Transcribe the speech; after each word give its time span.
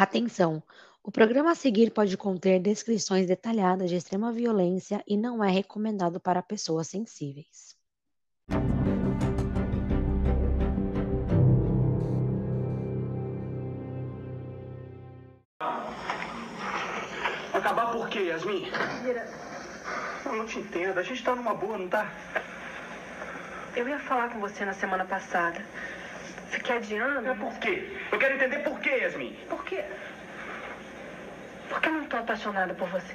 Atenção! 0.00 0.62
O 1.02 1.10
programa 1.10 1.50
a 1.50 1.54
seguir 1.56 1.90
pode 1.90 2.16
conter 2.16 2.60
descrições 2.60 3.26
detalhadas 3.26 3.90
de 3.90 3.96
extrema 3.96 4.30
violência 4.30 5.02
e 5.04 5.16
não 5.16 5.42
é 5.42 5.50
recomendado 5.50 6.20
para 6.20 6.40
pessoas 6.40 6.86
sensíveis. 6.86 7.74
Acabar 17.52 17.90
por 17.90 18.08
quê, 18.08 18.20
Yasmin? 18.20 18.70
Eu 20.24 20.32
não 20.32 20.46
te 20.46 20.60
entendo. 20.60 20.96
A 20.98 21.02
gente 21.02 21.24
tá 21.24 21.34
numa 21.34 21.54
boa, 21.54 21.76
não 21.76 21.88
tá? 21.88 22.08
Eu 23.74 23.88
ia 23.88 23.98
falar 23.98 24.28
com 24.28 24.38
você 24.38 24.64
na 24.64 24.74
semana 24.74 25.04
passada. 25.04 25.60
Fiquei 26.50 26.76
adiando. 26.76 27.28
É 27.28 27.34
por 27.34 27.58
quê? 27.58 27.96
Eu 28.10 28.18
quero 28.18 28.34
entender 28.34 28.58
por 28.60 28.80
quê, 28.80 28.90
Yasmin. 28.90 29.36
Por 29.48 29.64
quê? 29.64 29.84
Porque 31.68 31.88
eu 31.88 31.92
não 31.92 32.06
tô 32.06 32.16
apaixonada 32.16 32.74
por 32.74 32.88
você. 32.88 33.14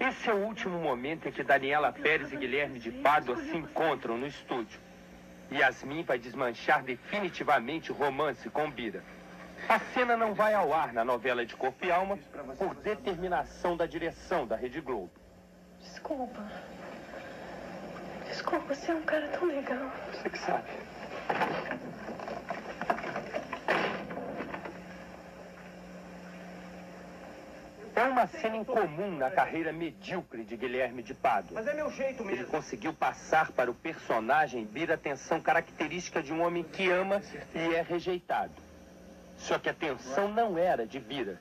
Esse 0.00 0.30
é 0.30 0.32
o 0.32 0.44
último 0.44 0.78
momento 0.78 1.28
em 1.28 1.32
que 1.32 1.42
Daniela 1.42 1.92
Pérez 1.92 2.32
e 2.32 2.36
Guilherme 2.36 2.78
de 2.78 2.90
Pádua 2.90 3.36
se 3.36 3.56
encontram 3.56 4.16
no 4.16 4.26
estúdio. 4.26 4.78
Yasmin 5.50 6.04
vai 6.04 6.18
desmanchar 6.18 6.82
definitivamente 6.82 7.90
o 7.90 7.94
romance 7.94 8.48
com 8.50 8.70
Bira. 8.70 9.02
A 9.68 9.78
cena 9.78 10.16
não 10.16 10.34
vai 10.34 10.54
ao 10.54 10.72
ar 10.72 10.92
na 10.92 11.04
novela 11.04 11.44
de 11.44 11.56
Corpo 11.56 11.84
e 11.84 11.90
Alma 11.90 12.18
por 12.58 12.74
determinação 12.76 13.76
da 13.76 13.86
direção 13.86 14.46
da 14.46 14.54
Rede 14.54 14.80
Globo. 14.80 15.10
Desculpa. 15.80 16.46
Desculpa, 18.28 18.74
você 18.74 18.92
é 18.92 18.94
um 18.94 19.02
cara 19.02 19.26
tão 19.28 19.48
legal. 19.48 19.90
Você 20.12 20.30
que 20.30 20.38
sabe. 20.38 20.68
É 27.98 28.02
uma 28.04 28.28
cena 28.28 28.56
incomum 28.56 29.16
na 29.16 29.28
carreira 29.28 29.72
medíocre 29.72 30.44
de 30.44 30.56
Guilherme 30.56 31.02
de 31.02 31.14
Pádua. 31.14 31.50
Mas 31.54 31.66
é 31.66 31.74
meu 31.74 31.90
jeito 31.90 32.22
Ele 32.22 32.30
mesmo. 32.30 32.46
conseguiu 32.46 32.92
passar 32.92 33.50
para 33.50 33.68
o 33.68 33.74
personagem 33.74 34.64
Bira 34.64 34.94
a 34.94 34.96
tensão 34.96 35.40
característica 35.40 36.22
de 36.22 36.32
um 36.32 36.42
homem 36.42 36.62
que 36.62 36.88
ama 36.90 37.20
e 37.52 37.74
é 37.74 37.82
rejeitado. 37.82 38.52
Só 39.36 39.58
que 39.58 39.68
a 39.68 39.74
tensão 39.74 40.28
não 40.28 40.56
era 40.56 40.86
de 40.86 41.00
Bira, 41.00 41.40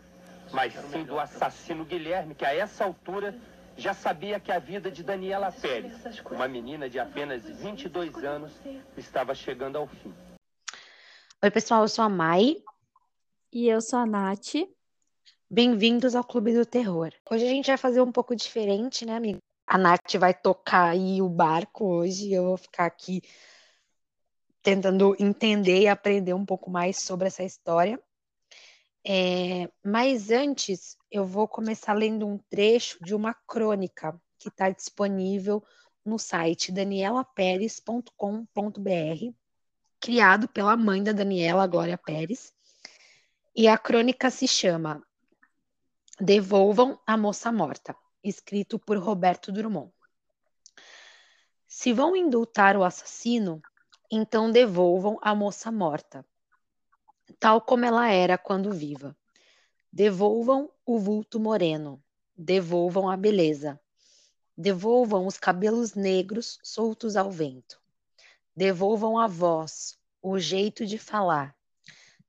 mas 0.52 0.73
sim 0.92 1.04
do 1.04 1.20
assassino 1.20 1.86
Guilherme, 1.86 2.33
que 2.33 2.45
a 2.45 2.56
essa 2.56 2.83
altura 2.83 3.36
já 3.78 3.94
sabia 3.94 4.39
que 4.39 4.52
a 4.52 4.59
vida 4.59 4.89
de 4.89 5.03
Daniela 5.03 5.52
Pérez, 5.52 5.94
uma 6.31 6.47
menina 6.47 6.89
de 6.89 7.00
apenas 7.00 7.44
22 7.44 8.23
anos, 8.23 8.52
estava 8.97 9.36
chegando 9.36 9.78
ao 9.78 9.88
fim. 9.88 10.14
Oi, 11.44 11.52
pessoal, 11.52 11.83
eu 11.83 11.88
sou 11.88 12.03
a 12.03 12.09
Mai. 12.09 12.55
E 13.53 13.70
eu 13.70 13.80
sou 13.80 14.00
a 14.00 14.05
Nath. 14.05 14.55
Bem-vindos 15.50 16.16
ao 16.16 16.23
Clube 16.23 16.53
do 16.53 16.66
Terror. 16.66 17.14
Hoje 17.30 17.45
a 17.45 17.50
gente 17.50 17.67
vai 17.67 17.78
fazer 17.78 18.02
um 18.02 18.11
pouco 18.11 18.36
diferente, 18.36 19.05
né, 19.05 19.16
amigo? 19.16 19.38
A 19.66 19.78
Nath 19.78 20.16
vai 20.20 20.33
tocar 20.33 20.89
aí 20.89 21.22
o 21.22 21.30
barco 21.30 21.86
hoje, 21.86 22.33
eu 22.33 22.44
vou 22.44 22.58
ficar 22.58 22.86
aqui 22.86 23.22
tentando 24.61 25.16
entender 25.20 25.81
e 25.81 25.88
aprender 25.88 26.33
um 26.33 26.45
pouco 26.45 26.70
mais 26.70 26.98
sobre 26.98 27.28
essa 27.28 27.44
história. 27.44 28.02
É, 29.06 29.70
mas 29.84 30.31
antes, 30.31 30.98
eu 31.09 31.26
vou 31.26 31.48
começar 31.48 31.94
lendo 31.94 32.28
um 32.28 32.38
trecho 32.50 32.98
de 33.04 33.16
uma 33.16 33.34
crônica 33.34 34.20
que 34.38 34.50
está 34.50 34.70
disponível 34.70 35.64
no 36.06 36.17
site 36.17 36.72
danielaperes.com.br, 36.72 39.34
criado 40.00 40.48
pela 40.48 40.78
mãe 40.78 41.04
da 41.04 41.12
Daniela, 41.12 41.67
Glória 41.67 41.98
Pérez. 41.98 42.54
E 43.56 43.67
a 43.67 43.78
crônica 43.78 44.30
se 44.30 44.48
chama 44.48 45.04
Devolvam 46.20 47.00
a 47.06 47.17
Moça 47.17 47.52
Morta, 47.52 47.95
escrito 48.23 48.80
por 48.80 48.98
Roberto 48.98 49.52
Drummond. 49.52 49.92
Se 51.67 51.92
vão 51.92 52.16
indultar 52.16 52.77
o 52.77 52.83
assassino, 52.83 53.61
então 54.11 54.52
devolvam 54.52 55.17
a 55.21 55.36
moça 55.36 55.71
morta, 55.71 56.26
tal 57.39 57.61
como 57.61 57.86
ela 57.86 58.10
era 58.10 58.38
quando 58.38 58.71
viva. 58.71 59.15
Devolvam 59.92 60.71
o 60.86 60.99
vulto 60.99 61.39
moreno, 61.39 62.04
devolvam 62.36 63.10
a 63.10 63.17
beleza, 63.17 63.80
devolvam 64.58 65.26
os 65.26 65.38
cabelos 65.38 65.93
negros 65.93 66.60
soltos 66.64 67.15
ao 67.15 67.32
vento, 67.32 67.82
devolvam 68.55 69.17
a 69.17 69.27
voz, 69.27 69.98
o 70.21 70.39
jeito 70.39 70.86
de 70.86 70.98
falar, 70.98 71.55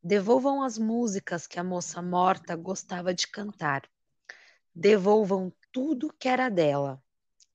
devolvam 0.02 0.62
as 0.62 0.78
músicas 0.78 1.46
que 1.46 1.58
a 1.58 1.64
moça 1.64 2.00
morta 2.00 2.54
gostava 2.54 3.12
de 3.12 3.26
cantar, 3.26 3.82
devolvam 4.74 5.52
tudo 5.72 6.12
que 6.18 6.28
era 6.28 6.48
dela, 6.48 7.02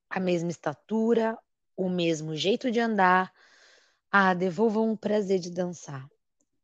a 0.10 0.20
mesma 0.20 0.52
estatura, 0.52 1.38
o 1.76 1.90
mesmo 1.90 2.36
jeito 2.36 2.70
de 2.70 2.80
andar, 2.80 3.34
ah, 4.12 4.34
devolvam 4.34 4.92
o 4.92 4.98
prazer 4.98 5.40
de 5.40 5.50
dançar. 5.50 6.08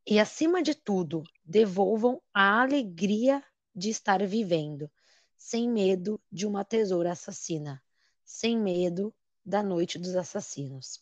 E, 0.10 0.20
acima 0.20 0.64
de 0.64 0.74
tudo, 0.74 1.24
devolvam 1.46 2.20
a 2.34 2.64
alegria 2.64 3.44
de 3.76 3.92
estar 3.92 4.26
vivendo, 4.26 4.90
sem 5.38 5.70
medo 5.70 6.20
de 6.32 6.48
uma 6.48 6.66
tesoura 6.66 7.12
assassina, 7.12 7.80
sem 8.26 8.58
medo 8.58 9.14
da 9.46 9.62
noite 9.62 10.00
dos 10.00 10.16
assassinos. 10.16 11.00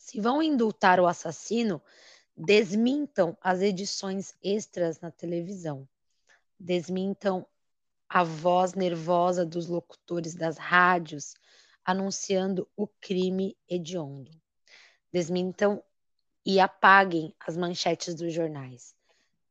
Se 0.00 0.20
vão 0.20 0.42
indultar 0.42 0.98
o 0.98 1.06
assassino, 1.06 1.80
desmintam 2.36 3.38
as 3.40 3.62
edições 3.62 4.34
extras 4.42 4.98
na 4.98 5.12
televisão, 5.12 5.88
desmintam 6.58 7.46
a 8.08 8.24
voz 8.24 8.74
nervosa 8.74 9.46
dos 9.46 9.68
locutores 9.68 10.34
das 10.34 10.58
rádios 10.58 11.34
anunciando 11.84 12.68
o 12.76 12.88
crime 12.88 13.56
hediondo. 13.68 14.32
Desmintam 15.12 15.84
e 16.46 16.60
apaguem 16.60 17.34
as 17.44 17.56
manchetes 17.56 18.14
dos 18.14 18.32
jornais. 18.32 18.94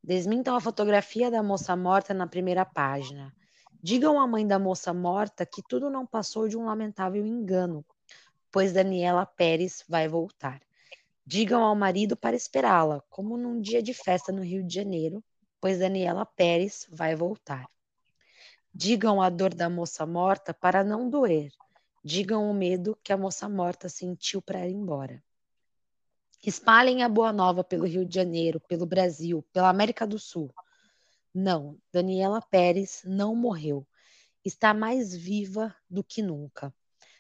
Desmintam 0.02 0.56
a 0.56 0.62
fotografia 0.62 1.30
da 1.30 1.44
moça 1.44 1.76
morta 1.76 2.14
na 2.14 2.26
primeira 2.26 2.64
página. 2.64 3.36
Digam 3.84 4.18
à 4.18 4.26
mãe 4.26 4.48
da 4.48 4.58
moça 4.58 4.94
morta 4.94 5.46
que 5.46 5.62
tudo 5.68 5.90
não 5.90 6.08
passou 6.08 6.48
de 6.48 6.58
um 6.58 6.64
lamentável 6.64 7.26
engano, 7.26 7.86
pois 8.50 8.72
Daniela 8.72 9.26
Pérez 9.26 9.84
vai 9.90 10.08
voltar. 10.08 10.62
Digam 11.26 11.64
ao 11.64 11.76
marido 11.76 12.16
para 12.16 12.36
esperá-la, 12.36 13.02
como 13.10 13.36
num 13.36 13.60
dia 13.60 13.84
de 13.84 13.94
festa 13.94 14.32
no 14.32 14.42
Rio 14.42 14.64
de 14.64 14.74
Janeiro, 14.74 15.22
pois 15.60 15.80
Daniela 15.80 16.26
Pérez 16.26 16.88
vai 16.90 17.14
voltar. 17.14 17.68
Digam 18.74 19.22
a 19.22 19.30
dor 19.30 19.54
da 19.54 19.70
moça 19.70 20.06
morta 20.06 20.54
para 20.54 20.82
não 20.82 21.10
doer. 21.10 21.52
Digam 22.02 22.50
o 22.50 22.54
medo 22.54 22.98
que 23.04 23.12
a 23.12 23.18
moça 23.18 23.50
morta 23.50 23.90
sentiu 23.90 24.42
para 24.42 24.66
ir 24.66 24.74
embora. 24.74 25.22
Espalhem 26.46 27.02
a 27.02 27.10
boa 27.10 27.34
nova 27.34 27.64
pelo 27.64 27.88
Rio 27.88 28.06
de 28.06 28.14
Janeiro, 28.14 28.60
pelo 28.60 28.86
Brasil, 28.86 29.42
pela 29.52 29.68
América 29.68 30.06
do 30.06 30.20
Sul. 30.20 30.54
Não, 31.34 31.76
Daniela 31.92 32.40
Pérez 32.40 33.02
não 33.04 33.36
morreu. 33.36 33.84
Está 34.44 34.72
mais 34.72 35.16
viva 35.16 35.76
do 35.90 36.04
que 36.04 36.22
nunca. 36.22 36.72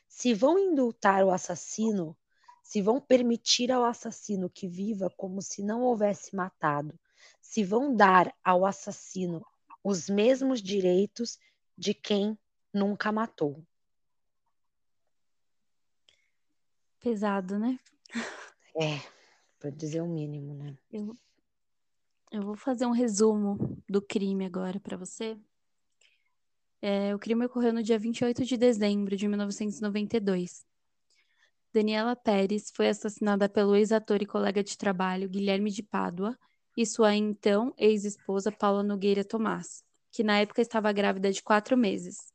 Se 0.07 0.31
vão 0.31 0.59
indultar 0.59 1.23
o 1.23 1.31
assassino, 1.31 2.15
se 2.61 2.83
vão 2.83 3.01
permitir 3.01 3.71
ao 3.71 3.83
assassino 3.83 4.47
que 4.47 4.67
viva 4.67 5.09
como 5.17 5.41
se 5.41 5.63
não 5.63 5.81
houvesse 5.81 6.35
matado, 6.35 6.93
se 7.41 7.63
vão 7.63 7.95
dar 7.95 8.31
ao 8.43 8.63
assassino 8.63 9.43
os 9.83 10.07
mesmos 10.07 10.61
direitos 10.61 11.39
de 11.75 11.95
quem 11.95 12.37
nunca 12.71 13.11
matou. 13.11 13.65
Pesado, 16.99 17.57
né? 17.57 17.79
É, 18.77 19.14
para 19.65 19.71
dizer 19.71 20.01
o 20.01 20.07
mínimo, 20.07 20.53
né? 20.53 20.77
Eu, 20.91 21.17
eu 22.31 22.43
vou 22.43 22.55
fazer 22.55 22.85
um 22.85 22.91
resumo 22.91 23.81
do 23.89 23.99
crime 23.99 24.45
agora 24.45 24.79
para 24.79 24.95
você. 24.95 25.35
É, 26.79 27.15
o 27.15 27.17
crime 27.17 27.45
ocorreu 27.45 27.73
no 27.73 27.81
dia 27.81 27.97
28 27.97 28.45
de 28.45 28.57
dezembro 28.57 29.17
de 29.17 29.27
1992. 29.27 30.63
Daniela 31.73 32.15
Pérez 32.15 32.71
foi 32.75 32.89
assassinada 32.89 33.49
pelo 33.49 33.75
ex-ator 33.75 34.21
e 34.21 34.27
colega 34.27 34.63
de 34.63 34.77
trabalho 34.77 35.27
Guilherme 35.27 35.71
de 35.71 35.81
Pádua 35.81 36.37
e 36.77 36.85
sua 36.85 37.15
então 37.15 37.73
ex-esposa 37.75 38.51
Paula 38.51 38.83
Nogueira 38.83 39.23
Tomás, 39.23 39.83
que 40.11 40.23
na 40.23 40.37
época 40.37 40.61
estava 40.61 40.93
grávida 40.93 41.31
de 41.31 41.41
quatro 41.41 41.75
meses. 41.75 42.31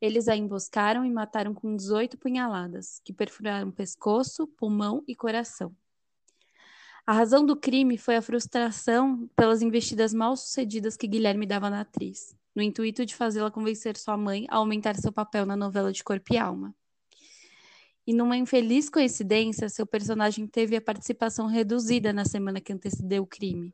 Eles 0.00 0.26
a 0.26 0.34
emboscaram 0.34 1.04
e 1.04 1.10
mataram 1.10 1.52
com 1.52 1.76
18 1.76 2.16
punhaladas, 2.16 2.98
que 3.04 3.12
perfuraram 3.12 3.70
pescoço, 3.70 4.46
pulmão 4.56 5.04
e 5.06 5.14
coração. 5.14 5.76
A 7.06 7.12
razão 7.12 7.46
do 7.46 7.54
crime 7.54 7.96
foi 7.96 8.16
a 8.16 8.22
frustração 8.22 9.30
pelas 9.36 9.62
investidas 9.62 10.12
mal 10.12 10.36
sucedidas 10.36 10.96
que 10.96 11.06
Guilherme 11.06 11.46
dava 11.46 11.70
na 11.70 11.82
atriz, 11.82 12.34
no 12.52 12.60
intuito 12.60 13.06
de 13.06 13.14
fazê-la 13.14 13.48
convencer 13.48 13.96
sua 13.96 14.16
mãe 14.16 14.44
a 14.50 14.56
aumentar 14.56 14.96
seu 14.96 15.12
papel 15.12 15.46
na 15.46 15.54
novela 15.54 15.92
de 15.92 16.02
Corpo 16.02 16.34
e 16.34 16.36
Alma. 16.36 16.74
E 18.04 18.12
numa 18.12 18.36
infeliz 18.36 18.90
coincidência, 18.90 19.68
seu 19.68 19.86
personagem 19.86 20.48
teve 20.48 20.74
a 20.74 20.80
participação 20.80 21.46
reduzida 21.46 22.12
na 22.12 22.24
semana 22.24 22.60
que 22.60 22.72
antecedeu 22.72 23.22
o 23.22 23.26
crime, 23.26 23.72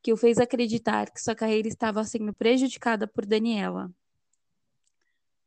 que 0.00 0.12
o 0.12 0.16
fez 0.16 0.38
acreditar 0.38 1.10
que 1.10 1.20
sua 1.20 1.34
carreira 1.34 1.66
estava 1.66 2.04
sendo 2.04 2.32
prejudicada 2.32 3.04
por 3.04 3.26
Daniela. 3.26 3.92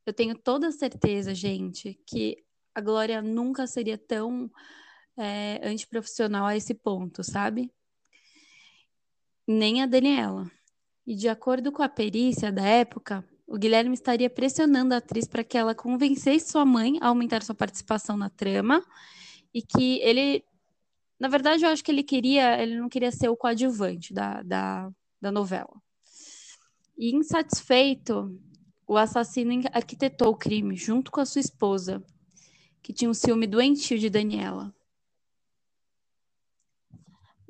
Eu 0.06 0.12
tenho 0.12 0.38
toda 0.38 0.74
certeza, 0.74 1.34
gente, 1.34 1.98
que 2.06 2.44
a 2.76 2.82
Glória 2.82 3.22
nunca 3.22 3.66
seria 3.66 3.98
tão 3.98 4.52
é, 5.18 5.60
antiprofissional 5.68 6.46
a 6.46 6.56
esse 6.56 6.74
ponto, 6.74 7.24
sabe? 7.24 7.72
Nem 9.48 9.82
a 9.82 9.86
Daniela. 9.86 10.50
E 11.06 11.16
de 11.16 11.28
acordo 11.28 11.72
com 11.72 11.82
a 11.82 11.90
perícia 11.90 12.52
da 12.52 12.64
época, 12.64 13.28
o 13.48 13.58
Guilherme 13.58 13.94
estaria 13.94 14.30
pressionando 14.30 14.94
a 14.94 14.98
atriz 14.98 15.26
para 15.26 15.44
que 15.44 15.58
ela 15.58 15.74
convencesse 15.74 16.52
sua 16.52 16.66
mãe 16.66 16.98
a 17.02 17.08
aumentar 17.08 17.42
sua 17.42 17.56
participação 17.56 18.18
na 18.18 18.30
trama 18.30 18.84
e 19.54 19.62
que 19.62 20.00
ele, 20.02 20.44
na 21.18 21.30
verdade, 21.30 21.64
eu 21.64 21.70
acho 21.70 21.84
que 21.84 21.90
ele 21.90 22.04
queria, 22.04 22.62
ele 22.62 22.78
não 22.78 22.90
queria 22.90 23.12
ser 23.12 23.30
o 23.30 23.38
coadjuvante 23.38 24.14
da, 24.14 24.44
da, 24.44 24.92
da 25.22 25.32
novela. 25.32 25.82
E 26.98 27.16
insatisfeito, 27.16 28.38
o 28.86 28.98
assassino 28.98 29.62
arquitetou 29.72 30.30
o 30.30 30.38
crime 30.38 30.76
junto 30.76 31.10
com 31.10 31.22
a 31.22 31.26
sua 31.26 31.40
esposa, 31.40 32.04
que 32.84 32.92
tinha 32.92 33.10
um 33.10 33.14
ciúme 33.14 33.48
doentio 33.48 33.98
de 33.98 34.10
Daniela. 34.10 34.74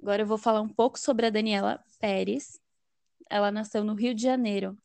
Agora 0.08 0.22
eu 0.22 0.26
vou 0.26 0.38
falar 0.38 0.62
um 0.62 0.70
pouco 0.70 0.98
sobre 0.98 1.26
a 1.26 1.30
Daniela 1.30 1.84
Pérez. 2.00 2.62
Ela 3.30 3.52
nasceu 3.52 3.84
no 3.84 3.94
Rio 3.94 4.16
de 4.16 4.24
Janeiro, 4.24 4.78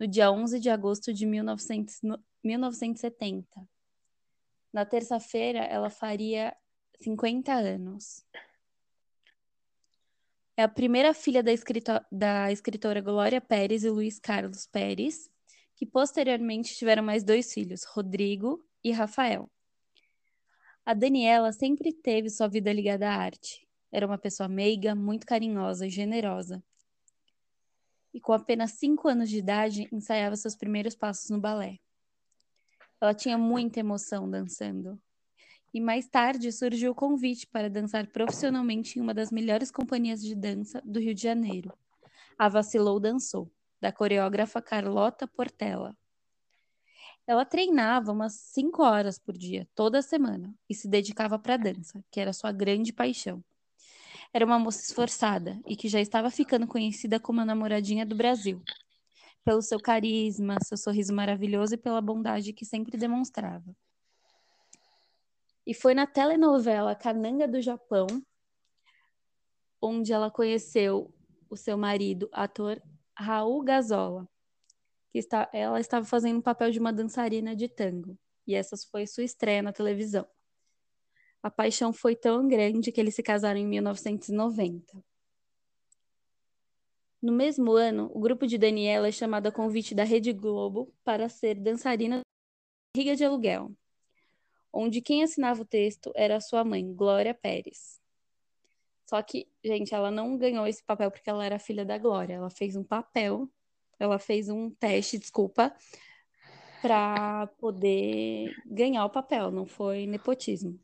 no 0.00 0.06
dia 0.06 0.32
11 0.32 0.58
de 0.58 0.70
agosto 0.70 1.12
de 1.12 1.26
1900, 1.26 2.00
1970. 2.42 3.46
Na 4.72 4.86
terça-feira, 4.86 5.58
ela 5.58 5.90
faria 5.90 6.56
50 6.98 7.52
anos. 7.52 8.24
É 10.56 10.62
a 10.62 10.68
primeira 10.68 11.12
filha 11.12 11.42
da, 11.42 11.52
escritor, 11.52 12.02
da 12.10 12.50
escritora 12.50 13.02
Glória 13.02 13.42
Pérez 13.42 13.84
e 13.84 13.90
Luiz 13.90 14.18
Carlos 14.18 14.66
Pérez, 14.66 15.30
que 15.76 15.84
posteriormente 15.84 16.74
tiveram 16.74 17.02
mais 17.02 17.22
dois 17.22 17.52
filhos, 17.52 17.84
Rodrigo 17.84 18.66
e 18.82 18.92
Rafael. 18.92 19.46
A 20.86 20.94
Daniela 20.94 21.52
sempre 21.52 21.92
teve 21.92 22.30
sua 22.30 22.48
vida 22.48 22.72
ligada 22.72 23.10
à 23.10 23.14
arte. 23.14 23.64
Era 23.94 24.06
uma 24.06 24.18
pessoa 24.18 24.48
meiga, 24.48 24.92
muito 24.92 25.24
carinhosa 25.24 25.86
e 25.86 25.90
generosa 25.90 26.60
e 28.14 28.20
com 28.20 28.32
apenas 28.32 28.72
cinco 28.72 29.08
anos 29.08 29.28
de 29.28 29.38
idade 29.38 29.88
ensaiava 29.92 30.36
seus 30.36 30.56
primeiros 30.56 30.96
passos 30.96 31.30
no 31.30 31.40
balé. 31.40 31.78
Ela 33.00 33.14
tinha 33.14 33.38
muita 33.38 33.78
emoção 33.78 34.28
dançando. 34.28 35.00
E 35.72 35.80
mais 35.80 36.08
tarde 36.08 36.50
surgiu 36.50 36.90
o 36.90 36.94
convite 36.94 37.46
para 37.48 37.70
dançar 37.70 38.06
profissionalmente 38.06 38.98
em 38.98 39.02
uma 39.02 39.14
das 39.14 39.30
melhores 39.30 39.72
companhias 39.72 40.22
de 40.22 40.34
dança 40.34 40.80
do 40.84 40.98
Rio 40.98 41.14
de 41.14 41.22
Janeiro, 41.22 41.72
a 42.36 42.48
Vacilou 42.48 42.98
Dançou, 42.98 43.48
da 43.80 43.92
coreógrafa 43.92 44.60
Carlota 44.60 45.26
Portela. 45.26 45.96
Ela 47.26 47.44
treinava 47.44 48.10
umas 48.10 48.34
cinco 48.34 48.82
horas 48.82 49.20
por 49.20 49.36
dia, 49.36 49.68
toda 49.72 50.02
semana, 50.02 50.52
e 50.68 50.74
se 50.74 50.88
dedicava 50.88 51.38
para 51.38 51.54
a 51.54 51.58
dança, 51.58 52.04
que 52.10 52.20
era 52.20 52.32
sua 52.32 52.50
grande 52.50 52.92
paixão 52.92 53.42
era 54.34 54.44
uma 54.44 54.58
moça 54.58 54.82
esforçada 54.82 55.60
e 55.64 55.76
que 55.76 55.88
já 55.88 56.00
estava 56.00 56.28
ficando 56.28 56.66
conhecida 56.66 57.20
como 57.20 57.40
a 57.40 57.44
namoradinha 57.44 58.04
do 58.04 58.16
Brasil, 58.16 58.60
pelo 59.44 59.62
seu 59.62 59.78
carisma, 59.78 60.56
seu 60.60 60.76
sorriso 60.76 61.14
maravilhoso 61.14 61.74
e 61.74 61.78
pela 61.78 62.00
bondade 62.00 62.52
que 62.52 62.64
sempre 62.64 62.98
demonstrava. 62.98 63.64
E 65.64 65.72
foi 65.72 65.94
na 65.94 66.04
telenovela 66.04 66.96
Cananga 66.96 67.46
do 67.46 67.60
Japão 67.62 68.08
onde 69.80 70.12
ela 70.12 70.30
conheceu 70.30 71.14
o 71.48 71.56
seu 71.56 71.76
marido, 71.76 72.28
ator 72.32 72.82
Raul 73.16 73.62
Gazola, 73.62 74.26
que 75.12 75.18
está, 75.18 75.48
ela 75.52 75.78
estava 75.78 76.04
fazendo 76.04 76.38
o 76.38 76.42
papel 76.42 76.70
de 76.70 76.80
uma 76.80 76.92
dançarina 76.92 77.54
de 77.54 77.68
tango, 77.68 78.18
e 78.46 78.54
essa 78.54 78.76
foi 78.90 79.06
sua 79.06 79.22
estreia 79.22 79.62
na 79.62 79.72
televisão. 79.72 80.26
A 81.44 81.50
paixão 81.50 81.92
foi 81.92 82.16
tão 82.16 82.48
grande 82.48 82.90
que 82.90 82.98
eles 82.98 83.14
se 83.14 83.22
casaram 83.22 83.60
em 83.60 83.66
1990. 83.66 85.04
No 87.20 87.32
mesmo 87.32 87.72
ano, 87.72 88.10
o 88.14 88.18
grupo 88.18 88.46
de 88.46 88.56
Daniela 88.56 89.08
é 89.08 89.12
chamado 89.12 89.46
a 89.46 89.52
convite 89.52 89.94
da 89.94 90.04
Rede 90.04 90.32
Globo 90.32 90.90
para 91.04 91.28
ser 91.28 91.56
dançarina 91.56 92.22
Riga 92.96 93.14
de 93.14 93.26
Aluguel, 93.26 93.70
onde 94.72 95.02
quem 95.02 95.22
assinava 95.22 95.60
o 95.60 95.66
texto 95.66 96.10
era 96.14 96.40
sua 96.40 96.64
mãe, 96.64 96.94
Glória 96.94 97.34
Pérez. 97.34 98.00
Só 99.04 99.20
que, 99.20 99.46
gente, 99.62 99.94
ela 99.94 100.10
não 100.10 100.38
ganhou 100.38 100.66
esse 100.66 100.82
papel 100.82 101.10
porque 101.10 101.28
ela 101.28 101.44
era 101.44 101.58
filha 101.58 101.84
da 101.84 101.98
Glória. 101.98 102.36
Ela 102.36 102.48
fez 102.48 102.74
um 102.74 102.82
papel, 102.82 103.50
ela 103.98 104.18
fez 104.18 104.48
um 104.48 104.70
teste, 104.70 105.18
desculpa, 105.18 105.76
para 106.80 107.48
poder 107.58 108.56
ganhar 108.64 109.04
o 109.04 109.10
papel, 109.10 109.50
não 109.50 109.66
foi 109.66 110.06
nepotismo 110.06 110.80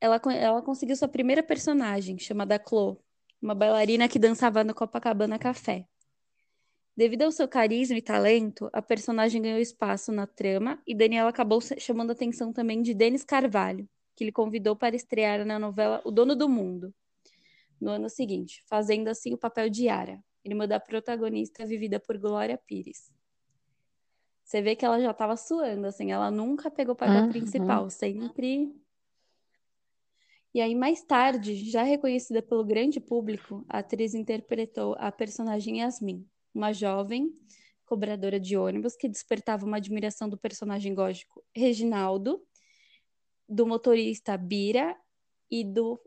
ela, 0.00 0.20
ela 0.34 0.62
conseguiu 0.62 0.96
sua 0.96 1.08
primeira 1.08 1.42
personagem, 1.42 2.18
chamada 2.18 2.58
Chloe, 2.58 2.96
uma 3.40 3.54
bailarina 3.54 4.08
que 4.08 4.18
dançava 4.18 4.64
no 4.64 4.74
Copacabana 4.74 5.38
Café. 5.38 5.86
Devido 6.96 7.22
ao 7.22 7.32
seu 7.32 7.46
carisma 7.46 7.96
e 7.96 8.02
talento, 8.02 8.68
a 8.72 8.82
personagem 8.82 9.40
ganhou 9.40 9.58
espaço 9.58 10.10
na 10.10 10.26
trama 10.26 10.82
e 10.86 10.94
Daniela 10.94 11.30
acabou 11.30 11.60
chamando 11.60 12.10
a 12.10 12.12
atenção 12.12 12.52
também 12.52 12.82
de 12.82 12.92
Denis 12.94 13.24
Carvalho, 13.24 13.88
que 14.16 14.24
lhe 14.24 14.32
convidou 14.32 14.74
para 14.74 14.96
estrear 14.96 15.44
na 15.46 15.58
novela 15.58 16.00
O 16.04 16.10
Dono 16.10 16.34
do 16.34 16.48
Mundo, 16.48 16.92
no 17.80 17.90
ano 17.90 18.10
seguinte, 18.10 18.62
fazendo 18.66 19.08
assim 19.08 19.32
o 19.32 19.38
papel 19.38 19.70
de 19.70 19.84
Yara, 19.84 20.22
irmã 20.44 20.66
da 20.66 20.80
protagonista 20.80 21.64
vivida 21.64 21.98
por 21.98 22.18
Glória 22.18 22.58
Pires. 22.58 23.10
Você 24.44 24.60
vê 24.60 24.74
que 24.74 24.84
ela 24.84 25.00
já 25.00 25.12
estava 25.12 25.36
suando, 25.36 25.86
assim, 25.86 26.10
ela 26.10 26.30
nunca 26.30 26.70
pegou 26.70 26.92
o 26.92 26.96
papel 26.96 27.22
uhum. 27.22 27.28
principal, 27.28 27.88
sempre 27.88 28.74
e 30.52 30.60
aí, 30.60 30.74
mais 30.74 31.02
tarde, 31.02 31.70
já 31.70 31.82
reconhecida 31.82 32.42
pelo 32.42 32.64
grande 32.64 33.00
público, 33.00 33.64
a 33.68 33.78
atriz 33.78 34.14
interpretou 34.14 34.96
a 34.98 35.12
personagem 35.12 35.80
Yasmin, 35.80 36.28
uma 36.52 36.72
jovem 36.72 37.32
cobradora 37.84 38.38
de 38.38 38.56
ônibus 38.56 38.96
que 38.96 39.08
despertava 39.08 39.64
uma 39.64 39.76
admiração 39.76 40.28
do 40.28 40.38
personagem 40.38 40.94
gótico 40.94 41.44
Reginaldo, 41.54 42.40
do 43.48 43.66
motorista 43.66 44.36
Bira 44.36 44.96
e 45.50 45.64
do 45.64 46.00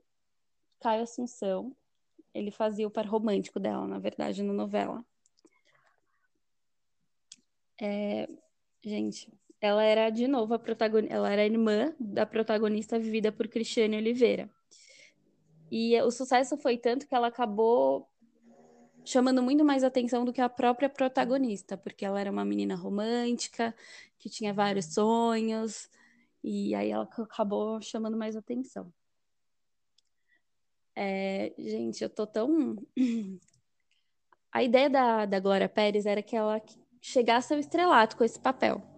Caio 0.80 1.04
Assunção. 1.04 1.76
Ele 2.34 2.52
fazia 2.52 2.88
o 2.88 2.92
par 2.92 3.06
romântico 3.06 3.60
dela, 3.60 3.88
na 3.88 4.00
verdade, 4.00 4.44
na 4.44 4.54
novela. 4.54 5.06
É, 7.82 8.28
gente, 8.82 9.30
ela 9.64 9.82
era, 9.82 10.10
de 10.10 10.28
novo, 10.28 10.54
a 10.54 10.60
protagonista, 10.60 11.16
ela 11.16 11.32
era 11.32 11.46
irmã 11.46 11.96
da 11.98 12.26
protagonista 12.26 13.00
vivida 13.00 13.32
por 13.32 13.48
Cristiane 13.48 13.96
Oliveira. 13.96 14.50
E 15.72 15.98
o 16.02 16.12
sucesso 16.12 16.58
foi 16.58 16.78
tanto 16.78 17.08
que 17.08 17.16
ela 17.16 17.28
acabou 17.28 18.06
chamando 19.06 19.42
muito 19.42 19.64
mais 19.64 19.86
atenção 19.86 20.26
do 20.26 20.34
que 20.34 20.42
a 20.42 20.50
própria 20.50 20.90
protagonista, 20.90 21.78
porque 21.78 22.04
ela 22.04 22.20
era 22.20 22.30
uma 22.30 22.44
menina 22.44 22.76
romântica, 22.76 23.74
que 24.20 24.30
tinha 24.30 24.54
vários 24.54 24.94
sonhos, 24.94 25.90
e 26.44 26.76
aí 26.76 26.92
ela 26.92 27.06
acabou 27.06 27.82
chamando 27.82 28.18
mais 28.18 28.36
atenção. 28.36 28.94
É, 30.94 31.54
gente, 31.58 32.04
eu 32.04 32.10
tô 32.10 32.28
tão. 32.28 32.76
A 34.52 34.62
ideia 34.62 34.90
da, 34.90 35.26
da 35.26 35.40
Glória 35.40 35.70
Pérez 35.70 36.06
era 36.06 36.22
que 36.22 36.36
ela 36.36 36.62
chegasse 37.02 37.54
ao 37.54 37.60
estrelato 37.60 38.18
com 38.18 38.26
esse 38.26 38.40
papel. 38.40 38.93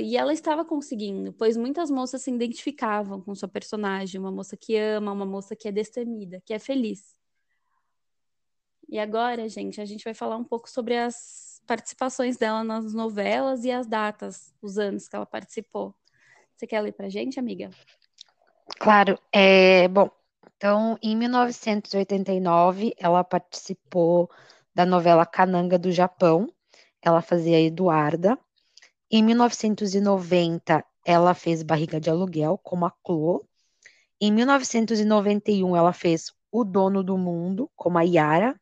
E 0.00 0.16
ela 0.16 0.32
estava 0.32 0.64
conseguindo, 0.64 1.32
pois 1.32 1.56
muitas 1.56 1.90
moças 1.90 2.22
se 2.22 2.30
identificavam 2.30 3.20
com 3.20 3.34
sua 3.36 3.48
personagem, 3.48 4.20
uma 4.20 4.32
moça 4.32 4.56
que 4.56 4.76
ama, 4.76 5.12
uma 5.12 5.24
moça 5.24 5.54
que 5.54 5.68
é 5.68 5.72
destemida, 5.72 6.42
que 6.44 6.52
é 6.52 6.58
feliz. 6.58 7.14
E 8.88 8.98
agora, 8.98 9.48
gente, 9.48 9.80
a 9.80 9.84
gente 9.84 10.04
vai 10.04 10.14
falar 10.14 10.36
um 10.36 10.44
pouco 10.44 10.68
sobre 10.68 10.96
as 10.96 11.60
participações 11.66 12.36
dela 12.36 12.64
nas 12.64 12.94
novelas 12.94 13.64
e 13.64 13.70
as 13.70 13.86
datas, 13.86 14.52
os 14.60 14.76
anos 14.78 15.08
que 15.08 15.14
ela 15.14 15.26
participou. 15.26 15.94
Você 16.56 16.66
quer 16.66 16.80
ler 16.80 16.92
pra 16.92 17.08
gente, 17.08 17.38
amiga? 17.38 17.70
Claro. 18.78 19.18
É, 19.32 19.86
bom, 19.88 20.10
então, 20.56 20.98
em 21.02 21.16
1989, 21.16 22.94
ela 22.98 23.22
participou 23.22 24.30
da 24.74 24.86
novela 24.86 25.26
Cananga 25.26 25.78
do 25.78 25.92
Japão. 25.92 26.48
Ela 27.02 27.20
fazia 27.20 27.60
Eduarda. 27.60 28.38
Em 29.08 29.22
1990, 29.22 30.84
ela 31.04 31.32
fez 31.32 31.62
Barriga 31.62 32.00
de 32.00 32.10
Aluguel, 32.10 32.58
como 32.58 32.86
a 32.86 32.92
Chloe. 33.06 33.42
Em 34.20 34.32
1991, 34.32 35.76
ela 35.76 35.92
fez 35.92 36.32
O 36.50 36.64
Dono 36.64 37.04
do 37.04 37.16
Mundo, 37.16 37.70
como 37.76 37.98
a 37.98 38.02
Yara. 38.02 38.60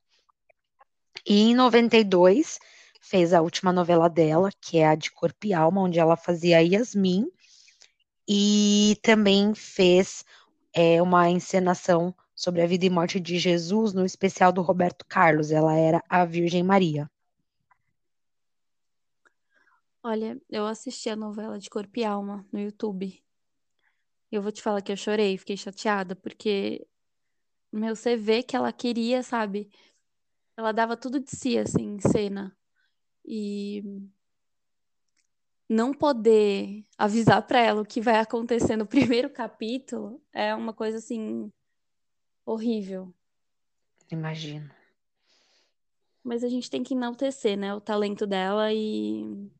E 1.27 1.51
em 1.51 1.55
92, 1.55 2.59
fez 3.01 3.33
a 3.33 3.41
última 3.41 3.73
novela 3.73 4.11
dela, 4.11 4.51
que 4.61 4.79
é 4.79 4.87
a 4.87 4.95
de 4.95 5.11
Corpo 5.11 5.47
e 5.47 5.55
Alma, 5.55 5.81
onde 5.81 5.99
ela 5.99 6.17
fazia 6.17 6.61
Yasmin. 6.63 7.27
E 8.29 8.99
também 9.03 9.55
fez 9.55 10.25
é, 10.75 11.01
uma 11.01 11.31
encenação 11.31 12.15
sobre 12.35 12.61
a 12.61 12.67
vida 12.67 12.85
e 12.85 12.91
morte 12.91 13.19
de 13.19 13.39
Jesus 13.39 13.95
no 13.95 14.05
especial 14.05 14.53
do 14.53 14.61
Roberto 14.61 15.07
Carlos. 15.09 15.51
Ela 15.51 15.75
era 15.75 16.03
a 16.07 16.27
Virgem 16.27 16.63
Maria. 16.63 17.11
Olha, 20.07 20.39
eu 20.51 20.67
assisti 20.67 21.09
a 21.09 21.17
novela 21.17 21.59
de 21.59 21.71
Corpo 21.71 21.99
e 21.99 22.05
Alma 22.05 22.47
no 22.53 22.61
YouTube. 22.61 23.25
Eu 24.31 24.43
vou 24.43 24.53
te 24.53 24.61
falar 24.61 24.83
que 24.83 24.93
eu 24.93 24.97
chorei, 24.99 25.39
fiquei 25.39 25.57
chateada, 25.57 26.15
porque, 26.15 26.87
meu, 27.73 27.97
você 27.97 28.15
vê 28.15 28.43
que 28.43 28.55
ela 28.55 28.71
queria, 28.71 29.23
sabe? 29.23 29.71
Ela 30.59 30.73
dava 30.73 30.95
tudo 30.95 31.19
de 31.19 31.31
si, 31.31 31.57
assim, 31.57 31.95
em 31.95 32.01
cena. 32.01 32.55
E 33.25 33.83
não 35.67 35.95
poder 35.95 36.85
avisar 36.99 37.47
para 37.47 37.61
ela 37.61 37.81
o 37.81 37.87
que 37.87 38.03
vai 38.03 38.19
acontecer 38.19 38.77
no 38.77 38.85
primeiro 39.17 39.31
capítulo 39.31 40.23
é 40.35 40.55
uma 40.55 40.75
coisa 40.75 40.99
assim 40.99 41.51
horrível. 42.45 43.11
Imagino. 44.11 44.71
Mas 46.23 46.45
a 46.45 46.49
gente 46.51 46.69
tem 46.69 46.83
que 46.83 46.93
enaltecer, 46.93 47.57
né, 47.57 47.75
o 47.75 47.81
talento 47.81 48.27
dela 48.27 48.71
e 48.71 49.51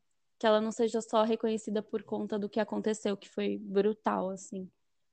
que 0.45 0.47
ela 0.47 0.61
não 0.61 0.71
seja 0.71 1.01
só 1.01 1.23
reconhecida 1.23 1.81
por 1.81 2.03
conta 2.03 2.37
do 2.37 2.47
que 2.47 2.59
aconteceu, 2.59 3.17
que 3.17 3.27
foi 3.27 3.57
brutal, 3.57 4.29
assim. 4.29 4.69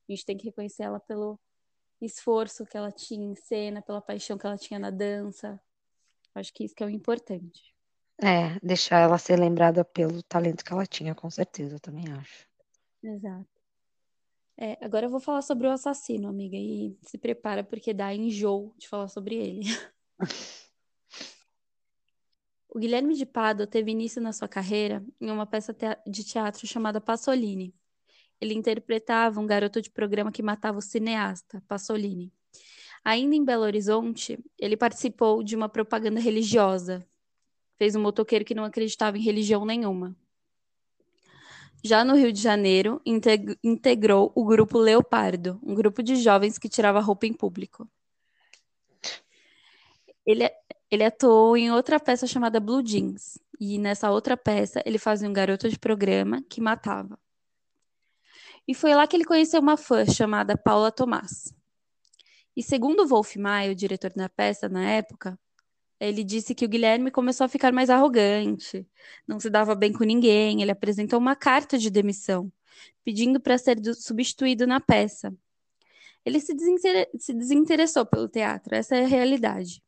A 0.07 0.11
gente 0.11 0.23
tem 0.23 0.37
que 0.37 0.45
reconhecer 0.45 0.83
ela 0.83 0.99
pelo 0.99 1.39
esforço 1.99 2.63
que 2.67 2.77
ela 2.77 2.91
tinha 2.91 3.25
em 3.25 3.33
cena, 3.33 3.81
pela 3.81 3.99
paixão 3.99 4.37
que 4.37 4.45
ela 4.45 4.59
tinha 4.59 4.77
na 4.77 4.91
dança. 4.91 5.59
Acho 6.35 6.53
que 6.53 6.63
isso 6.63 6.75
que 6.75 6.83
é 6.83 6.85
o 6.85 6.89
importante. 6.89 7.73
É, 8.21 8.59
deixar 8.61 8.99
ela 8.99 9.17
ser 9.17 9.39
lembrada 9.39 9.83
pelo 9.83 10.21
talento 10.21 10.63
que 10.63 10.71
ela 10.71 10.85
tinha, 10.85 11.15
com 11.15 11.31
certeza, 11.31 11.77
eu 11.77 11.79
também 11.79 12.05
acho. 12.13 12.47
Exato. 13.01 13.47
É, 14.55 14.77
agora 14.85 15.07
eu 15.07 15.09
vou 15.09 15.19
falar 15.19 15.41
sobre 15.41 15.65
o 15.65 15.71
assassino, 15.71 16.29
amiga, 16.29 16.55
e 16.55 16.95
se 17.01 17.17
prepara 17.17 17.63
porque 17.63 17.91
dá 17.91 18.13
enjoo 18.13 18.71
de 18.77 18.87
falar 18.87 19.07
sobre 19.07 19.33
ele. 19.33 19.63
o 22.73 22.79
Guilherme 22.79 23.13
de 23.13 23.25
Pado 23.25 23.67
teve 23.67 23.91
início 23.91 24.19
na 24.19 24.33
sua 24.33 24.47
carreira 24.47 25.05
em 25.21 25.29
uma 25.29 25.45
peça 25.45 25.75
de 26.07 26.23
teatro 26.23 26.65
chamada 26.65 26.99
Pasolini. 26.99 27.71
Ele 28.41 28.55
interpretava 28.55 29.39
um 29.39 29.45
garoto 29.45 29.79
de 29.79 29.91
programa 29.91 30.31
que 30.31 30.41
matava 30.41 30.79
o 30.79 30.81
cineasta, 30.81 31.63
Pasolini. 31.67 32.33
Ainda 33.05 33.35
em 33.35 33.45
Belo 33.45 33.61
Horizonte, 33.61 34.39
ele 34.57 34.75
participou 34.75 35.43
de 35.43 35.55
uma 35.55 35.69
propaganda 35.69 36.19
religiosa, 36.19 37.05
fez 37.77 37.95
um 37.95 38.01
motoqueiro 38.01 38.43
que 38.43 38.55
não 38.55 38.63
acreditava 38.63 39.19
em 39.19 39.21
religião 39.21 39.65
nenhuma. 39.65 40.15
Já 41.83 42.03
no 42.03 42.15
Rio 42.15 42.33
de 42.33 42.41
Janeiro, 42.41 42.99
integ 43.05 43.55
integrou 43.63 44.31
o 44.33 44.45
grupo 44.45 44.79
Leopardo, 44.79 45.59
um 45.61 45.75
grupo 45.75 46.01
de 46.01 46.15
jovens 46.15 46.57
que 46.57 46.69
tirava 46.69 46.99
roupa 46.99 47.27
em 47.27 47.33
público. 47.33 47.87
Ele, 50.25 50.49
ele 50.93 51.03
atuou 51.03 51.57
em 51.57 51.71
outra 51.71 51.99
peça 51.99 52.27
chamada 52.27 52.59
Blue 52.59 52.83
Jeans, 52.83 53.39
e 53.59 53.77
nessa 53.77 54.11
outra 54.11 54.37
peça 54.37 54.81
ele 54.85 54.97
fazia 54.97 55.29
um 55.29 55.33
garoto 55.33 55.69
de 55.69 55.79
programa 55.79 56.41
que 56.49 56.61
matava. 56.61 57.17
E 58.67 58.73
foi 58.73 58.93
lá 58.93 59.05
que 59.07 59.15
ele 59.15 59.25
conheceu 59.25 59.59
uma 59.59 59.75
fã 59.75 60.05
chamada 60.05 60.57
Paula 60.57 60.91
Tomás. 60.91 61.53
E 62.55 62.61
segundo 62.61 63.07
Wolf 63.07 63.35
Maia, 63.35 63.71
o 63.71 63.75
diretor 63.75 64.11
da 64.13 64.29
peça 64.29 64.69
na 64.69 64.89
época, 64.89 65.37
ele 65.99 66.23
disse 66.23 66.53
que 66.53 66.65
o 66.65 66.69
Guilherme 66.69 67.09
começou 67.09 67.45
a 67.45 67.49
ficar 67.49 67.71
mais 67.71 67.89
arrogante, 67.89 68.87
não 69.27 69.39
se 69.39 69.49
dava 69.49 69.73
bem 69.73 69.91
com 69.91 70.03
ninguém. 70.03 70.61
Ele 70.61 70.71
apresentou 70.71 71.17
uma 71.17 71.35
carta 71.35 71.77
de 71.77 71.89
demissão, 71.89 72.51
pedindo 73.03 73.39
para 73.39 73.57
ser 73.57 73.79
substituído 73.95 74.67
na 74.67 74.79
peça. 74.79 75.33
Ele 76.25 76.39
se, 76.39 76.53
desinter... 76.53 77.09
se, 77.17 77.33
desinteressou 77.33 78.05
pelo 78.05 78.27
teatro, 78.27 78.75
essa 78.75 78.95
é 78.95 79.03
a 79.03 79.07
realidade. 79.07 79.81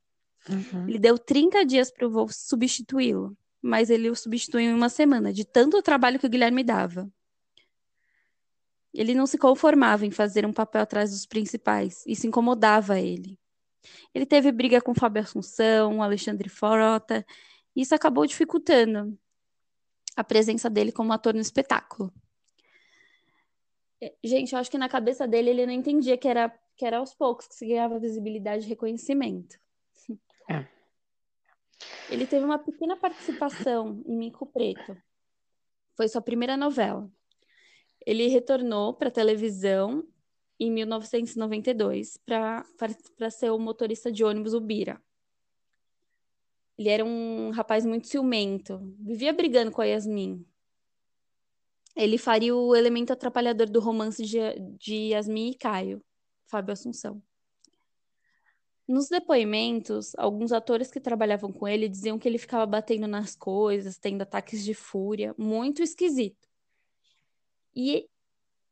Uhum. 0.50 0.88
Ele 0.88 1.00
deu 1.00 1.18
30 1.18 1.66
dias 1.66 1.92
para 1.92 2.08
o 2.08 2.12
Wolf 2.12 2.32
substituí-lo, 2.34 3.36
mas 3.62 3.90
ele 3.90 4.10
o 4.10 4.16
substituiu 4.16 4.70
em 4.70 4.74
uma 4.74 4.90
semana, 4.90 5.34
de 5.34 5.44
tanto 5.44 5.82
trabalho 5.82 6.20
que 6.20 6.28
o 6.28 6.30
Guilherme 6.30 6.64
dava. 6.64 7.10
Ele 8.94 9.14
não 9.14 9.26
se 9.26 9.38
conformava 9.38 10.06
em 10.06 10.12
fazer 10.12 10.46
um 10.46 10.54
papel 10.54 10.82
atrás 10.82 11.12
dos 11.12 11.26
principais, 11.26 12.04
isso 12.06 12.28
incomodava 12.28 13.00
ele. 13.00 13.38
Ele 14.14 14.26
teve 14.26 14.52
briga 14.52 14.82
com 14.82 14.96
Fábio 14.96 15.22
Assunção, 15.22 16.02
Alexandre 16.02 16.50
Frota, 16.50 17.26
e 17.76 17.82
isso 17.82 17.94
acabou 17.94 18.26
dificultando 18.26 19.18
a 20.16 20.24
presença 20.24 20.70
dele 20.70 20.92
como 20.92 21.12
ator 21.12 21.34
no 21.34 21.42
espetáculo. 21.42 22.14
É, 24.02 24.14
gente, 24.24 24.54
eu 24.54 24.60
acho 24.60 24.72
que 24.72 24.78
na 24.78 24.88
cabeça 24.88 25.28
dele 25.28 25.50
ele 25.50 25.66
não 25.66 25.74
entendia 25.74 26.18
que 26.18 26.28
era, 26.28 26.50
que 26.78 26.86
era 26.86 26.98
aos 26.98 27.14
poucos 27.14 27.48
que 27.48 27.56
se 27.56 27.66
ganhava 27.66 28.00
visibilidade 28.00 28.66
e 28.66 28.70
reconhecimento. 28.70 29.58
Ele 32.10 32.26
teve 32.26 32.46
uma 32.46 32.60
pequena 32.60 32.96
participação 32.96 34.02
em 34.06 34.18
Mico 34.18 34.46
Preto. 34.46 34.96
Foi 35.96 36.08
sua 36.08 36.22
primeira 36.22 36.56
novela. 36.56 37.10
Ele 38.06 38.28
retornou 38.28 38.94
para 38.94 39.08
a 39.08 39.12
televisão 39.12 40.08
em 40.60 40.72
1992 40.72 42.18
para 42.18 42.64
ser 43.32 43.50
o 43.52 43.60
motorista 43.60 44.12
de 44.12 44.24
ônibus 44.24 44.54
Ubira. 44.54 45.02
Ele 46.78 46.90
era 46.90 47.06
um 47.06 47.52
rapaz 47.52 47.86
muito 47.86 48.08
ciumento, 48.08 48.80
vivia 49.00 49.32
brigando 49.32 49.72
com 49.72 49.82
a 49.82 49.86
Yasmin. 49.86 50.46
Ele 51.96 52.18
faria 52.18 52.54
o 52.54 52.76
elemento 52.76 53.14
atrapalhador 53.14 53.70
do 53.70 53.80
romance 53.80 54.24
de, 54.26 54.40
de 54.78 54.96
Yasmin 55.14 55.52
e 55.52 55.56
Caio, 55.56 56.04
Fábio 56.46 56.74
Assunção. 56.74 57.22
Nos 58.88 59.10
depoimentos, 59.10 60.14
alguns 60.16 60.52
atores 60.52 60.92
que 60.92 61.00
trabalhavam 61.00 61.52
com 61.52 61.68
ele 61.68 61.90
diziam 61.90 62.20
que 62.20 62.28
ele 62.28 62.38
ficava 62.38 62.66
batendo 62.68 63.08
nas 63.08 63.36
coisas, 63.36 63.98
tendo 63.98 64.22
ataques 64.22 64.64
de 64.64 64.76
fúria, 64.76 65.34
muito 65.38 65.82
esquisito. 65.82 66.48
E 67.76 68.08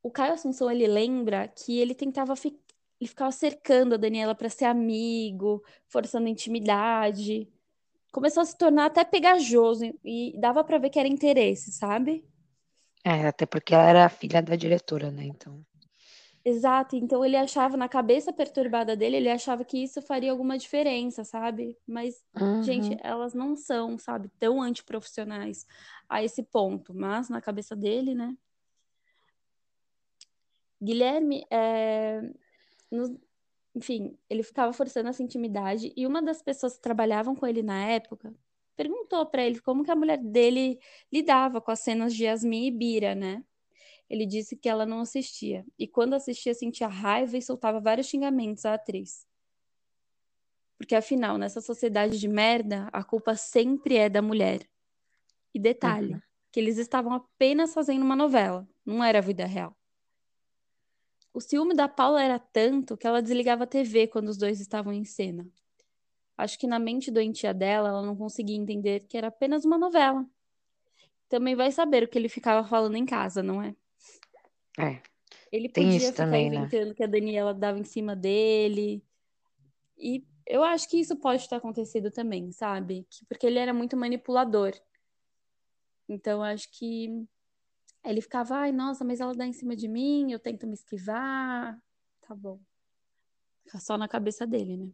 o 0.03 0.11
Caio 0.11 0.33
Assunção 0.33 0.69
ele 0.69 0.85
lembra 0.85 1.47
que 1.47 1.79
ele 1.79 1.95
tentava 1.95 2.35
fi... 2.35 2.55
ele 3.01 3.07
ficava 3.07 3.31
cercando 3.31 3.95
a 3.95 3.97
Daniela 3.97 4.35
para 4.35 4.49
ser 4.49 4.65
amigo, 4.65 5.63
forçando 5.87 6.27
intimidade. 6.27 7.49
Começou 8.11 8.41
a 8.41 8.45
se 8.45 8.55
tornar 8.55 8.85
até 8.85 9.03
pegajoso 9.03 9.85
e 10.05 10.35
dava 10.39 10.63
para 10.63 10.77
ver 10.77 10.91
que 10.91 10.99
era 10.99 11.07
interesse, 11.07 11.71
sabe? 11.71 12.23
É, 13.03 13.27
até 13.27 13.47
porque 13.47 13.73
ela 13.73 13.89
era 13.89 14.09
filha 14.09 14.43
da 14.43 14.55
diretora, 14.55 15.09
né? 15.09 15.25
Então. 15.25 15.65
Exato, 16.45 16.97
então 16.97 17.23
ele 17.23 17.37
achava, 17.37 17.77
na 17.77 17.87
cabeça 17.87 18.33
perturbada 18.33 18.97
dele, 18.97 19.15
ele 19.15 19.29
achava 19.29 19.63
que 19.63 19.81
isso 19.81 20.01
faria 20.01 20.29
alguma 20.29 20.57
diferença, 20.57 21.23
sabe? 21.23 21.77
Mas, 21.87 22.21
uhum. 22.35 22.61
gente, 22.61 22.97
elas 23.01 23.33
não 23.33 23.55
são, 23.55 23.97
sabe, 23.97 24.29
tão 24.39 24.61
antiprofissionais 24.61 25.65
a 26.09 26.21
esse 26.21 26.43
ponto. 26.43 26.93
Mas 26.93 27.29
na 27.29 27.39
cabeça 27.39 27.77
dele, 27.77 28.13
né? 28.13 28.35
Guilherme, 30.81 31.45
é, 31.49 32.21
no, 32.91 33.17
enfim, 33.73 34.17
ele 34.29 34.43
ficava 34.43 34.73
forçando 34.73 35.07
essa 35.07 35.23
intimidade 35.23 35.93
e 35.95 36.05
uma 36.05 36.21
das 36.21 36.41
pessoas 36.41 36.75
que 36.75 36.81
trabalhavam 36.81 37.35
com 37.35 37.47
ele 37.47 37.63
na 37.63 37.85
época 37.85 38.33
perguntou 38.75 39.25
para 39.25 39.43
ele 39.43 39.59
como 39.61 39.83
que 39.83 39.91
a 39.91 39.95
mulher 39.95 40.17
dele 40.17 40.79
lidava 41.11 41.61
com 41.61 41.71
as 41.71 41.79
cenas 41.79 42.13
de 42.13 42.25
Yasmin 42.25 42.67
e 42.67 42.71
Bira, 42.71 43.15
né? 43.15 43.43
Ele 44.09 44.25
disse 44.25 44.55
que 44.55 44.69
ela 44.69 44.85
não 44.85 44.99
assistia 44.99 45.65
e 45.77 45.87
quando 45.87 46.13
assistia 46.13 46.53
sentia 46.53 46.87
raiva 46.87 47.37
e 47.37 47.41
soltava 47.41 47.79
vários 47.79 48.07
xingamentos 48.07 48.65
à 48.65 48.73
atriz. 48.73 49.25
Porque 50.77 50.95
afinal, 50.95 51.37
nessa 51.37 51.61
sociedade 51.61 52.19
de 52.19 52.27
merda, 52.27 52.89
a 52.91 53.03
culpa 53.03 53.35
sempre 53.35 53.95
é 53.95 54.09
da 54.09 54.21
mulher. 54.21 54.67
E 55.53 55.59
detalhe, 55.59 56.13
uhum. 56.13 56.21
que 56.51 56.59
eles 56.59 56.77
estavam 56.77 57.13
apenas 57.13 57.73
fazendo 57.73 58.03
uma 58.03 58.15
novela, 58.15 58.67
não 58.85 59.03
era 59.03 59.19
a 59.19 59.21
vida 59.21 59.45
real. 59.45 59.75
O 61.33 61.39
ciúme 61.39 61.73
da 61.73 61.87
Paula 61.87 62.21
era 62.21 62.37
tanto 62.37 62.95
que 62.97 63.07
ela 63.07 63.21
desligava 63.21 63.63
a 63.63 63.67
TV 63.67 64.07
quando 64.07 64.27
os 64.27 64.37
dois 64.37 64.59
estavam 64.59 64.93
em 64.93 65.05
cena. 65.05 65.47
Acho 66.37 66.59
que 66.59 66.67
na 66.67 66.79
mente 66.79 67.09
doentia 67.09 67.53
dela, 67.53 67.89
ela 67.89 68.01
não 68.01 68.15
conseguia 68.15 68.55
entender 68.55 69.05
que 69.07 69.17
era 69.17 69.27
apenas 69.27 69.65
uma 69.65 69.77
novela. 69.77 70.25
Também 71.29 71.55
vai 71.55 71.71
saber 71.71 72.03
o 72.03 72.07
que 72.07 72.17
ele 72.17 72.29
ficava 72.29 72.67
falando 72.67 72.95
em 72.95 73.05
casa, 73.05 73.41
não 73.41 73.61
é? 73.61 73.75
É. 74.79 75.01
Ele 75.51 75.69
podia 75.69 75.99
ficar 75.99 76.25
também, 76.25 76.49
né? 76.49 76.57
inventando 76.57 76.87
né? 76.89 76.93
que 76.93 77.03
a 77.03 77.07
Daniela 77.07 77.53
dava 77.53 77.79
em 77.79 77.83
cima 77.83 78.15
dele. 78.15 79.03
E 79.97 80.25
eu 80.45 80.63
acho 80.63 80.89
que 80.89 80.97
isso 80.97 81.15
pode 81.15 81.47
ter 81.47 81.55
acontecido 81.55 82.11
também, 82.11 82.51
sabe? 82.51 83.07
Porque 83.27 83.45
ele 83.45 83.59
era 83.59 83.73
muito 83.73 83.95
manipulador. 83.95 84.73
Então, 86.09 86.43
acho 86.43 86.69
que 86.71 87.25
ele 88.03 88.21
ficava, 88.21 88.55
ai, 88.55 88.71
nossa, 88.71 89.05
mas 89.05 89.21
ela 89.21 89.33
dá 89.33 89.45
em 89.45 89.53
cima 89.53 89.75
de 89.75 89.87
mim, 89.87 90.31
eu 90.31 90.39
tento 90.39 90.67
me 90.67 90.73
esquivar. 90.73 91.79
Tá 92.21 92.35
bom. 92.35 92.59
Fica 93.63 93.79
só 93.79 93.97
na 93.97 94.07
cabeça 94.07 94.45
dele, 94.45 94.77
né? 94.77 94.89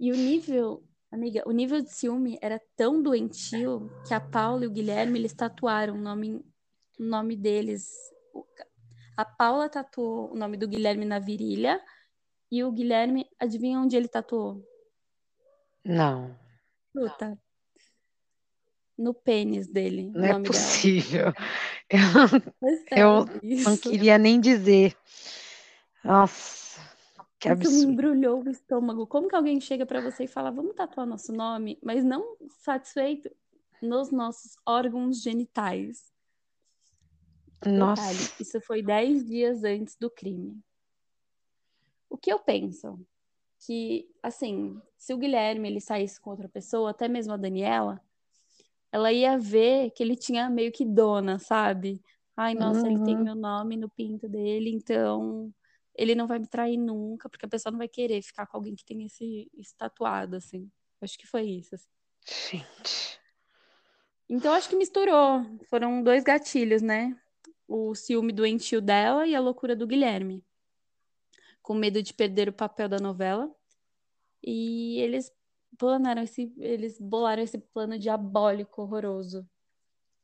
E 0.00 0.10
o 0.10 0.16
nível, 0.16 0.82
amiga, 1.10 1.42
o 1.46 1.52
nível 1.52 1.80
de 1.80 1.92
ciúme 1.92 2.38
era 2.40 2.60
tão 2.74 3.02
doentio 3.02 3.90
que 4.06 4.14
a 4.14 4.20
Paula 4.20 4.64
e 4.64 4.66
o 4.66 4.70
Guilherme, 4.70 5.18
eles 5.18 5.34
tatuaram 5.34 5.94
o 5.94 6.00
nome, 6.00 6.44
o 6.98 7.04
nome 7.04 7.36
deles. 7.36 8.11
A 9.16 9.24
Paula 9.24 9.68
tatuou 9.68 10.32
o 10.32 10.36
nome 10.36 10.56
do 10.56 10.66
Guilherme 10.66 11.04
na 11.04 11.18
virilha 11.18 11.80
E 12.50 12.64
o 12.64 12.72
Guilherme, 12.72 13.28
adivinha 13.38 13.78
onde 13.78 13.96
ele 13.96 14.08
tatuou? 14.08 14.62
Não. 15.84 16.38
Fruta. 16.92 17.38
No 18.96 19.14
pênis 19.14 19.66
dele. 19.66 20.10
Não 20.14 20.24
é 20.24 20.32
nome 20.32 20.48
dela. 20.48 20.52
possível. 20.54 21.32
Eu, 22.90 22.96
eu 22.96 23.26
não 23.26 23.38
isso. 23.42 23.80
queria 23.82 24.16
nem 24.16 24.40
dizer. 24.40 24.96
Nossa, 26.04 26.80
que 27.38 27.48
Isso 27.48 27.56
me 27.60 27.66
absurdo. 27.66 27.92
embrulhou 27.92 28.42
o 28.42 28.48
estômago. 28.48 29.06
Como 29.06 29.28
que 29.28 29.34
alguém 29.34 29.60
chega 29.60 29.84
pra 29.84 30.00
você 30.00 30.24
e 30.24 30.28
fala, 30.28 30.50
vamos 30.50 30.74
tatuar 30.74 31.06
nosso 31.06 31.32
nome, 31.32 31.78
mas 31.82 32.04
não 32.04 32.36
satisfeito 32.62 33.30
nos 33.82 34.10
nossos 34.10 34.56
órgãos 34.66 35.20
genitais? 35.20 36.11
Detalhe, 37.62 38.18
Nossa. 38.18 38.34
isso 38.40 38.60
foi 38.60 38.82
10 38.82 39.24
dias 39.24 39.64
antes 39.64 39.96
do 39.96 40.10
crime. 40.10 40.60
O 42.10 42.16
que 42.16 42.32
eu 42.32 42.38
penso? 42.38 42.98
Que, 43.64 44.08
assim, 44.22 44.80
se 44.98 45.14
o 45.14 45.18
Guilherme 45.18 45.68
ele 45.68 45.80
saísse 45.80 46.20
com 46.20 46.30
outra 46.30 46.48
pessoa, 46.48 46.90
até 46.90 47.08
mesmo 47.08 47.32
a 47.32 47.36
Daniela, 47.36 48.00
ela 48.90 49.12
ia 49.12 49.38
ver 49.38 49.90
que 49.92 50.02
ele 50.02 50.16
tinha 50.16 50.50
meio 50.50 50.70
que 50.72 50.84
dona, 50.84 51.38
sabe? 51.38 52.00
Ai, 52.36 52.54
nossa, 52.54 52.86
ele 52.88 52.98
tem 53.00 53.16
Uhum. 53.16 53.24
meu 53.24 53.34
nome 53.34 53.76
no 53.76 53.88
pinto 53.88 54.28
dele, 54.28 54.70
então 54.70 55.52
ele 55.94 56.14
não 56.14 56.26
vai 56.26 56.38
me 56.38 56.46
trair 56.46 56.76
nunca, 56.76 57.28
porque 57.28 57.46
a 57.46 57.48
pessoa 57.48 57.70
não 57.70 57.78
vai 57.78 57.88
querer 57.88 58.22
ficar 58.22 58.46
com 58.46 58.56
alguém 58.56 58.74
que 58.74 58.84
tem 58.84 59.04
esse, 59.04 59.50
esse 59.56 59.74
tatuado, 59.76 60.36
assim. 60.36 60.70
Acho 61.00 61.18
que 61.18 61.26
foi 61.26 61.42
isso. 61.42 61.74
assim. 61.74 61.88
Gente. 62.50 63.20
Então, 64.28 64.52
acho 64.54 64.68
que 64.68 64.76
misturou. 64.76 65.44
Foram 65.68 66.02
dois 66.02 66.24
gatilhos, 66.24 66.80
né? 66.82 67.16
O 67.74 67.94
ciúme 67.94 68.34
doentio 68.34 68.82
dela 68.82 69.26
e 69.26 69.34
a 69.34 69.40
loucura 69.40 69.74
do 69.74 69.86
Guilherme. 69.86 70.44
Com 71.62 71.72
medo 71.72 72.02
de 72.02 72.12
perder 72.12 72.50
o 72.50 72.52
papel 72.52 72.86
da 72.86 72.98
novela. 72.98 73.50
E 74.44 75.00
eles 75.00 75.32
planaram 75.78 76.22
esse, 76.22 76.52
eles 76.58 77.00
bolaram 77.00 77.42
esse 77.42 77.56
plano 77.56 77.98
diabólico, 77.98 78.82
horroroso. 78.82 79.48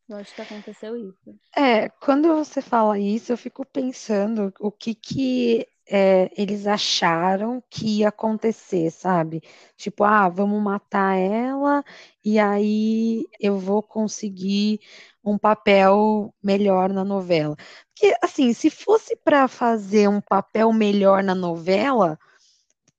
Eu 0.07 0.19
acho 0.19 0.35
que 0.35 0.43
aconteceu 0.43 0.95
isso. 0.95 1.41
É, 1.57 1.89
quando 1.89 2.29
você 2.37 2.61
fala 2.61 2.99
isso, 2.99 3.33
eu 3.33 3.39
fico 3.39 3.65
pensando 3.65 4.53
o 4.61 4.71
que 4.71 4.95
que 4.95 5.67
é, 5.91 6.31
eles 6.37 6.67
acharam 6.67 7.63
que 7.71 7.99
ia 8.01 8.09
acontecer, 8.09 8.91
sabe? 8.91 9.43
Tipo, 9.77 10.05
ah, 10.05 10.29
vamos 10.29 10.63
matar 10.63 11.17
ela 11.17 11.85
e 12.25 12.39
aí 12.39 13.27
eu 13.41 13.59
vou 13.59 13.83
conseguir 13.83 14.81
um 15.25 15.39
papel 15.39 16.35
melhor 16.43 16.91
na 16.93 17.05
novela. 17.05 17.57
Porque, 17.95 18.15
assim, 18.23 18.53
se 18.53 18.71
fosse 18.71 19.17
para 19.17 19.49
fazer 19.49 20.09
um 20.09 20.21
papel 20.21 20.73
melhor 20.73 21.23
na 21.23 21.35
novela, 21.35 22.19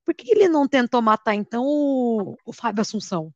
por 0.05 0.13
que 0.15 0.31
ele 0.31 0.47
não 0.49 0.67
tentou 0.67 1.01
matar 1.01 1.35
então 1.35 1.63
o, 1.65 2.37
o 2.45 2.53
Fábio 2.53 2.81
Assunção? 2.81 3.33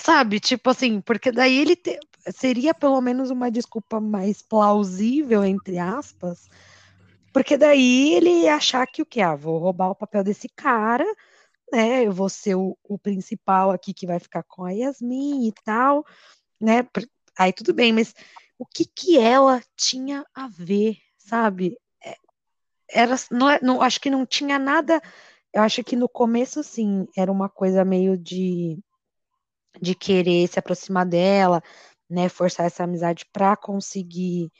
Sabe? 0.00 0.40
Tipo 0.40 0.70
assim, 0.70 1.00
porque 1.00 1.30
daí 1.32 1.58
ele 1.58 1.76
te- 1.76 1.98
seria 2.32 2.72
pelo 2.74 3.00
menos 3.00 3.30
uma 3.30 3.50
desculpa 3.50 4.00
mais 4.00 4.42
plausível, 4.42 5.44
entre 5.44 5.78
aspas, 5.78 6.48
porque 7.38 7.56
daí 7.56 8.14
ele 8.14 8.30
ia 8.42 8.56
achar 8.56 8.84
que 8.86 9.00
o 9.00 9.06
quê? 9.06 9.20
Ah, 9.20 9.36
vou 9.36 9.58
roubar 9.58 9.90
o 9.90 9.94
papel 9.94 10.24
desse 10.24 10.48
cara, 10.48 11.04
né? 11.72 12.04
Eu 12.06 12.12
vou 12.12 12.28
ser 12.28 12.56
o, 12.56 12.76
o 12.84 12.98
principal 12.98 13.70
aqui 13.70 13.94
que 13.94 14.06
vai 14.06 14.18
ficar 14.20 14.42
com 14.44 14.64
a 14.64 14.72
Yasmin 14.72 15.46
e 15.48 15.52
tal, 15.64 16.04
né? 16.60 16.88
Aí 17.38 17.52
tudo 17.52 17.74
bem, 17.74 17.92
mas 17.92 18.14
o 18.58 18.66
que 18.66 18.84
que 18.86 19.18
ela 19.18 19.62
tinha 19.76 20.26
a 20.34 20.48
ver, 20.48 20.98
sabe? 21.18 21.78
É, 22.04 22.16
Era, 22.90 23.16
não, 23.30 23.50
é- 23.50 23.60
não, 23.62 23.82
acho 23.82 24.00
que 24.00 24.10
não 24.10 24.26
tinha 24.26 24.58
nada. 24.58 25.00
Eu 25.54 25.62
acho 25.62 25.84
que 25.84 25.96
no 25.96 26.08
começo, 26.08 26.62
sim, 26.64 27.06
era 27.16 27.32
uma 27.32 27.48
coisa 27.48 27.84
meio 27.84 28.18
de 28.18 28.78
de 29.80 29.94
querer 29.94 30.46
se 30.48 30.58
aproximar 30.58 31.06
dela, 31.06 31.62
né, 32.08 32.28
forçar 32.28 32.66
essa 32.66 32.84
amizade 32.84 33.24
para 33.32 33.56
conseguir 33.56 34.50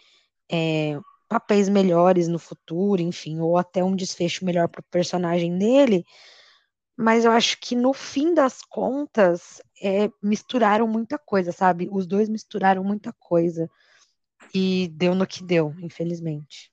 é, 0.51 0.99
papéis 1.29 1.69
melhores 1.69 2.27
no 2.27 2.39
futuro, 2.39 3.03
enfim, 3.03 3.41
ou 3.41 3.57
até 3.59 3.85
um 3.85 3.95
desfecho 3.95 4.45
melhor 4.45 4.69
para 4.69 4.81
o 4.81 4.91
personagem 4.91 5.57
dele. 5.59 6.05
Mas 6.97 7.25
eu 7.25 7.31
acho 7.31 7.59
que 7.61 7.77
no 7.77 7.93
fim 7.93 8.35
das 8.35 8.63
contas 8.63 9.63
é, 9.81 10.11
misturaram 10.23 10.89
muita 10.89 11.19
coisa, 11.19 11.53
sabe? 11.53 11.89
Os 11.93 12.07
dois 12.07 12.29
misturaram 12.29 12.83
muita 12.83 13.13
coisa 13.13 13.71
e 14.55 14.89
deu 14.95 15.15
no 15.15 15.27
que 15.27 15.43
deu, 15.45 15.75
infelizmente. 15.81 16.73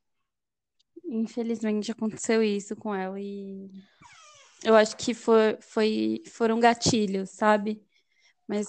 Infelizmente 1.03 1.91
aconteceu 1.91 2.41
isso 2.41 2.75
com 2.75 2.95
ela 2.95 3.19
e 3.19 3.69
eu 4.63 4.75
acho 4.75 4.97
que 4.97 5.13
foi, 5.13 5.57
foi, 5.61 6.23
foram 6.25 6.59
gatilhos, 6.59 7.29
sabe? 7.29 7.83
Mas, 8.47 8.67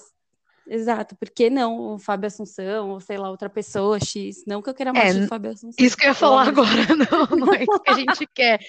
exato, 0.67 1.15
por 1.15 1.29
que 1.29 1.49
não 1.49 1.95
o 1.95 1.99
Fábio 1.99 2.27
Assunção, 2.27 2.91
ou 2.91 2.99
sei 2.99 3.17
lá, 3.17 3.29
outra 3.29 3.49
pessoa 3.49 3.99
X? 3.99 4.43
Não 4.45 4.61
que 4.61 4.69
eu 4.69 4.73
queira 4.73 4.93
mais 4.93 5.15
É, 5.15 5.23
o 5.23 5.27
Fábio 5.27 5.51
Assunção. 5.51 5.85
Isso 5.85 5.97
que 5.97 6.05
eu 6.05 6.09
ia 6.09 6.13
falar 6.13 6.47
agora, 6.47 6.87
não, 6.95 7.25
não 7.37 7.53
é 7.53 7.63
isso 7.63 7.79
que 7.79 7.89
a 7.89 7.93
gente 7.93 8.27
quer. 8.27 8.59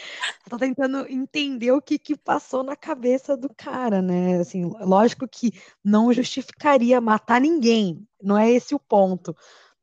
Eu 0.45 0.51
tô 0.51 0.59
tentando 0.59 1.07
entender 1.09 1.73
o 1.73 1.83
que 1.83 1.99
que 1.99 2.17
passou 2.17 2.63
na 2.63 2.77
cabeça 2.77 3.37
do 3.37 3.49
cara, 3.55 4.01
né? 4.01 4.39
Assim, 4.39 4.65
lógico 4.81 5.27
que 5.29 5.53
não 5.85 6.13
justificaria 6.13 7.01
matar 7.01 7.41
ninguém, 7.41 8.07
não 8.23 8.37
é 8.37 8.51
esse 8.51 8.75
o 8.75 8.81
ponto. 8.81 9.37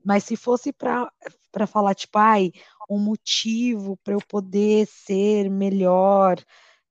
Mas 0.04 0.24
se 0.24 0.36
fosse 0.36 0.72
para 0.72 1.12
para 1.52 1.66
falar, 1.66 1.96
tipo, 1.96 2.18
ai, 2.18 2.52
um 2.90 3.00
motivo 3.00 3.98
para 4.04 4.14
eu 4.14 4.20
poder 4.28 4.86
ser 4.88 5.50
melhor, 5.50 6.38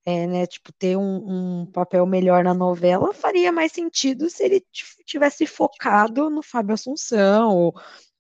é, 0.06 0.26
né, 0.26 0.46
tipo, 0.46 0.70
ter 0.72 0.96
um, 0.96 1.62
um 1.62 1.66
papel 1.66 2.04
melhor 2.04 2.44
na 2.44 2.52
novela, 2.52 3.14
faria 3.14 3.50
mais 3.50 3.72
sentido 3.72 4.28
se 4.28 4.44
ele 4.44 4.64
tivesse 5.06 5.46
focado 5.46 6.28
no 6.28 6.42
Fábio 6.42 6.74
Assunção, 6.74 7.56
ou, 7.56 7.74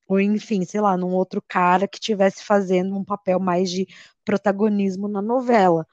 ou 0.08 0.20
enfim, 0.20 0.64
sei 0.64 0.80
lá, 0.80 0.96
num 0.96 1.14
outro 1.14 1.42
cara 1.46 1.86
que 1.86 2.00
tivesse 2.00 2.42
fazendo 2.42 2.96
um 2.96 3.04
papel 3.04 3.38
mais 3.38 3.70
de 3.70 3.86
protagonismo 4.24 5.08
na 5.08 5.20
novela, 5.20 5.86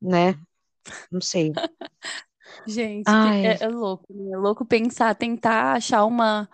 né? 0.00 0.38
Não 1.10 1.20
sei. 1.20 1.52
Gente, 2.66 3.08
é, 3.08 3.64
é 3.64 3.68
louco, 3.68 4.06
né? 4.10 4.32
É 4.32 4.36
louco 4.36 4.64
pensar, 4.64 5.14
tentar 5.14 5.74
achar 5.74 6.04
uma, 6.04 6.48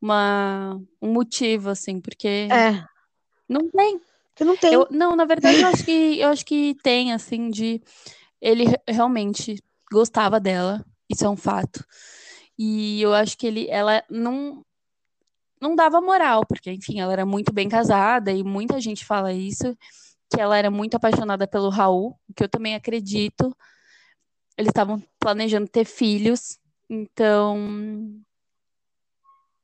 uma, 0.00 0.80
um 1.00 1.12
motivo, 1.12 1.70
assim, 1.70 2.00
porque 2.00 2.48
é, 2.50 2.84
não 3.48 3.68
tem. 3.70 4.00
que 4.34 4.44
não 4.44 4.56
tem. 4.56 4.72
Eu, 4.72 4.88
não, 4.90 5.14
na 5.14 5.24
verdade, 5.24 5.60
eu 5.60 5.68
acho 5.68 5.84
que 5.84 6.18
eu 6.18 6.28
acho 6.28 6.44
que 6.44 6.76
tem, 6.82 7.12
assim, 7.12 7.48
de 7.50 7.80
ele 8.42 8.64
re- 8.64 8.82
realmente 8.88 9.62
gostava 9.90 10.40
dela, 10.40 10.84
isso 11.08 11.24
é 11.24 11.30
um 11.30 11.36
fato. 11.36 11.84
E 12.58 13.00
eu 13.00 13.14
acho 13.14 13.38
que 13.38 13.46
ele, 13.46 13.68
ela 13.70 14.02
não, 14.10 14.64
não 15.60 15.76
dava 15.76 16.00
moral, 16.00 16.44
porque, 16.44 16.72
enfim, 16.72 17.00
ela 17.00 17.12
era 17.12 17.24
muito 17.24 17.52
bem 17.52 17.68
casada 17.68 18.32
e 18.32 18.42
muita 18.42 18.80
gente 18.80 19.04
fala 19.04 19.32
isso, 19.32 19.76
que 20.28 20.40
ela 20.40 20.56
era 20.56 20.70
muito 20.70 20.96
apaixonada 20.96 21.46
pelo 21.46 21.70
Raul, 21.70 22.18
o 22.28 22.34
que 22.34 22.42
eu 22.42 22.48
também 22.48 22.74
acredito. 22.74 23.56
Eles 24.58 24.70
estavam 24.70 25.02
planejando 25.20 25.68
ter 25.68 25.84
filhos, 25.84 26.58
então 26.90 28.22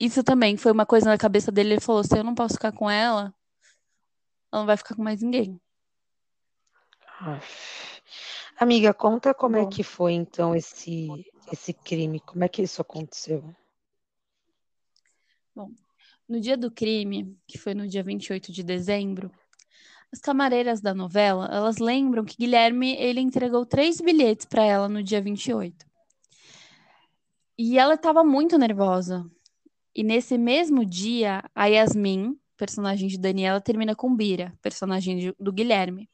isso 0.01 0.23
também 0.23 0.57
foi 0.57 0.71
uma 0.73 0.87
coisa 0.87 1.11
na 1.11 1.19
cabeça 1.19 1.51
dele. 1.51 1.75
Ele 1.75 1.81
falou: 1.81 2.05
se 2.05 2.17
eu 2.17 2.25
não 2.25 2.35
posso 2.35 2.55
ficar 2.55 2.73
com 2.73 2.88
ela, 2.88 3.35
ela 4.53 4.62
não 4.62 4.67
vai 4.67 4.77
ficar 4.77 4.95
com 4.95 5.03
mais 5.03 5.21
ninguém. 5.21 5.61
Aff. 7.21 7.97
Amiga, 8.61 8.92
conta 8.92 9.33
como 9.33 9.57
é 9.57 9.62
Bom. 9.62 9.68
que 9.68 9.83
foi 9.83 10.12
então 10.12 10.55
esse 10.55 11.09
esse 11.51 11.73
crime, 11.73 12.21
como 12.21 12.44
é 12.44 12.49
que 12.49 12.62
isso 12.62 12.83
aconteceu? 12.83 13.42
No 16.29 16.40
dia 16.40 16.59
do 16.59 16.71
crime, 16.71 17.35
que 17.47 17.57
foi 17.57 17.73
no 17.73 17.88
dia 17.88 18.03
28 18.03 18.53
de 18.53 18.62
dezembro, 18.62 19.31
as 20.12 20.21
camareiras 20.21 20.81
da 20.81 20.92
novela, 20.94 21.49
elas 21.51 21.79
lembram 21.79 22.25
que 22.25 22.37
Guilherme, 22.38 22.94
ele 22.97 23.21
entregou 23.21 23.64
três 23.64 24.01
bilhetes 24.01 24.44
para 24.44 24.62
ela 24.62 24.88
no 24.88 25.03
dia 25.03 25.23
28. 25.23 25.87
E 27.57 27.79
ela 27.79 27.94
estava 27.94 28.23
muito 28.23 28.59
nervosa. 28.59 29.25
E 29.94 30.03
nesse 30.03 30.38
mesmo 30.38 30.85
dia, 30.85 31.42
a 31.55 31.66
Yasmin, 31.66 32.38
personagem 32.57 33.09
de 33.09 33.18
Daniela, 33.18 33.61
termina 33.61 33.97
com 33.97 34.14
Bira, 34.14 34.57
personagem 34.62 35.35
do 35.40 35.53
Guilherme. 35.53 36.09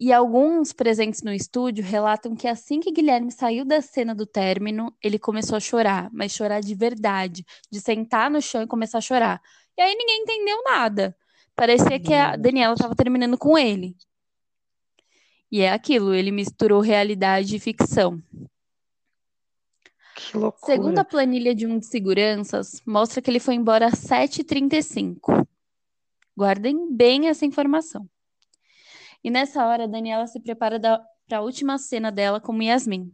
E 0.00 0.12
alguns 0.12 0.72
presentes 0.72 1.22
no 1.22 1.32
estúdio 1.32 1.82
relatam 1.82 2.36
que 2.36 2.46
assim 2.46 2.78
que 2.78 2.92
Guilherme 2.92 3.32
saiu 3.32 3.64
da 3.64 3.82
cena 3.82 4.14
do 4.14 4.24
término, 4.24 4.94
ele 5.02 5.18
começou 5.18 5.56
a 5.56 5.60
chorar, 5.60 6.08
mas 6.12 6.32
chorar 6.32 6.60
de 6.60 6.72
verdade, 6.72 7.44
de 7.68 7.80
sentar 7.80 8.30
no 8.30 8.40
chão 8.40 8.62
e 8.62 8.66
começar 8.66 8.98
a 8.98 9.00
chorar. 9.02 9.42
E 9.76 9.82
aí 9.82 9.94
ninguém 9.96 10.22
entendeu 10.22 10.62
nada. 10.62 11.16
Parecia 11.56 11.98
que 11.98 12.14
a. 12.14 12.36
Daniela 12.36 12.74
estava 12.74 12.94
terminando 12.94 13.36
com 13.36 13.58
ele. 13.58 13.96
E 15.50 15.62
é 15.62 15.72
aquilo, 15.72 16.14
ele 16.14 16.30
misturou 16.30 16.80
realidade 16.80 17.56
e 17.56 17.58
ficção. 17.58 18.22
Que 20.14 20.36
loucura. 20.36 20.72
Segundo 20.72 20.98
a 20.98 21.04
planilha 21.04 21.54
de 21.54 21.66
um 21.66 21.78
de 21.78 21.86
seguranças, 21.86 22.80
mostra 22.86 23.20
que 23.20 23.30
ele 23.30 23.40
foi 23.40 23.54
embora 23.54 23.86
às 23.86 23.94
7h35. 23.94 25.44
Guardem 26.36 26.94
bem 26.94 27.28
essa 27.28 27.44
informação. 27.44 28.08
E 29.22 29.30
nessa 29.30 29.66
hora, 29.66 29.88
Daniela 29.88 30.26
se 30.26 30.40
prepara 30.40 30.78
para 31.26 31.38
a 31.38 31.42
última 31.42 31.78
cena 31.78 32.10
dela 32.10 32.40
como 32.40 32.62
Yasmin. 32.62 33.12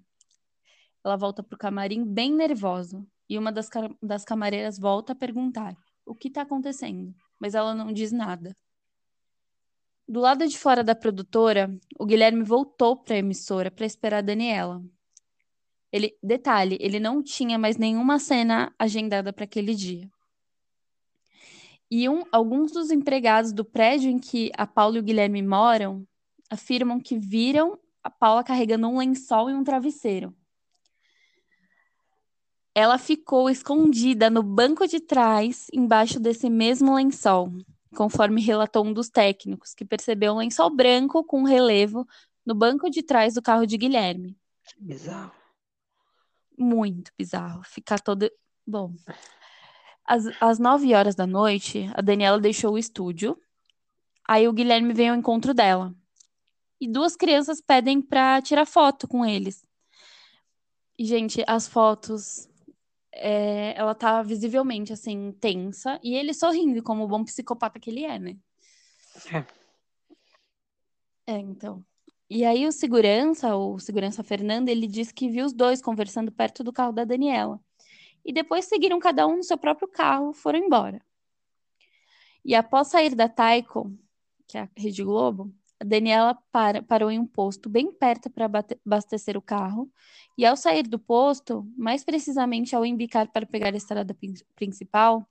Ela 1.04 1.16
volta 1.16 1.42
para 1.42 1.54
o 1.56 1.58
camarim 1.58 2.04
bem 2.04 2.32
nervosa. 2.32 3.04
E 3.28 3.38
uma 3.38 3.50
das, 3.50 3.68
das 4.02 4.24
camareiras 4.24 4.78
volta 4.78 5.12
a 5.12 5.16
perguntar: 5.16 5.74
o 6.04 6.14
que 6.14 6.28
está 6.28 6.42
acontecendo? 6.42 7.14
Mas 7.40 7.54
ela 7.54 7.74
não 7.74 7.92
diz 7.92 8.12
nada. 8.12 8.56
Do 10.06 10.20
lado 10.20 10.46
de 10.46 10.58
fora 10.58 10.84
da 10.84 10.94
produtora, 10.94 11.74
o 11.98 12.04
Guilherme 12.04 12.42
voltou 12.42 12.96
para 12.96 13.14
a 13.14 13.18
emissora 13.18 13.70
para 13.70 13.86
esperar 13.86 14.18
a 14.18 14.22
Daniela. 14.22 14.82
Ele, 15.90 16.14
detalhe, 16.22 16.76
ele 16.80 17.00
não 17.00 17.22
tinha 17.22 17.58
mais 17.58 17.76
nenhuma 17.78 18.18
cena 18.18 18.74
agendada 18.78 19.32
para 19.32 19.44
aquele 19.44 19.74
dia. 19.74 20.10
E 21.90 22.08
um, 22.08 22.24
alguns 22.32 22.72
dos 22.72 22.90
empregados 22.90 23.52
do 23.52 23.64
prédio 23.64 24.10
em 24.10 24.18
que 24.18 24.50
a 24.56 24.66
Paula 24.66 24.96
e 24.96 25.00
o 25.00 25.02
Guilherme 25.02 25.42
moram 25.42 26.06
afirmam 26.50 27.00
que 27.00 27.18
viram 27.18 27.78
a 28.02 28.10
Paula 28.10 28.44
carregando 28.44 28.88
um 28.88 28.98
lençol 28.98 29.50
e 29.50 29.54
um 29.54 29.64
travesseiro. 29.64 30.34
Ela 32.74 32.98
ficou 32.98 33.48
escondida 33.48 34.28
no 34.28 34.42
banco 34.42 34.86
de 34.86 34.98
trás, 34.98 35.68
embaixo 35.72 36.18
desse 36.18 36.50
mesmo 36.50 36.94
lençol, 36.94 37.52
conforme 37.94 38.42
relatou 38.42 38.84
um 38.84 38.92
dos 38.92 39.08
técnicos, 39.08 39.74
que 39.74 39.84
percebeu 39.84 40.32
um 40.32 40.38
lençol 40.38 40.70
branco 40.70 41.22
com 41.22 41.44
relevo 41.44 42.06
no 42.44 42.54
banco 42.54 42.90
de 42.90 43.02
trás 43.02 43.34
do 43.34 43.42
carro 43.42 43.64
de 43.64 43.78
Guilherme. 43.78 44.36
Bizarro. 44.78 45.32
Muito 46.58 47.12
bizarro. 47.16 47.62
Ficar 47.64 48.00
todo. 48.00 48.30
Bom. 48.66 48.94
Às, 50.06 50.24
às 50.40 50.58
9 50.58 50.94
horas 50.94 51.14
da 51.14 51.26
noite, 51.26 51.90
a 51.94 52.02
Daniela 52.02 52.38
deixou 52.38 52.74
o 52.74 52.78
estúdio. 52.78 53.38
Aí 54.26 54.46
o 54.46 54.52
Guilherme 54.52 54.92
vem 54.92 55.10
ao 55.10 55.16
encontro 55.16 55.54
dela. 55.54 55.94
E 56.80 56.88
duas 56.88 57.16
crianças 57.16 57.60
pedem 57.60 58.02
para 58.02 58.42
tirar 58.42 58.66
foto 58.66 59.08
com 59.08 59.24
eles. 59.24 59.64
E, 60.98 61.04
gente, 61.04 61.42
as 61.46 61.66
fotos 61.66 62.48
é, 63.12 63.74
ela 63.76 63.94
tá 63.94 64.22
visivelmente, 64.22 64.92
assim, 64.92 65.32
tensa, 65.40 65.98
e 66.02 66.14
ele 66.14 66.34
sorrindo, 66.34 66.82
como 66.82 67.04
o 67.04 67.08
bom 67.08 67.24
psicopata 67.24 67.78
que 67.78 67.90
ele 67.90 68.04
é, 68.04 68.18
né? 68.18 68.36
É. 69.32 69.44
É, 71.26 71.38
então. 71.38 71.82
E 72.28 72.44
aí 72.44 72.66
o 72.66 72.72
segurança, 72.72 73.56
o 73.56 73.78
segurança 73.78 74.22
Fernando, 74.22 74.68
ele 74.68 74.86
disse 74.86 75.14
que 75.14 75.26
viu 75.26 75.46
os 75.46 75.54
dois 75.54 75.80
conversando 75.80 76.30
perto 76.30 76.62
do 76.62 76.70
carro 76.70 76.92
da 76.92 77.02
Daniela. 77.02 77.58
E 78.24 78.32
depois 78.32 78.64
seguiram 78.64 78.98
cada 78.98 79.26
um 79.26 79.36
no 79.36 79.44
seu 79.44 79.58
próprio 79.58 79.86
carro, 79.86 80.32
foram 80.32 80.58
embora. 80.58 81.00
E 82.44 82.54
após 82.54 82.88
sair 82.88 83.14
da 83.14 83.28
Taiko, 83.28 83.92
que 84.46 84.58
é 84.58 84.62
a 84.62 84.68
Rede 84.76 85.02
Globo, 85.02 85.52
a 85.80 85.84
Daniela 85.84 86.38
para, 86.52 86.82
parou 86.82 87.10
em 87.10 87.18
um 87.18 87.26
posto 87.26 87.68
bem 87.68 87.92
perto 87.92 88.30
para 88.30 88.46
abastecer 88.84 89.36
o 89.36 89.42
carro 89.42 89.90
e 90.36 90.44
ao 90.44 90.56
sair 90.56 90.84
do 90.84 90.98
posto, 90.98 91.66
mais 91.76 92.04
precisamente 92.04 92.74
ao 92.74 92.84
embicar 92.84 93.30
para 93.30 93.46
pegar 93.46 93.72
a 93.72 93.76
estrada 93.76 94.16
principal, 94.54 95.26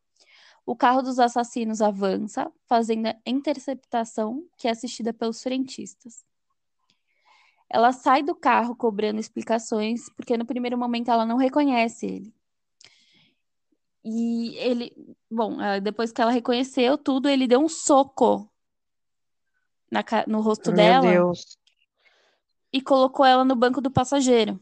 o 0.66 0.76
carro 0.76 1.02
dos 1.02 1.20
assassinos 1.20 1.82
avança, 1.82 2.52
fazendo 2.68 3.08
a 3.08 3.16
interceptação 3.26 4.48
que 4.58 4.68
é 4.68 4.72
assistida 4.72 5.14
pelos 5.14 5.42
frentistas. 5.44 6.24
Ela 7.70 7.92
sai 7.92 8.24
do 8.24 8.36
carro 8.36 8.76
cobrando 8.76 9.20
explicações, 9.20 10.10
porque 10.16 10.38
no 10.38 10.46
primeiro 10.46 10.78
momento 10.78 11.10
ela 11.10 11.26
não 11.26 11.38
reconhece 11.38 12.06
ele. 12.06 12.34
E 14.06 14.56
ele, 14.58 15.16
bom, 15.32 15.58
depois 15.82 16.12
que 16.12 16.22
ela 16.22 16.32
reconheceu 16.32 16.98
tudo, 16.98 17.30
ele 17.30 17.48
deu 17.48 17.60
um 17.60 17.70
soco 17.70 18.52
na, 19.90 20.04
no 20.28 20.42
rosto 20.42 20.72
Meu 20.72 20.76
dela 20.76 21.12
Deus. 21.12 21.58
e 22.72 22.82
colocou 22.82 23.26
ela 23.26 23.46
no 23.46 23.56
banco 23.56 23.80
do 23.80 23.90
passageiro 23.90 24.60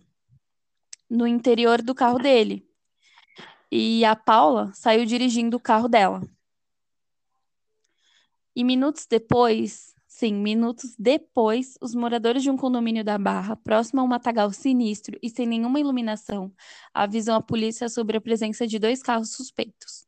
no 1.12 1.28
interior 1.28 1.82
do 1.82 1.94
carro 1.94 2.18
dele. 2.18 2.66
E 3.70 4.06
a 4.06 4.16
Paula 4.16 4.72
saiu 4.74 5.06
dirigindo 5.06 5.58
o 5.58 5.60
carro 5.60 5.90
dela. 5.90 6.22
E 8.56 8.64
minutos 8.64 9.06
depois, 9.06 9.94
sim, 10.22 10.36
minutos 10.36 10.96
depois, 11.00 11.80
os 11.82 11.96
moradores 11.96 12.44
de 12.44 12.52
um 12.52 12.56
condomínio 12.56 13.04
da 13.04 13.18
Barra, 13.18 13.56
próximo 13.56 14.02
a 14.02 14.04
um 14.04 14.08
matagal 14.08 14.52
sinistro 14.54 15.18
e 15.20 15.28
sem 15.32 15.48
nenhuma 15.48 15.80
iluminação, 15.80 16.54
avisam 16.94 17.36
a 17.36 17.42
polícia 17.42 17.90
sobre 17.90 18.18
a 18.18 18.22
presença 18.22 18.68
de 18.68 18.78
dois 18.78 19.02
carros 19.02 19.32
suspeitos. 19.32 20.06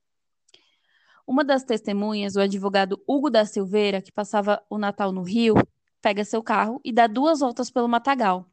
Uma 1.25 1.43
das 1.43 1.63
testemunhas, 1.63 2.35
o 2.35 2.41
advogado 2.41 3.01
Hugo 3.07 3.31
da 3.31 3.43
Silveira, 3.43 4.03
que 4.03 4.11
passava 4.11 4.63
o 4.69 4.77
Natal 4.77 5.11
no 5.11 5.23
Rio, 5.23 5.55
pega 5.99 6.23
seu 6.23 6.43
carro 6.43 6.79
e 6.85 6.91
dá 6.91 7.07
duas 7.07 7.39
voltas 7.39 7.71
pelo 7.71 7.89
matagal, 7.89 8.45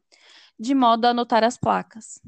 de 0.59 0.73
modo 0.73 1.05
a 1.05 1.09
anotar 1.11 1.43
as 1.43 1.59
placas. 1.59 2.19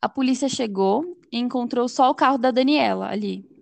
A 0.00 0.08
polícia 0.08 0.48
chegou 0.48 1.20
e 1.30 1.38
encontrou 1.38 1.86
só 1.86 2.08
o 2.08 2.14
carro 2.14 2.38
da 2.38 2.50
Daniela 2.50 3.10
ali. 3.10 3.55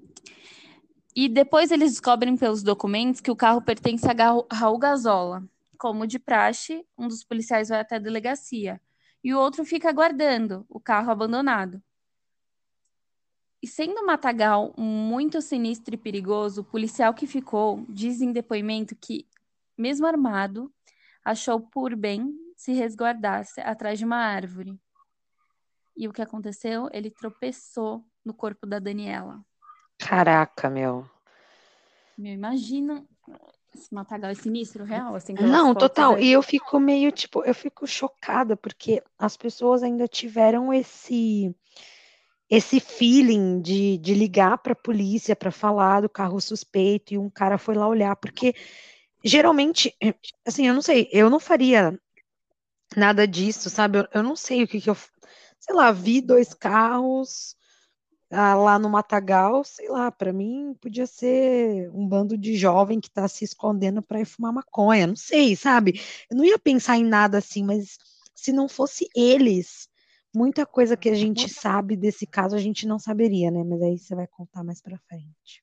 E 1.15 1.29
depois 1.29 1.71
eles 1.71 1.93
descobrem 1.93 2.37
pelos 2.37 2.63
documentos 2.63 3.21
que 3.21 3.31
o 3.31 3.37
carro 3.37 3.63
pertence 3.63 4.07
a 4.07 4.15
Raul 4.53 4.79
Gazola. 4.79 5.45
Como 5.79 6.07
de 6.07 6.19
praxe, 6.19 6.85
um 6.99 7.07
dos 7.07 7.23
policiais 7.23 7.69
vai 7.69 7.81
até 7.81 7.97
a 7.97 8.01
delegacia 8.01 8.81
e 9.25 9.33
o 9.33 9.39
outro 9.39 9.65
fica 9.65 9.89
aguardando 9.89 10.67
o 10.69 10.79
carro 10.79 11.11
abandonado. 11.11 11.83
E 13.63 13.67
sendo 13.67 14.03
um 14.03 14.07
matagal 14.07 14.75
muito 14.77 15.41
sinistro 15.41 15.95
e 15.95 15.99
perigoso, 15.99 16.61
o 16.61 16.65
policial 16.65 17.15
que 17.15 17.27
ficou 17.27 17.87
diz 17.89 18.21
em 18.21 18.31
depoimento 18.31 18.95
que, 18.95 19.27
mesmo 19.79 20.07
armado, 20.07 20.71
achou 21.25 21.59
por 21.59 21.97
bem 21.97 22.39
se 22.55 22.73
resguardasse 22.73 23.63
atrás 23.63 23.99
de 23.99 24.05
uma 24.05 24.19
árvore. 24.19 24.79
E 25.97 26.07
o 26.07 26.13
que 26.13 26.21
aconteceu? 26.21 26.91
Ele 26.93 27.11
tropeçou 27.11 28.05
no 28.23 28.35
corpo 28.35 28.67
da 28.67 28.79
Daniela. 28.79 29.43
Caraca, 29.99 30.69
meu. 30.69 31.09
Meu, 32.17 32.33
imagina 32.33 33.05
esse 33.75 33.93
matagal 33.93 34.31
é 34.31 34.35
sinistro, 34.35 34.85
real, 34.85 35.15
assim. 35.15 35.35
Não, 35.35 35.75
total. 35.75 36.15
Aí. 36.15 36.27
E 36.27 36.33
eu 36.33 36.43
fico 36.43 36.79
meio, 36.79 37.11
tipo, 37.11 37.43
eu 37.45 37.55
fico 37.55 37.87
chocada, 37.87 38.57
porque 38.57 39.03
as 39.19 39.37
pessoas 39.37 39.83
ainda 39.83 40.07
tiveram 40.07 40.73
esse 40.73 41.55
esse 42.49 42.79
feeling 42.79 43.61
de, 43.61 43.99
de 43.99 44.15
ligar 44.15 44.59
para 44.59 44.75
a 44.75 44.77
polícia 44.77 45.35
para 45.35 45.51
falar 45.51 46.03
do 46.03 46.09
carro 46.09 46.41
suspeito 46.41 47.15
e 47.15 47.19
um 47.19 47.31
cara 47.31 47.57
foi 47.59 47.75
lá 47.75 47.89
olhar, 47.89 48.15
porque 48.17 48.55
geralmente, 49.25 49.97
assim, 50.47 50.69
eu 50.69 50.75
não 50.75 50.83
sei, 50.83 51.09
eu 51.11 51.31
não 51.31 51.41
faria 51.41 51.99
nada 52.95 53.27
disso, 53.27 53.71
sabe? 53.71 53.99
Eu, 53.99 54.09
eu 54.13 54.23
não 54.23 54.37
sei 54.37 54.63
o 54.63 54.69
que, 54.69 54.81
que 54.81 54.91
eu 54.91 54.97
sei 55.59 55.75
lá, 55.75 55.91
vi 55.91 56.21
dois 56.21 56.53
carros 56.53 57.57
ah, 58.35 58.55
lá 58.55 58.79
no 58.79 58.91
Matagal, 58.91 59.65
sei 59.65 59.89
lá, 59.89 60.11
para 60.11 60.33
mim 60.33 60.75
podia 60.81 61.07
ser 61.07 61.91
um 61.93 62.07
bando 62.07 62.37
de 62.37 62.57
jovem 62.57 63.01
que 63.01 63.09
está 63.09 63.27
se 63.29 63.45
escondendo 63.45 64.03
para 64.03 64.21
ir 64.21 64.25
fumar 64.25 64.53
maconha, 64.53 65.07
não 65.07 65.17
sei, 65.17 65.57
sabe? 65.57 66.01
Eu 66.31 66.37
não 66.37 66.45
ia 66.45 66.59
pensar 66.59 66.97
em 66.97 67.05
nada 67.05 67.39
assim, 67.39 67.63
mas 67.65 67.99
se 68.35 68.53
não 68.53 68.69
fosse 68.69 69.09
eles, 69.15 69.89
muita 70.35 70.67
coisa 70.67 70.97
que 70.97 71.09
a 71.09 71.15
gente 71.15 71.49
sabe 71.49 71.97
desse 71.97 72.27
caso 72.27 72.57
a 72.57 72.61
gente 72.61 72.87
não 72.87 72.99
saberia, 72.99 73.51
né? 73.51 73.63
Mas 73.65 73.81
aí 73.83 73.99
você 73.99 74.15
vai 74.15 74.27
contar 74.27 74.65
mais 74.65 74.81
para 74.83 74.99
frente. 75.09 75.63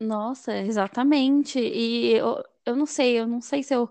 Nossa, 0.00 0.56
exatamente. 0.56 1.58
E 1.58 2.14
eu, 2.14 2.42
eu 2.64 2.76
não 2.76 2.86
sei, 2.86 3.18
eu 3.18 3.26
não 3.26 3.40
sei 3.40 3.62
se 3.62 3.74
eu 3.74 3.90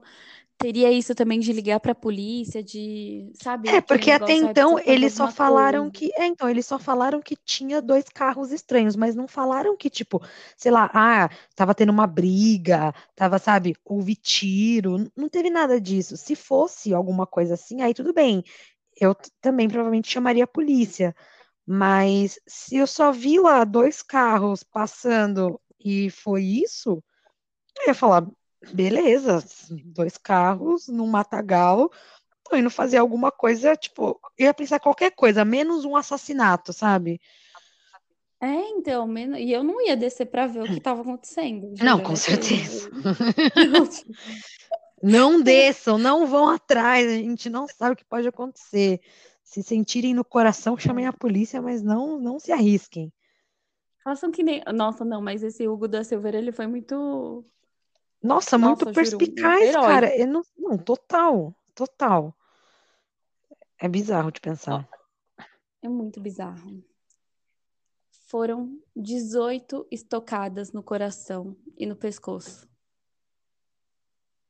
teria 0.57 0.91
isso 0.91 1.13
também 1.13 1.39
de 1.39 1.53
ligar 1.53 1.79
para 1.79 1.91
a 1.91 1.95
polícia, 1.95 2.63
de, 2.63 3.31
sabe? 3.35 3.69
É, 3.69 3.79
porque 3.79 4.11
até 4.11 4.33
então 4.33 4.79
eles 4.79 5.13
só 5.13 5.29
falaram 5.29 5.83
coisa. 5.83 5.91
que, 5.91 6.11
é, 6.15 6.25
então 6.25 6.49
eles 6.49 6.65
só 6.65 6.79
falaram 6.79 7.21
que 7.21 7.35
tinha 7.35 7.81
dois 7.81 8.05
carros 8.05 8.51
estranhos, 8.51 8.95
mas 8.95 9.15
não 9.15 9.27
falaram 9.27 9.77
que 9.77 9.89
tipo, 9.89 10.21
sei 10.55 10.71
lá, 10.71 10.89
ah, 10.93 11.29
tava 11.55 11.75
tendo 11.75 11.91
uma 11.91 12.07
briga, 12.07 12.93
tava, 13.15 13.37
sabe, 13.37 13.75
houve 13.85 14.15
tiro, 14.15 15.09
não 15.15 15.29
teve 15.29 15.49
nada 15.49 15.79
disso. 15.79 16.17
Se 16.17 16.35
fosse 16.35 16.93
alguma 16.93 17.27
coisa 17.27 17.53
assim, 17.53 17.81
aí 17.81 17.93
tudo 17.93 18.13
bem. 18.13 18.43
Eu 18.99 19.15
também 19.39 19.67
provavelmente 19.67 20.11
chamaria 20.11 20.43
a 20.43 20.47
polícia. 20.47 21.15
Mas 21.65 22.39
se 22.47 22.77
eu 22.77 22.87
só 22.87 23.11
vi 23.11 23.39
lá 23.39 23.63
dois 23.63 24.01
carros 24.01 24.63
passando 24.63 25.59
e 25.79 26.09
foi 26.09 26.43
isso, 26.43 27.03
eu 27.79 27.87
ia 27.87 27.93
falar, 27.93 28.25
beleza, 28.73 29.43
dois 29.85 30.17
carros 30.17 30.87
num 30.87 31.07
matagal, 31.07 31.91
tô 32.43 32.55
indo 32.55 32.69
fazer 32.69 32.97
alguma 32.97 33.31
coisa, 33.31 33.75
tipo, 33.75 34.19
ia 34.37 34.53
pensar 34.53 34.79
qualquer 34.79 35.11
coisa, 35.11 35.45
menos 35.45 35.85
um 35.85 35.95
assassinato, 35.95 36.73
sabe? 36.73 37.21
É, 38.39 38.69
então, 38.69 39.11
e 39.35 39.51
eu 39.51 39.63
não 39.63 39.81
ia 39.81 39.97
descer 39.97 40.27
para 40.27 40.45
ver 40.45 40.61
o 40.61 40.65
que 40.65 40.77
estava 40.77 41.01
acontecendo. 41.01 41.73
Não, 41.81 41.99
com 41.99 42.15
certeza. 42.15 42.89
não 45.01 45.41
desçam, 45.41 45.97
não 45.97 46.27
vão 46.27 46.49
atrás, 46.49 47.07
a 47.07 47.15
gente 47.15 47.49
não 47.49 47.67
sabe 47.67 47.93
o 47.93 47.95
que 47.95 48.05
pode 48.05 48.27
acontecer. 48.27 49.01
Se 49.43 49.63
sentirem 49.63 50.13
no 50.13 50.23
coração, 50.23 50.77
chamem 50.77 51.07
a 51.07 51.13
polícia, 51.13 51.61
mas 51.61 51.81
não, 51.81 52.19
não 52.19 52.39
se 52.39 52.51
arrisquem. 52.51 53.11
Façam 54.03 54.31
que 54.31 54.43
nem. 54.43 54.61
Nossa, 54.73 55.03
não, 55.03 55.21
mas 55.21 55.41
esse 55.41 55.67
Hugo 55.67 55.87
da 55.87 56.03
Silveira, 56.03 56.37
ele 56.37 56.51
foi 56.51 56.67
muito 56.67 57.43
Nossa, 58.21 58.57
muito 58.57 58.85
Nossa, 58.85 59.03
juro, 59.03 59.17
perspicaz, 59.17 59.61
herói. 59.61 59.85
cara. 59.85 60.17
Eu 60.17 60.27
não, 60.27 60.41
não, 60.57 60.77
total, 60.77 61.55
total. 61.75 62.35
É 63.79 63.87
bizarro 63.87 64.31
de 64.31 64.41
pensar. 64.41 64.87
É 65.81 65.87
muito 65.87 66.19
bizarro. 66.19 66.83
Foram 68.27 68.81
18 68.95 69.87
estocadas 69.91 70.71
no 70.71 70.83
coração 70.83 71.55
e 71.77 71.85
no 71.85 71.95
pescoço. 71.95 72.67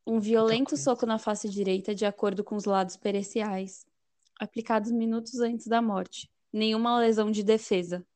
Um 0.05 0.19
violento 0.19 0.77
soco 0.77 1.05
na 1.05 1.19
face 1.19 1.49
direita, 1.49 1.93
de 1.93 2.05
acordo 2.05 2.43
com 2.43 2.55
os 2.55 2.63
lados 2.63 2.95
periciais, 2.95 3.85
aplicados 4.39 4.89
minutos 4.89 5.41
antes 5.41 5.67
da 5.67 5.81
morte. 5.81 6.31
Nenhuma 6.51 6.97
lesão 6.97 7.29
de 7.29 7.43
defesa. 7.43 8.07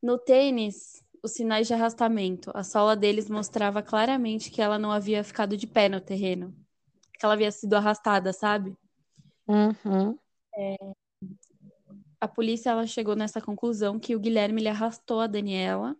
No 0.00 0.16
tênis, 0.16 1.02
os 1.22 1.32
sinais 1.32 1.66
de 1.66 1.74
arrastamento. 1.74 2.50
A 2.54 2.62
sola 2.62 2.96
deles 2.96 3.28
mostrava 3.28 3.82
claramente 3.82 4.50
que 4.50 4.62
ela 4.62 4.78
não 4.78 4.90
havia 4.90 5.22
ficado 5.24 5.56
de 5.56 5.66
pé 5.66 5.88
no 5.88 6.00
terreno. 6.00 6.54
Que 7.18 7.24
ela 7.24 7.34
havia 7.34 7.50
sido 7.50 7.74
arrastada, 7.74 8.32
sabe? 8.32 8.76
Uhum. 9.48 10.18
a 12.20 12.26
polícia 12.26 12.70
ela 12.70 12.86
chegou 12.86 13.14
nessa 13.14 13.40
conclusão 13.40 13.98
que 13.98 14.16
o 14.16 14.18
Guilherme 14.18 14.60
ele 14.60 14.68
arrastou 14.68 15.20
a 15.20 15.28
Daniela 15.28 15.96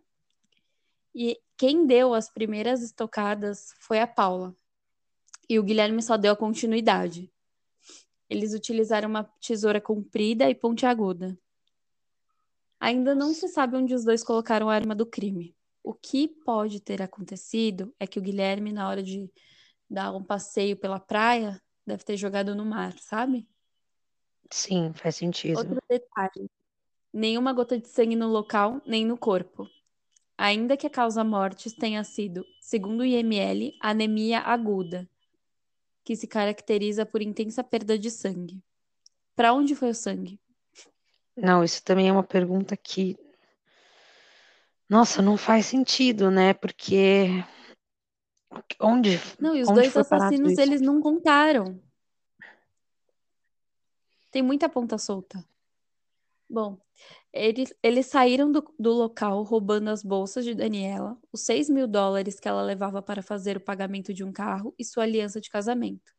e 1.15 1.39
quem 1.55 1.87
deu 1.87 2.13
as 2.13 2.29
primeiras 2.29 2.83
estocadas 2.83 3.73
foi 3.79 3.99
a 3.99 4.05
Paula. 4.05 4.55
E 5.49 5.57
o 5.57 5.63
Guilherme 5.63 6.03
só 6.03 6.17
deu 6.17 6.33
a 6.33 6.35
continuidade. 6.35 7.31
Eles 8.29 8.53
utilizaram 8.53 9.09
uma 9.09 9.23
tesoura 9.23 9.79
comprida 9.79 10.49
e 10.49 10.53
pontiaguda. 10.53 11.37
Ainda 12.79 13.15
não 13.15 13.33
se 13.33 13.47
sabe 13.47 13.75
onde 13.75 13.93
os 13.93 14.03
dois 14.03 14.23
colocaram 14.23 14.69
a 14.69 14.75
arma 14.75 14.93
do 14.93 15.05
crime. 15.05 15.55
O 15.83 15.93
que 15.93 16.27
pode 16.27 16.79
ter 16.79 17.01
acontecido 17.01 17.93
é 17.99 18.05
que 18.05 18.19
o 18.19 18.21
Guilherme, 18.21 18.71
na 18.71 18.87
hora 18.89 19.01
de 19.01 19.31
dar 19.89 20.13
um 20.13 20.23
passeio 20.23 20.75
pela 20.75 20.99
praia, 20.99 21.61
deve 21.85 22.03
ter 22.03 22.17
jogado 22.17 22.53
no 22.53 22.65
mar, 22.65 22.93
sabe? 22.99 23.47
Sim, 24.51 24.91
faz 24.93 25.15
sentido. 25.15 25.57
Outro 25.57 25.79
detalhe: 25.89 26.49
nenhuma 27.13 27.53
gota 27.53 27.79
de 27.79 27.87
sangue 27.87 28.15
no 28.15 28.27
local, 28.27 28.81
nem 28.85 29.05
no 29.05 29.17
corpo. 29.17 29.67
Ainda 30.37 30.77
que 30.77 30.85
a 30.85 30.89
causa 30.89 31.23
mortes 31.23 31.73
tenha 31.73 32.03
sido, 32.03 32.45
segundo 32.61 32.99
o 32.99 33.05
IML, 33.05 33.75
anemia 33.81 34.39
aguda, 34.39 35.09
que 36.03 36.15
se 36.15 36.27
caracteriza 36.27 37.05
por 37.05 37.21
intensa 37.21 37.63
perda 37.63 37.97
de 37.97 38.11
sangue. 38.11 38.61
Para 39.35 39.53
onde 39.53 39.73
foi 39.73 39.89
o 39.89 39.95
sangue? 39.95 40.39
Não, 41.37 41.63
isso 41.63 41.83
também 41.83 42.09
é 42.09 42.11
uma 42.11 42.23
pergunta 42.23 42.75
que, 42.75 43.15
nossa, 44.89 45.21
não 45.21 45.37
faz 45.37 45.67
sentido, 45.67 46.31
né? 46.31 46.53
Porque 46.53 47.27
onde, 48.79 49.19
Não, 49.39 49.55
e 49.55 49.61
os 49.61 49.69
onde 49.69 49.81
dois 49.81 49.95
assassinos 49.95 50.57
eles 50.57 50.81
não 50.81 50.99
contaram. 50.99 51.79
Tem 54.31 54.41
muita 54.41 54.67
ponta 54.67 54.97
solta. 54.97 55.43
Bom, 56.49 56.79
eles, 57.31 57.73
eles 57.83 58.07
saíram 58.07 58.51
do, 58.51 58.73
do 58.79 58.93
local 58.93 59.43
roubando 59.43 59.89
as 59.89 60.01
bolsas 60.01 60.45
de 60.45 60.55
Daniela, 60.55 61.17
os 61.31 61.41
6 61.41 61.69
mil 61.69 61.87
dólares 61.87 62.39
que 62.39 62.47
ela 62.47 62.61
levava 62.63 63.01
para 63.01 63.21
fazer 63.21 63.57
o 63.57 63.61
pagamento 63.61 64.13
de 64.13 64.23
um 64.23 64.31
carro 64.31 64.73
e 64.79 64.83
sua 64.83 65.03
aliança 65.03 65.39
de 65.39 65.49
casamento. 65.49 66.15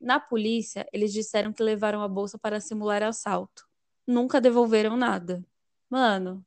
Na 0.00 0.18
polícia, 0.18 0.88
eles 0.92 1.12
disseram 1.12 1.52
que 1.52 1.62
levaram 1.62 2.00
a 2.00 2.08
bolsa 2.08 2.38
para 2.38 2.60
simular 2.60 3.02
assalto. 3.02 3.69
Nunca 4.10 4.40
devolveram 4.40 4.96
nada. 4.96 5.44
Mano. 5.88 6.44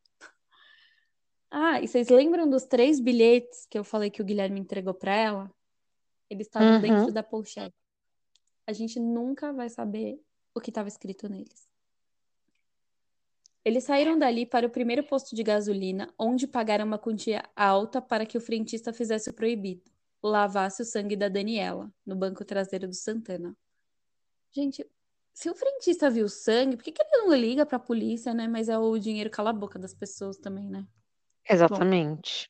Ah, 1.50 1.80
e 1.80 1.88
vocês 1.88 2.10
lembram 2.10 2.50
dos 2.50 2.66
três 2.66 3.00
bilhetes 3.00 3.66
que 3.70 3.80
eu 3.80 3.86
falei 3.86 4.10
que 4.10 4.22
o 4.22 4.26
Guilherme 4.26 4.60
entregou 4.60 4.94
para 4.94 5.16
ela? 5.16 5.52
Eles 6.30 6.48
estavam 6.48 6.74
Uhum. 6.74 6.82
dentro 6.82 7.14
da 7.14 7.24
pochete. 7.24 7.74
A 8.68 8.74
gente 8.74 9.00
nunca 9.00 9.54
vai 9.54 9.70
saber 9.70 10.20
o 10.54 10.60
que 10.60 10.72
estava 10.72 10.90
escrito 10.90 11.30
neles. 11.30 11.70
Eles 13.64 13.86
saíram 13.86 14.20
dali 14.20 14.46
para 14.46 14.68
o 14.68 14.70
primeiro 14.70 15.04
posto 15.06 15.34
de 15.34 15.42
gasolina, 15.42 16.14
onde 16.20 16.46
pagaram 16.46 16.84
uma 16.86 17.00
quantia 17.00 17.50
alta 17.56 18.02
para 18.02 18.26
que 18.26 18.38
o 18.38 18.42
frentista 18.42 18.92
fizesse 18.92 19.30
o 19.30 19.34
proibido, 19.34 19.90
lavasse 20.22 20.82
o 20.82 20.86
sangue 20.86 21.16
da 21.16 21.30
Daniela, 21.30 21.90
no 22.06 22.14
banco 22.14 22.44
traseiro 22.44 22.90
do 22.90 22.94
Santana. 22.94 23.56
Gente, 24.52 24.86
se 25.34 25.50
o 25.50 25.56
frentista 25.56 26.10
viu 26.10 26.30
sangue, 26.30 26.78
por 26.78 26.84
que, 26.84 26.92
que 26.92 27.02
ele 27.02 27.18
não 27.18 27.36
liga 27.36 27.66
para 27.66 27.78
a 27.78 27.80
polícia, 27.80 28.34
né? 28.34 28.48
Mas 28.48 28.70
é 28.70 28.78
o 28.78 28.98
dinheiro 28.98 29.30
cala 29.30 29.50
a 29.50 29.54
boca 29.54 29.80
das 29.80 29.94
pessoas 29.94 30.38
também, 30.38 30.70
né? 30.70 30.86
Exatamente. 31.50 32.50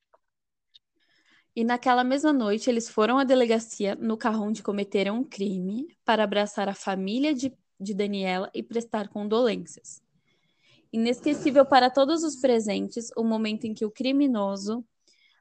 E 1.55 1.63
naquela 1.63 2.03
mesma 2.03 2.33
noite, 2.33 2.69
eles 2.69 2.89
foram 2.89 3.17
à 3.17 3.23
delegacia 3.23 3.95
no 3.95 4.17
carro 4.17 4.43
onde 4.43 4.61
cometeram 4.61 5.17
um 5.17 5.23
crime 5.23 5.95
para 6.03 6.23
abraçar 6.23 6.67
a 6.67 6.73
família 6.73 7.33
de, 7.33 7.55
de 7.79 7.93
Daniela 7.93 8.49
e 8.53 8.61
prestar 8.61 9.07
condolências. 9.07 10.01
Inesquecível 10.91 11.65
para 11.65 11.89
todos 11.89 12.23
os 12.23 12.35
presentes 12.35 13.11
o 13.15 13.23
momento 13.23 13.65
em 13.65 13.73
que 13.73 13.85
o 13.85 13.91
criminoso 13.91 14.83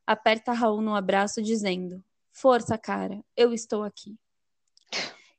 aperta 0.07 0.52
Raul 0.52 0.81
no 0.81 0.94
abraço, 0.94 1.42
dizendo: 1.42 2.02
Força, 2.31 2.78
cara, 2.78 3.22
eu 3.37 3.52
estou 3.52 3.83
aqui. 3.83 4.16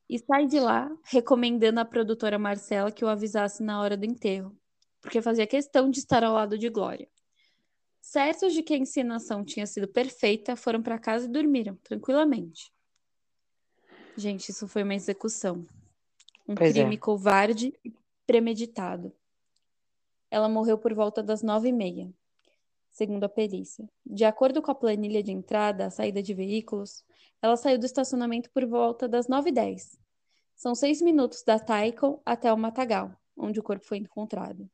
E 0.10 0.20
sai 0.20 0.46
de 0.46 0.60
lá 0.60 0.92
recomendando 1.04 1.80
à 1.80 1.86
produtora 1.86 2.38
Marcela 2.38 2.92
que 2.92 3.04
o 3.04 3.08
avisasse 3.08 3.64
na 3.64 3.82
hora 3.82 3.98
do 3.98 4.06
enterro, 4.06 4.56
porque 5.02 5.22
fazia 5.22 5.48
questão 5.48 5.90
de 5.90 6.00
estar 6.00 6.24
ao 6.24 6.34
lado 6.34 6.58
de 6.58 6.70
Glória. 6.70 7.08
Certos 8.02 8.54
de 8.54 8.62
que 8.62 8.74
a 8.74 8.78
encenação 8.78 9.46
tinha 9.46 9.66
sido 9.66 9.88
perfeita, 9.88 10.56
foram 10.56 10.82
para 10.82 11.00
casa 11.00 11.26
e 11.26 11.30
dormiram 11.30 11.76
tranquilamente. 11.78 12.72
Gente, 14.16 14.50
isso 14.50 14.68
foi 14.68 14.84
uma 14.84 14.94
execução. 14.94 15.66
Um 16.48 16.54
Pois 16.54 16.72
é. 16.72 16.74
crime 16.74 16.98
covarde 16.98 17.74
e 17.84 17.94
premeditado. 18.28 19.14
Ela 20.30 20.50
morreu 20.50 20.78
por 20.78 20.94
volta 20.94 21.24
das 21.24 21.42
nove 21.42 21.70
e 21.70 21.72
meia, 21.72 22.14
segundo 22.94 23.24
a 23.24 23.30
perícia. 23.30 23.90
De 24.06 24.24
acordo 24.24 24.62
com 24.62 24.72
a 24.72 24.76
planilha 24.76 25.24
de 25.24 25.32
entrada, 25.32 25.88
a 25.88 25.90
saída 25.90 26.22
de 26.22 26.34
veículos, 26.34 27.04
ela 27.42 27.58
saiu 27.58 27.80
do 27.80 27.86
estacionamento 27.86 28.50
por 28.52 28.66
volta 28.66 29.08
das 29.08 29.28
nove 29.28 29.50
e 29.50 29.54
dez. 29.54 30.00
São 30.56 30.76
seis 30.76 31.02
minutos 31.02 31.44
da 31.44 31.60
Taikon 31.60 32.22
até 32.24 32.54
o 32.54 32.58
Matagal, 32.58 33.12
onde 33.36 33.60
o 33.60 33.64
corpo 33.64 33.84
foi 33.84 33.98
encontrado. 33.98 34.70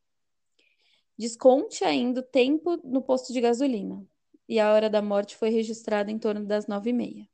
Desconte 1.18 1.84
ainda 1.84 2.20
o 2.20 2.24
tempo 2.24 2.78
no 2.84 3.02
posto 3.02 3.34
de 3.34 3.42
gasolina. 3.42 4.06
E 4.48 4.60
a 4.60 4.74
hora 4.74 4.90
da 4.90 5.02
morte 5.02 5.38
foi 5.38 5.50
registrada 5.50 6.12
em 6.12 6.20
torno 6.20 6.46
das 6.46 6.68
nove 6.68 6.90
e 6.90 6.94
meia. 6.94 7.30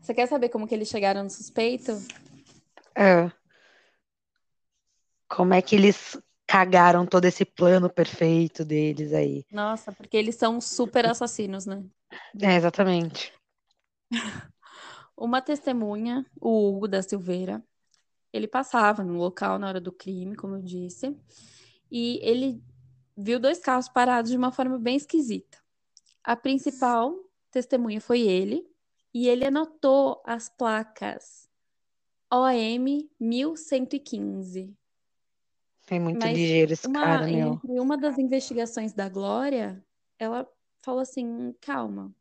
Você 0.00 0.14
quer 0.14 0.28
saber 0.28 0.48
como 0.48 0.66
que 0.66 0.74
eles 0.74 0.88
chegaram 0.88 1.24
no 1.24 1.30
suspeito? 1.30 1.92
É. 2.94 3.30
Como 5.28 5.54
é 5.54 5.62
que 5.62 5.74
eles 5.74 6.20
cagaram 6.52 7.06
todo 7.06 7.24
esse 7.24 7.46
plano 7.46 7.88
perfeito 7.88 8.62
deles 8.62 9.14
aí? 9.14 9.42
Nossa, 9.50 9.90
porque 9.90 10.18
eles 10.18 10.34
são 10.34 10.60
super 10.60 11.06
assassinos, 11.06 11.64
né? 11.64 11.82
É, 12.38 12.56
exatamente. 12.56 13.32
Uma 15.16 15.40
testemunha, 15.40 16.26
o 16.38 16.68
Hugo 16.68 16.86
da 16.86 17.00
Silveira, 17.00 17.64
ele 18.30 18.46
passava 18.46 19.02
no 19.02 19.14
local 19.14 19.58
na 19.58 19.66
hora 19.66 19.80
do 19.80 19.90
crime, 19.90 20.36
como 20.36 20.56
eu 20.56 20.62
disse, 20.62 21.16
e 21.90 22.20
ele 22.22 22.62
viu 23.16 23.40
dois 23.40 23.58
carros 23.58 23.88
parados 23.88 24.30
de 24.30 24.36
uma 24.36 24.52
forma 24.52 24.78
bem 24.78 24.96
esquisita. 24.96 25.56
A 26.22 26.36
principal 26.36 27.14
testemunha 27.50 28.00
foi 28.00 28.20
ele, 28.20 28.62
e 29.14 29.26
ele 29.26 29.46
anotou 29.46 30.22
as 30.26 30.50
placas 30.50 31.48
OM 32.30 33.08
1115. 33.18 34.76
É 35.92 35.98
muito 35.98 36.24
Mas 36.24 36.38
ligeiro 36.38 36.72
esse 36.72 36.86
Uma, 36.86 37.02
cara, 37.02 37.26
meu. 37.26 37.52
entre 37.52 37.78
uma 37.78 37.98
das 37.98 38.18
investigações 38.18 38.94
da 38.94 39.10
Glória, 39.10 39.84
ela 40.18 40.50
falou 40.80 41.00
assim: 41.00 41.54
calma, 41.60 42.14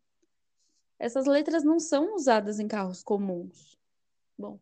essas 0.99 1.25
letras 1.25 1.63
não 1.63 1.79
são 1.79 2.13
usadas 2.13 2.59
em 2.59 2.67
carros 2.67 3.01
comuns. 3.01 3.79
Bom, 4.37 4.59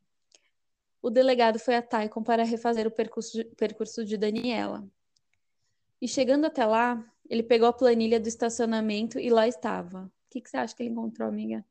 o 1.01 1.09
delegado 1.09 1.57
foi 1.57 1.75
a 1.75 1.81
Taikon 1.81 2.21
para 2.21 2.43
refazer 2.43 2.85
o 2.85 2.91
percurso 2.91 3.35
de, 3.35 3.45
percurso 3.45 4.05
de 4.05 4.15
Daniela. 4.15 4.87
E 5.99 6.07
chegando 6.07 6.45
até 6.45 6.63
lá, 6.63 7.03
ele 7.27 7.41
pegou 7.41 7.67
a 7.67 7.73
planilha 7.73 8.19
do 8.19 8.27
estacionamento 8.27 9.17
e 9.17 9.31
lá 9.31 9.47
estava. 9.47 10.03
O 10.03 10.29
que, 10.29 10.39
que 10.39 10.47
você 10.51 10.57
acha 10.57 10.75
que 10.75 10.83
ele 10.83 10.91
encontrou, 10.91 11.27
amiga? 11.27 11.65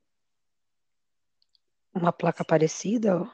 Uma 1.94 2.12
placa 2.12 2.44
parecida? 2.44 3.30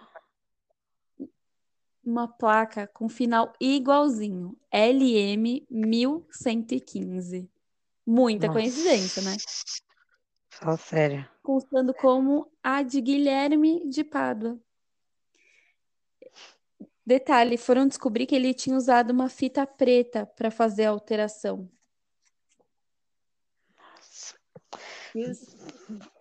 Uma 2.04 2.28
placa 2.28 2.86
com 2.86 3.08
final 3.08 3.52
igualzinho, 3.58 4.56
LM 4.70 5.66
1115. 5.70 7.50
Muita 8.06 8.48
Nossa. 8.48 8.58
coincidência, 8.60 9.22
né? 9.22 9.36
Fala 10.50 10.76
sério. 10.76 11.28
constando 11.42 11.92
como 11.92 12.50
a 12.62 12.82
de 12.82 13.00
Guilherme 13.00 13.88
de 13.88 14.04
Pádua. 14.04 14.58
Detalhe, 17.06 17.58
foram 17.58 17.86
descobrir 17.86 18.26
que 18.26 18.34
ele 18.34 18.54
tinha 18.54 18.76
usado 18.76 19.10
uma 19.10 19.28
fita 19.28 19.66
preta 19.66 20.24
para 20.24 20.50
fazer 20.50 20.84
a 20.84 20.90
alteração. 20.90 21.68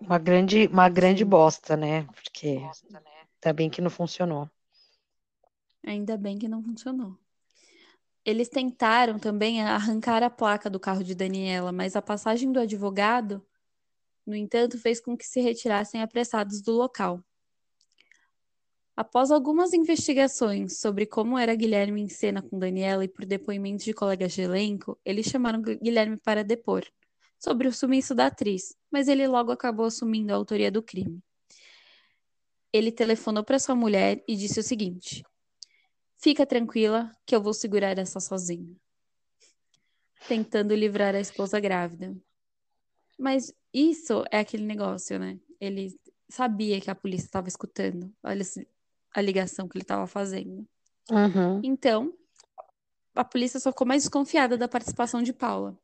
Uma 0.01 0.19
grande, 0.19 0.67
uma 0.67 0.89
grande 0.89 1.23
bosta, 1.23 1.77
né? 1.77 2.03
Porque 2.13 2.59
tá 3.39 3.53
bem 3.53 3.69
que 3.69 3.81
não 3.81 3.89
funcionou. 3.89 4.49
Ainda 5.85 6.17
bem 6.17 6.37
que 6.37 6.47
não 6.47 6.63
funcionou. 6.63 7.17
Eles 8.25 8.47
tentaram 8.47 9.19
também 9.19 9.61
arrancar 9.61 10.23
a 10.23 10.29
placa 10.29 10.69
do 10.69 10.79
carro 10.79 11.03
de 11.03 11.13
Daniela, 11.13 11.71
mas 11.71 11.95
a 11.95 12.01
passagem 12.01 12.51
do 12.51 12.59
advogado, 12.59 13.45
no 14.25 14.33
entanto, 14.33 14.77
fez 14.77 15.01
com 15.01 15.17
que 15.17 15.25
se 15.25 15.41
retirassem 15.41 16.01
apressados 16.01 16.61
do 16.61 16.71
local. 16.71 17.21
Após 18.95 19.31
algumas 19.31 19.73
investigações 19.73 20.79
sobre 20.79 21.05
como 21.05 21.37
era 21.37 21.55
Guilherme 21.55 21.99
em 21.99 22.07
cena 22.07 22.41
com 22.41 22.59
Daniela 22.59 23.03
e 23.03 23.07
por 23.07 23.25
depoimentos 23.25 23.83
de 23.83 23.93
colegas 23.93 24.33
de 24.33 24.43
elenco, 24.43 24.97
eles 25.03 25.25
chamaram 25.25 25.61
Guilherme 25.61 26.15
para 26.15 26.43
depor 26.43 26.85
sobre 27.39 27.67
o 27.67 27.73
sumiço 27.73 28.15
da 28.15 28.27
atriz, 28.27 28.77
mas 28.89 29.07
ele 29.07 29.27
logo 29.27 29.51
acabou 29.51 29.87
assumindo 29.87 30.31
a 30.31 30.35
autoria 30.35 30.71
do 30.71 30.81
crime. 30.81 31.21
Ele 32.71 32.91
telefonou 32.91 33.43
para 33.43 33.59
sua 33.59 33.75
mulher 33.75 34.23
e 34.27 34.35
disse 34.35 34.59
o 34.59 34.63
seguinte: 34.63 35.23
Fica 36.23 36.45
tranquila 36.45 37.11
que 37.25 37.35
eu 37.35 37.41
vou 37.41 37.53
segurar 37.53 37.97
essa 37.97 38.17
sozinha. 38.17 38.73
Tentando 40.25 40.73
livrar 40.73 41.13
a 41.13 41.19
esposa 41.19 41.59
grávida. 41.59 42.15
Mas 43.19 43.53
isso 43.73 44.23
é 44.31 44.39
aquele 44.39 44.63
negócio, 44.63 45.19
né? 45.19 45.37
Ele 45.59 45.93
sabia 46.29 46.79
que 46.79 46.89
a 46.89 46.95
polícia 46.95 47.25
estava 47.25 47.49
escutando. 47.49 48.09
Olha 48.23 48.41
a 49.13 49.19
ligação 49.19 49.67
que 49.67 49.77
ele 49.77 49.83
estava 49.83 50.07
fazendo. 50.07 50.65
Uhum. 51.11 51.59
Então, 51.61 52.13
a 53.13 53.25
polícia 53.25 53.59
só 53.59 53.73
ficou 53.73 53.85
mais 53.85 54.03
desconfiada 54.03 54.57
da 54.57 54.69
participação 54.69 55.21
de 55.21 55.33
Paula. 55.33 55.77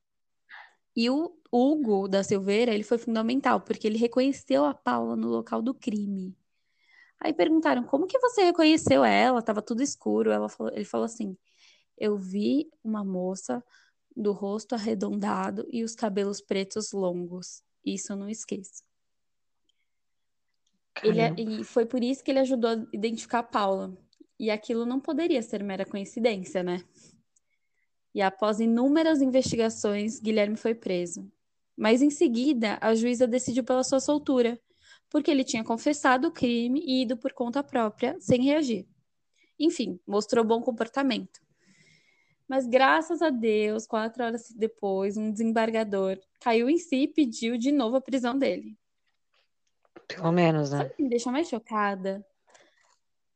E 0.96 1.10
o 1.10 1.38
Hugo 1.52 2.08
da 2.08 2.24
Silveira, 2.24 2.74
ele 2.74 2.84
foi 2.84 2.98
fundamental, 2.98 3.60
porque 3.60 3.86
ele 3.86 3.98
reconheceu 3.98 4.64
a 4.64 4.74
Paula 4.74 5.18
no 5.18 5.28
local 5.28 5.62
do 5.62 5.74
crime. 5.74 6.34
Aí 7.20 7.34
perguntaram, 7.34 7.84
como 7.84 8.08
que 8.08 8.20
você 8.20 8.44
reconheceu 8.44 9.04
ela? 9.04 9.42
Tava 9.42 9.62
tudo 9.62 9.84
escuro. 9.84 10.32
Ela 10.32 10.48
falou, 10.48 10.72
ele 10.74 10.86
falou 10.86 11.06
assim, 11.06 11.38
eu 11.98 12.18
vi 12.18 12.70
uma 12.84 13.04
moça 13.04 13.64
do 14.16 14.32
rosto 14.32 14.74
arredondado 14.76 15.68
e 15.72 15.84
os 15.84 15.96
cabelos 15.96 16.42
pretos 16.42 16.92
longos. 16.92 17.62
Isso 17.86 18.14
eu 18.14 18.18
não 18.18 18.30
esqueço. 18.30 18.84
Ele, 21.04 21.20
é, 21.20 21.34
e 21.38 21.64
foi 21.64 21.86
por 21.86 22.04
isso 22.04 22.24
que 22.24 22.32
ele 22.32 22.40
ajudou 22.40 22.72
a 22.72 22.86
identificar 22.94 23.40
a 23.40 23.44
Paula. 23.44 23.98
E 24.40 24.50
aquilo 24.50 24.86
não 24.86 25.00
poderia 25.00 25.42
ser 25.42 25.64
mera 25.64 25.86
coincidência, 25.86 26.64
né? 26.64 26.84
E 28.14 28.22
após 28.22 28.60
inúmeras 28.60 29.22
investigações, 29.22 30.20
Guilherme 30.20 30.56
foi 30.56 30.74
preso. 30.74 31.30
Mas 31.78 32.02
em 32.02 32.10
seguida, 32.10 32.78
a 32.82 32.94
juíza 32.96 33.28
decidiu 33.28 33.64
pela 33.64 33.84
sua 33.84 34.00
soltura, 34.00 34.60
porque 35.10 35.32
ele 35.32 35.44
tinha 35.44 35.64
confessado 35.64 36.28
o 36.28 36.32
crime 36.32 36.82
e 36.86 37.02
ido 37.02 37.18
por 37.18 37.34
conta 37.34 37.64
própria, 37.64 38.16
sem 38.20 38.44
reagir. 38.44 38.88
Enfim, 39.60 40.00
mostrou 40.08 40.46
bom 40.46 40.62
comportamento. 40.62 41.42
Mas 42.48 42.66
graças 42.66 43.22
a 43.22 43.30
Deus, 43.30 43.86
quatro 43.86 44.24
horas 44.24 44.50
depois, 44.52 45.18
um 45.18 45.32
desembargador 45.32 46.20
caiu 46.40 46.70
em 46.70 46.78
si 46.78 47.04
e 47.04 47.08
pediu 47.08 47.58
de 47.58 47.72
novo 47.72 47.98
a 47.98 48.02
prisão 48.02 48.38
dele. 48.38 48.78
Pelo 50.08 50.32
menos, 50.32 50.72
né? 50.72 50.78
Sabe 50.80 50.90
o 50.92 50.96
que 50.96 51.04
me 51.04 51.10
deixa 51.10 51.32
mais 51.32 51.48
chocada? 51.48 52.26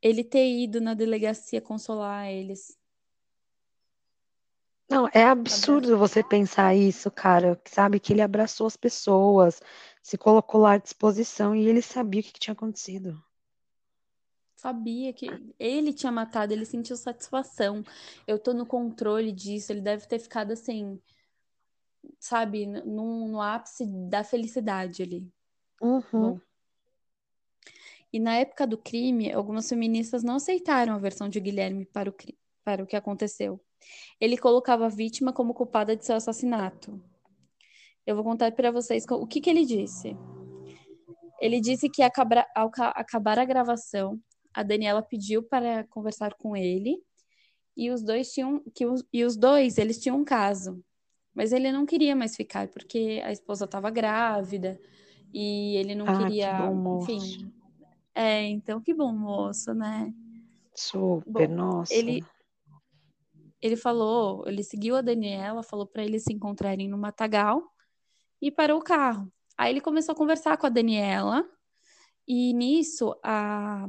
Ele 0.02 0.24
ter 0.24 0.48
ido 0.50 0.82
na 0.82 0.96
delegacia 0.96 1.62
consolar 1.62 2.28
eles. 2.28 2.78
Não, 4.90 5.08
é 5.14 5.24
absurdo 5.24 5.98
você 5.98 6.24
pensar 6.24 6.76
isso, 6.76 7.10
cara. 7.10 7.60
Sabe 7.66 8.00
que 8.00 8.14
ele 8.14 8.22
abraçou 8.22 8.68
as 8.68 8.78
pessoas, 8.78 9.62
se 10.02 10.18
colocou 10.18 10.62
lá 10.62 10.74
à 10.74 10.78
disposição 10.78 11.56
e 11.56 11.68
ele 11.68 11.82
sabia 11.82 12.22
o 12.22 12.24
que, 12.24 12.34
que 12.34 12.40
tinha 12.40 12.54
acontecido. 12.54 13.24
Sabia 14.56 15.12
que 15.12 15.30
ele 15.60 15.92
tinha 15.92 16.12
matado, 16.12 16.54
ele 16.54 16.66
sentiu 16.66 16.96
satisfação. 16.96 17.84
Eu 18.26 18.40
tô 18.40 18.54
no 18.54 18.66
controle 18.66 19.32
disso. 19.32 19.72
Ele 19.74 19.82
deve 19.82 20.08
ter 20.08 20.20
ficado 20.20 20.52
assim, 20.52 21.02
sabe, 22.20 22.66
no, 22.66 23.28
no 23.28 23.42
ápice 23.42 23.86
da 24.10 24.24
felicidade 24.24 25.04
ali. 25.04 25.28
Uhum. 25.82 26.02
Bom. 26.14 26.40
E 28.12 28.20
na 28.20 28.36
época 28.36 28.68
do 28.68 28.78
crime, 28.78 29.34
algumas 29.34 29.68
feministas 29.68 30.24
não 30.24 30.36
aceitaram 30.36 30.94
a 30.94 31.00
versão 31.00 31.28
de 31.28 31.40
Guilherme 31.40 31.86
para 31.86 32.10
o, 32.10 32.16
para 32.64 32.84
o 32.84 32.88
que 32.88 32.96
aconteceu. 32.96 33.60
Ele 34.20 34.38
colocava 34.38 34.86
a 34.86 34.90
vítima 34.90 35.34
como 35.34 35.54
culpada 35.54 35.96
de 35.96 36.06
seu 36.06 36.16
assassinato. 36.16 37.02
Eu 38.06 38.16
vou 38.16 38.24
contar 38.24 38.52
para 38.52 38.72
vocês 38.72 39.06
o 39.10 39.26
que, 39.26 39.40
que 39.40 39.50
ele 39.50 39.66
disse. 39.66 40.16
Ele 41.40 41.60
disse 41.60 41.90
que 41.90 42.02
acabar, 42.02 42.46
ao 42.56 42.72
acabar 42.96 43.40
a 43.40 43.46
gravação, 43.46 44.20
a 44.54 44.64
Daniela 44.64 45.02
pediu 45.02 45.44
para 45.44 45.84
conversar 45.86 46.36
com 46.36 46.56
ele 46.56 47.02
e 47.76 47.90
os 47.90 48.04
dois 48.04 48.32
tinham 48.32 48.62
que 48.74 48.86
os, 48.86 49.04
e 49.12 49.24
os 49.24 49.36
dois 49.36 49.78
eles 49.78 50.00
tinham 50.00 50.18
um 50.18 50.24
caso, 50.24 50.84
mas 51.34 51.52
ele 51.52 51.72
não 51.72 51.86
queria 51.86 52.16
mais 52.16 52.36
ficar 52.36 52.68
porque 52.68 53.22
a 53.26 53.32
esposa 53.32 53.66
estava 53.66 53.90
grávida 53.90 54.80
e 55.34 55.76
ele 55.78 55.96
não 55.96 56.06
ah, 56.08 56.18
queria, 56.20 56.56
que 56.56 56.68
bom, 56.68 57.00
enfim. 57.02 57.52
É, 58.14 58.44
então 58.44 58.80
que 58.80 58.94
bom 58.94 59.12
moço, 59.12 59.74
né? 59.74 60.14
Super, 60.76 61.48
bom, 61.48 61.56
nossa. 61.56 61.94
Ele 61.94 62.24
ele 63.64 63.78
falou, 63.78 64.44
ele 64.46 64.62
seguiu 64.62 64.94
a 64.98 65.02
Daniela, 65.02 65.64
falou 65.64 65.88
para 65.88 66.04
eles 66.04 66.26
se 66.26 66.34
encontrarem 66.34 66.90
no 66.90 66.98
matagal 66.98 67.64
e 68.42 68.52
parou 68.52 68.80
o 68.80 68.84
carro. 68.84 69.32
Aí 69.58 69.72
ele 69.72 69.80
começou 69.80 70.12
a 70.12 70.18
conversar 70.18 70.58
com 70.58 70.68
a 70.68 70.70
Daniela 70.70 71.50
e 72.28 72.54
nisso 72.54 73.18
a 73.24 73.88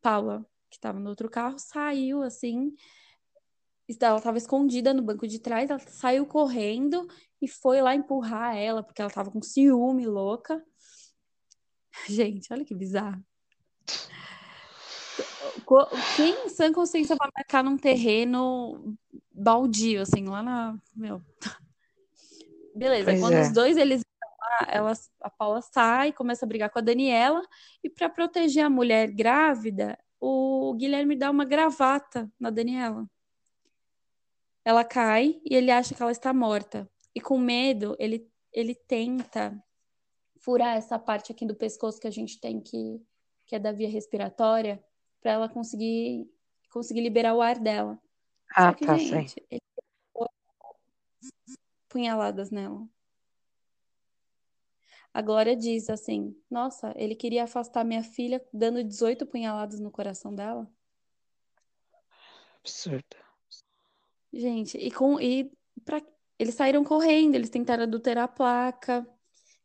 Paula, 0.00 0.46
que 0.70 0.78
estava 0.78 0.98
no 0.98 1.10
outro 1.10 1.28
carro, 1.28 1.58
saiu 1.58 2.22
assim, 2.22 2.74
ela 4.00 4.16
estava 4.16 4.38
escondida 4.38 4.94
no 4.94 5.02
banco 5.02 5.28
de 5.28 5.40
trás, 5.40 5.68
ela 5.68 5.78
saiu 5.78 6.24
correndo 6.24 7.06
e 7.42 7.46
foi 7.46 7.82
lá 7.82 7.94
empurrar 7.94 8.56
ela, 8.56 8.82
porque 8.82 9.02
ela 9.02 9.10
estava 9.10 9.30
com 9.30 9.42
ciúme 9.42 10.06
louca. 10.06 10.64
Gente, 12.08 12.50
olha 12.50 12.64
que 12.64 12.74
bizarro. 12.74 13.22
Quem 16.16 16.46
em 16.46 16.48
sã 16.48 16.72
consciência 16.72 17.16
vai 17.16 17.28
marcar 17.34 17.64
num 17.64 17.76
terreno 17.76 18.96
baldio, 19.32 20.02
assim, 20.02 20.24
lá 20.26 20.42
na. 20.42 20.78
Meu. 20.94 21.20
Beleza, 22.74 23.04
pois 23.04 23.20
quando 23.20 23.34
é. 23.34 23.42
os 23.42 23.52
dois 23.52 23.76
eles 23.76 24.02
ela, 24.68 24.92
a 25.20 25.30
Paula 25.30 25.60
sai, 25.60 26.12
começa 26.12 26.44
a 26.44 26.48
brigar 26.48 26.70
com 26.70 26.78
a 26.78 26.82
Daniela, 26.82 27.42
e 27.82 27.90
para 27.90 28.08
proteger 28.08 28.64
a 28.64 28.70
mulher 28.70 29.10
grávida, 29.10 29.98
o 30.20 30.74
Guilherme 30.74 31.16
dá 31.16 31.30
uma 31.30 31.44
gravata 31.44 32.30
na 32.38 32.50
Daniela. 32.50 33.06
Ela 34.64 34.84
cai 34.84 35.40
e 35.44 35.54
ele 35.54 35.70
acha 35.70 35.94
que 35.94 36.02
ela 36.02 36.12
está 36.12 36.32
morta. 36.32 36.88
E 37.14 37.20
com 37.20 37.38
medo, 37.38 37.94
ele, 37.98 38.28
ele 38.52 38.74
tenta 38.74 39.62
furar 40.40 40.76
essa 40.76 40.98
parte 40.98 41.32
aqui 41.32 41.46
do 41.46 41.54
pescoço 41.54 42.00
que 42.00 42.06
a 42.06 42.10
gente 42.10 42.40
tem 42.40 42.60
que, 42.60 43.00
que 43.46 43.54
é 43.54 43.58
da 43.58 43.72
via 43.72 43.88
respiratória, 43.88 44.82
para 45.20 45.32
ela 45.32 45.48
conseguir 45.48 46.30
conseguir 46.70 47.00
liberar 47.00 47.34
o 47.34 47.40
ar 47.40 47.58
dela. 47.58 47.98
Ah, 48.54 48.74
que, 48.74 48.84
tá, 48.86 48.96
gente, 48.98 49.32
sei. 49.32 49.46
Ele 49.50 49.62
punhaladas 51.96 52.50
nela. 52.50 52.86
A 55.14 55.22
Glória 55.22 55.56
diz 55.56 55.88
assim: 55.88 56.36
Nossa, 56.50 56.92
ele 56.94 57.14
queria 57.14 57.44
afastar 57.44 57.84
minha 57.84 58.02
filha 58.02 58.44
dando 58.52 58.84
18 58.84 59.24
punhaladas 59.24 59.80
no 59.80 59.90
coração 59.90 60.34
dela. 60.34 60.70
Absurdo. 62.60 63.16
Gente, 64.30 64.76
e 64.76 64.90
com 64.90 65.18
e 65.18 65.50
pra, 65.86 66.02
eles 66.38 66.54
saíram 66.54 66.84
correndo, 66.84 67.34
eles 67.34 67.48
tentaram 67.48 67.84
adulterar 67.84 68.24
a 68.24 68.28
placa. 68.28 69.08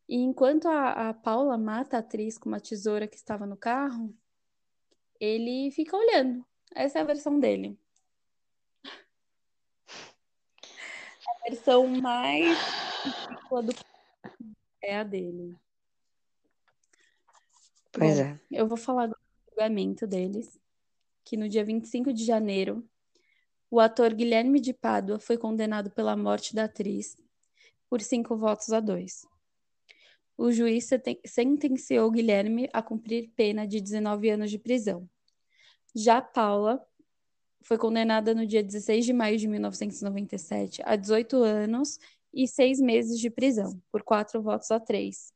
E 0.08 0.16
enquanto 0.16 0.68
a, 0.68 1.10
a 1.10 1.14
Paula 1.14 1.58
mata 1.58 1.98
a 1.98 2.00
atriz 2.00 2.38
com 2.38 2.48
uma 2.48 2.62
tesoura 2.62 3.08
que 3.08 3.18
estava 3.18 3.46
no 3.46 3.58
carro, 3.58 4.16
ele 5.22 5.70
fica 5.70 5.96
olhando. 5.96 6.44
Essa 6.74 6.98
é 6.98 7.02
a 7.04 7.06
versão 7.06 7.40
dele. 7.40 7.78
A 11.28 11.50
versão 11.50 11.88
mais 11.88 12.58
do 13.52 13.74
é 14.82 14.98
a 14.98 15.04
dele. 15.04 15.56
Pois 17.92 18.18
Bom, 18.18 18.24
é. 18.24 18.40
Eu 18.50 18.68
vou 18.68 18.78
falar 18.78 19.08
do 19.08 19.16
julgamento 19.50 20.08
deles, 20.08 20.60
que 21.24 21.38
no 21.38 21.48
dia 21.48 21.64
25 21.64 22.12
de 22.12 22.26
janeiro, 22.26 22.84
o 23.70 23.80
ator 23.80 24.14
Guilherme 24.14 24.60
de 24.60 24.74
Pádua 24.74 25.20
foi 25.20 25.38
condenado 25.38 25.92
pela 25.92 26.18
morte 26.18 26.56
da 26.56 26.64
atriz 26.64 27.16
por 27.88 28.02
cinco 28.02 28.36
votos 28.36 28.74
a 28.74 28.80
dois 28.80 29.30
o 30.42 30.52
juiz 30.52 30.90
sentenciou 31.24 32.10
Guilherme 32.10 32.68
a 32.74 32.82
cumprir 32.82 33.30
pena 33.36 33.68
de 33.68 33.80
19 33.80 34.28
anos 34.28 34.50
de 34.50 34.58
prisão. 34.58 35.08
Já 35.94 36.20
Paula 36.20 36.84
foi 37.62 37.78
condenada 37.78 38.34
no 38.34 38.48
dia 38.48 38.64
16 38.64 39.06
de 39.06 39.14
maio 39.14 39.38
de 39.38 39.48
1997 39.48 40.82
a 40.84 40.96
18 40.96 41.44
anos 41.44 42.00
e 42.34 42.48
seis 42.48 42.80
meses 42.80 43.20
de 43.20 43.30
prisão, 43.30 43.80
por 43.92 44.02
quatro 44.02 44.42
votos 44.42 44.72
a 44.72 44.80
três. 44.80 45.32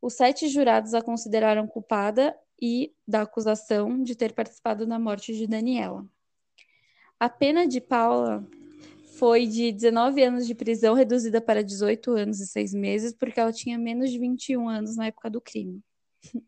Os 0.00 0.14
sete 0.14 0.46
jurados 0.46 0.94
a 0.94 1.02
consideraram 1.02 1.66
culpada 1.66 2.38
e 2.62 2.94
da 3.08 3.22
acusação 3.22 4.00
de 4.04 4.14
ter 4.14 4.34
participado 4.34 4.86
na 4.86 5.00
morte 5.00 5.34
de 5.34 5.48
Daniela. 5.48 6.06
A 7.18 7.28
pena 7.28 7.66
de 7.66 7.80
Paula 7.80 8.46
foi 9.18 9.46
de 9.46 9.72
19 9.72 10.22
anos 10.22 10.46
de 10.46 10.54
prisão, 10.54 10.94
reduzida 10.94 11.40
para 11.40 11.62
18 11.62 12.12
anos 12.12 12.40
e 12.40 12.46
6 12.46 12.74
meses, 12.74 13.12
porque 13.12 13.40
ela 13.40 13.52
tinha 13.52 13.78
menos 13.78 14.10
de 14.10 14.18
21 14.18 14.68
anos 14.68 14.96
na 14.96 15.06
época 15.06 15.30
do 15.30 15.40
crime. 15.40 15.82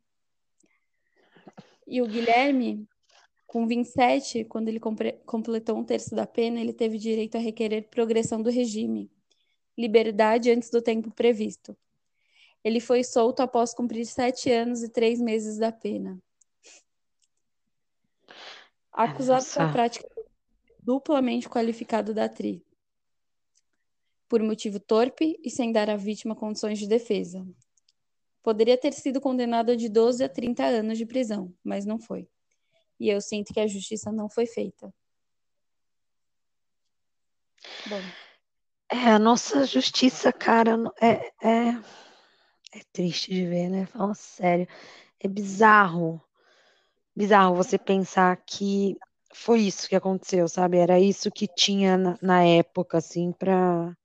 E 1.91 2.03
o 2.03 2.07
Guilherme, 2.07 2.87
com 3.47 3.67
27, 3.67 4.45
quando 4.45 4.69
ele 4.69 4.79
completou 4.79 5.79
um 5.79 5.83
terço 5.83 6.15
da 6.15 6.27
pena, 6.27 6.61
ele 6.61 6.75
teve 6.75 6.99
direito 6.99 7.37
a 7.37 7.41
requerer 7.41 7.89
progressão 7.89 8.43
do 8.43 8.51
regime, 8.51 9.11
liberdade 9.75 10.51
antes 10.51 10.69
do 10.69 10.83
tempo 10.83 11.11
previsto. 11.11 11.75
Ele 12.63 12.79
foi 12.79 13.03
solto 13.03 13.41
após 13.41 13.73
cumprir 13.73 14.05
sete 14.05 14.53
anos 14.53 14.83
e 14.83 14.91
três 14.91 15.19
meses 15.19 15.57
da 15.57 15.73
pena. 15.73 16.23
Acusado 18.93 19.45
Nossa. 19.45 19.61
da 19.61 19.73
prática 19.73 20.18
duplamente 20.89 21.51
qualificado 21.51 22.15
da 22.15 22.25
atriz, 22.25 22.63
por 24.27 24.43
motivo 24.43 24.81
torpe 24.81 25.39
e 25.45 25.51
sem 25.51 25.71
dar 25.71 25.91
à 25.91 25.97
vítima 25.97 26.35
condições 26.35 26.79
de 26.79 26.89
defesa. 26.89 27.47
Poderia 28.43 28.79
ter 28.79 28.95
sido 28.95 29.21
condenado 29.21 29.77
de 29.77 29.87
12 29.87 30.25
a 30.25 30.31
30 30.31 30.65
anos 30.65 30.97
de 30.97 31.05
prisão, 31.05 31.55
mas 31.63 31.85
não 31.85 31.99
foi. 31.99 32.27
E 32.99 33.11
eu 33.11 33.21
sinto 33.21 33.53
que 33.53 33.61
a 33.61 33.67
justiça 33.67 34.11
não 34.11 34.31
foi 34.31 34.47
feita. 34.47 34.91
Bom. 37.87 38.01
É, 38.91 39.11
a 39.11 39.19
nossa 39.19 39.67
justiça, 39.67 40.33
cara, 40.33 40.79
é, 41.03 41.33
é, 41.47 41.69
é 42.73 42.81
triste 42.95 43.31
de 43.31 43.45
ver, 43.45 43.69
né? 43.69 43.85
Fala 43.85 44.15
sério. 44.15 44.67
É 45.21 45.29
bizarro. 45.29 46.19
Bizarro 47.15 47.55
você 47.55 47.77
pensar 47.77 48.35
que 48.39 48.97
foi 49.33 49.61
isso 49.63 49.89
que 49.89 49.97
aconteceu, 49.97 50.49
sabe? 50.49 50.79
Era 50.79 50.99
isso 50.99 51.31
que 51.31 51.47
tinha 51.47 51.97
na, 51.97 52.19
na 52.23 52.45
época, 52.45 52.99
assim, 52.99 53.33
para 53.33 53.97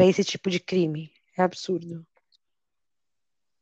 esse 0.00 0.24
tipo 0.24 0.50
de 0.50 0.60
crime. 0.60 1.12
É 1.36 1.42
absurdo. 1.42 2.06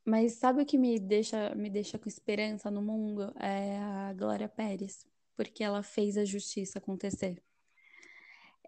Mas 0.05 0.33
sabe 0.35 0.63
o 0.63 0.67
que 0.67 0.79
me 0.79 0.99
deixa, 0.99 1.55
me 1.55 1.69
deixa 1.69 1.99
com 1.99 2.09
esperança 2.09 2.71
no 2.71 2.81
mundo? 2.81 3.33
É 3.39 3.77
a 3.79 4.15
Glória 4.15 4.49
Pérez, 4.49 5.07
porque 5.37 5.63
ela 5.63 5.83
fez 5.83 6.17
a 6.17 6.25
justiça 6.25 6.79
acontecer. 6.79 7.43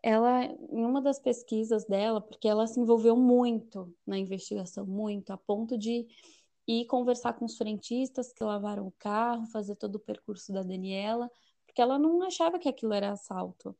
Ela, 0.03 0.45
em 0.45 0.85
uma 0.85 1.01
das 1.01 1.19
pesquisas 1.19 1.85
dela, 1.85 2.21
porque 2.21 2.47
ela 2.47 2.67
se 2.67 2.79
envolveu 2.79 3.17
muito 3.17 3.95
na 4.07 4.19
investigação, 4.19 4.87
muito, 4.87 5.31
a 5.31 5.37
ponto 5.37 5.79
de 5.79 6.07
ir 6.67 6.87
conversar 6.87 7.33
com 7.35 7.45
os 7.45 7.57
frentistas 7.57 8.33
que 8.33 8.45
lavaram 8.45 8.87
o 8.87 8.93
carro, 8.93 9.47
fazer 9.47 9.77
todo 9.77 9.97
o 9.97 10.01
percurso 10.01 10.53
da 10.53 10.63
Daniela, 10.63 11.31
porque 11.71 11.81
ela 11.81 11.97
não 11.97 12.21
achava 12.23 12.59
que 12.59 12.69
aquilo 12.69 12.93
era 12.93 13.13
assalto. 13.13 13.77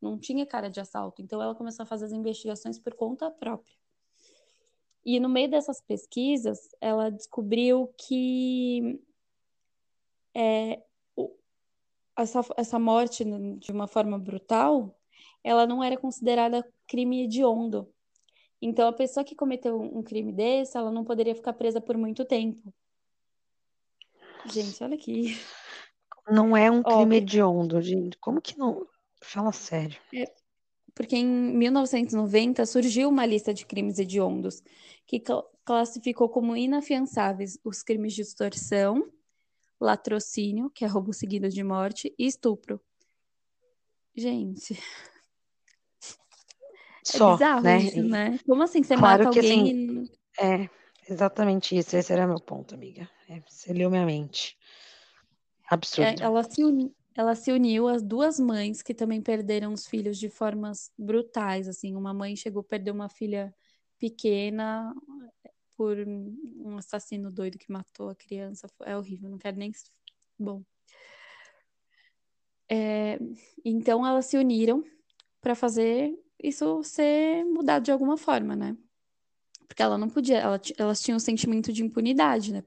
Não 0.00 0.18
tinha 0.18 0.46
cara 0.46 0.70
de 0.70 0.80
assalto. 0.80 1.20
Então 1.20 1.42
ela 1.42 1.54
começou 1.54 1.82
a 1.82 1.86
fazer 1.86 2.06
as 2.06 2.12
investigações 2.12 2.78
por 2.78 2.94
conta 2.94 3.30
própria. 3.30 3.76
E 5.04 5.20
no 5.20 5.28
meio 5.28 5.50
dessas 5.50 5.82
pesquisas, 5.82 6.70
ela 6.80 7.10
descobriu 7.10 7.92
que 7.98 8.98
é, 10.34 10.82
essa, 12.16 12.40
essa 12.56 12.78
morte 12.78 13.22
de 13.58 13.70
uma 13.70 13.86
forma 13.86 14.18
brutal, 14.18 14.98
ela 15.42 15.66
não 15.66 15.84
era 15.84 15.98
considerada 15.98 16.66
crime 16.86 17.24
hediondo. 17.24 17.92
Então, 18.62 18.88
a 18.88 18.92
pessoa 18.92 19.22
que 19.22 19.34
cometeu 19.34 19.78
um 19.78 20.02
crime 20.02 20.32
desse, 20.32 20.78
ela 20.78 20.90
não 20.90 21.04
poderia 21.04 21.34
ficar 21.34 21.52
presa 21.52 21.82
por 21.82 21.98
muito 21.98 22.24
tempo. 22.24 22.72
Gente, 24.46 24.82
olha 24.82 24.94
aqui. 24.94 25.36
Não 26.28 26.56
é 26.56 26.70
um 26.70 26.82
crime 26.82 27.16
hediondo, 27.16 27.80
gente. 27.82 28.16
Como 28.18 28.40
que 28.40 28.58
não? 28.58 28.86
Fala 29.20 29.52
sério. 29.52 29.98
É, 30.14 30.24
porque 30.94 31.16
em 31.16 31.26
1990 31.26 32.64
surgiu 32.66 33.08
uma 33.08 33.26
lista 33.26 33.52
de 33.52 33.66
crimes 33.66 33.98
hediondos 33.98 34.62
que 35.06 35.18
cl 35.18 35.42
classificou 35.64 36.28
como 36.28 36.56
inafiançáveis 36.56 37.58
os 37.64 37.82
crimes 37.82 38.12
de 38.12 38.20
extorsão, 38.20 39.10
latrocínio, 39.80 40.70
que 40.70 40.84
é 40.84 40.88
roubo 40.88 41.12
seguido 41.12 41.48
de 41.48 41.64
morte, 41.64 42.14
e 42.18 42.26
estupro. 42.26 42.80
Gente. 44.14 44.74
É 44.74 44.78
Só, 47.18 47.30
é 47.30 47.32
bizarro 47.32 47.62
né? 47.62 47.78
isso, 47.78 48.02
né? 48.02 48.38
Como 48.46 48.62
assim 48.62 48.82
você 48.82 48.96
claro 48.96 49.24
mata 49.24 49.38
alguém? 49.38 49.62
Assim, 49.62 50.10
é, 50.40 50.68
exatamente 51.08 51.76
isso. 51.76 51.96
Esse 51.96 52.12
era 52.12 52.26
meu 52.26 52.40
ponto, 52.40 52.74
amiga. 52.74 53.08
É, 53.28 53.40
você 53.46 53.72
leu 53.72 53.90
minha 53.90 54.06
mente. 54.06 54.56
Absurdo. 55.68 56.22
É, 56.22 56.24
ela, 56.24 56.42
se 56.42 56.62
uni, 56.64 56.94
ela 57.14 57.34
se 57.34 57.52
uniu 57.52 57.88
às 57.88 58.02
duas 58.02 58.38
mães 58.38 58.82
que 58.82 58.94
também 58.94 59.22
perderam 59.22 59.72
os 59.72 59.86
filhos 59.86 60.18
de 60.18 60.28
formas 60.28 60.90
brutais. 60.98 61.68
Assim, 61.68 61.94
uma 61.94 62.12
mãe 62.12 62.36
chegou 62.36 62.60
a 62.60 62.64
perder 62.64 62.90
uma 62.90 63.08
filha 63.08 63.54
pequena 63.98 64.94
por 65.76 65.96
um 65.98 66.76
assassino 66.78 67.30
doido 67.30 67.58
que 67.58 67.72
matou 67.72 68.08
a 68.08 68.14
criança. 68.14 68.68
É 68.82 68.96
horrível, 68.96 69.30
não 69.30 69.38
quero 69.38 69.56
nem. 69.56 69.72
Bom. 70.38 70.62
É, 72.68 73.18
então 73.64 74.06
elas 74.06 74.26
se 74.26 74.36
uniram 74.36 74.82
para 75.40 75.54
fazer 75.54 76.18
isso 76.42 76.82
ser 76.82 77.44
mudado 77.44 77.84
de 77.84 77.92
alguma 77.92 78.16
forma, 78.16 78.56
né? 78.56 78.76
Porque 79.66 79.82
ela 79.82 79.98
não 79.98 80.08
podia, 80.08 80.38
ela, 80.38 80.60
elas 80.78 81.02
tinham 81.02 81.16
um 81.16 81.20
sentimento 81.20 81.72
de 81.72 81.82
impunidade, 81.82 82.52
né? 82.52 82.62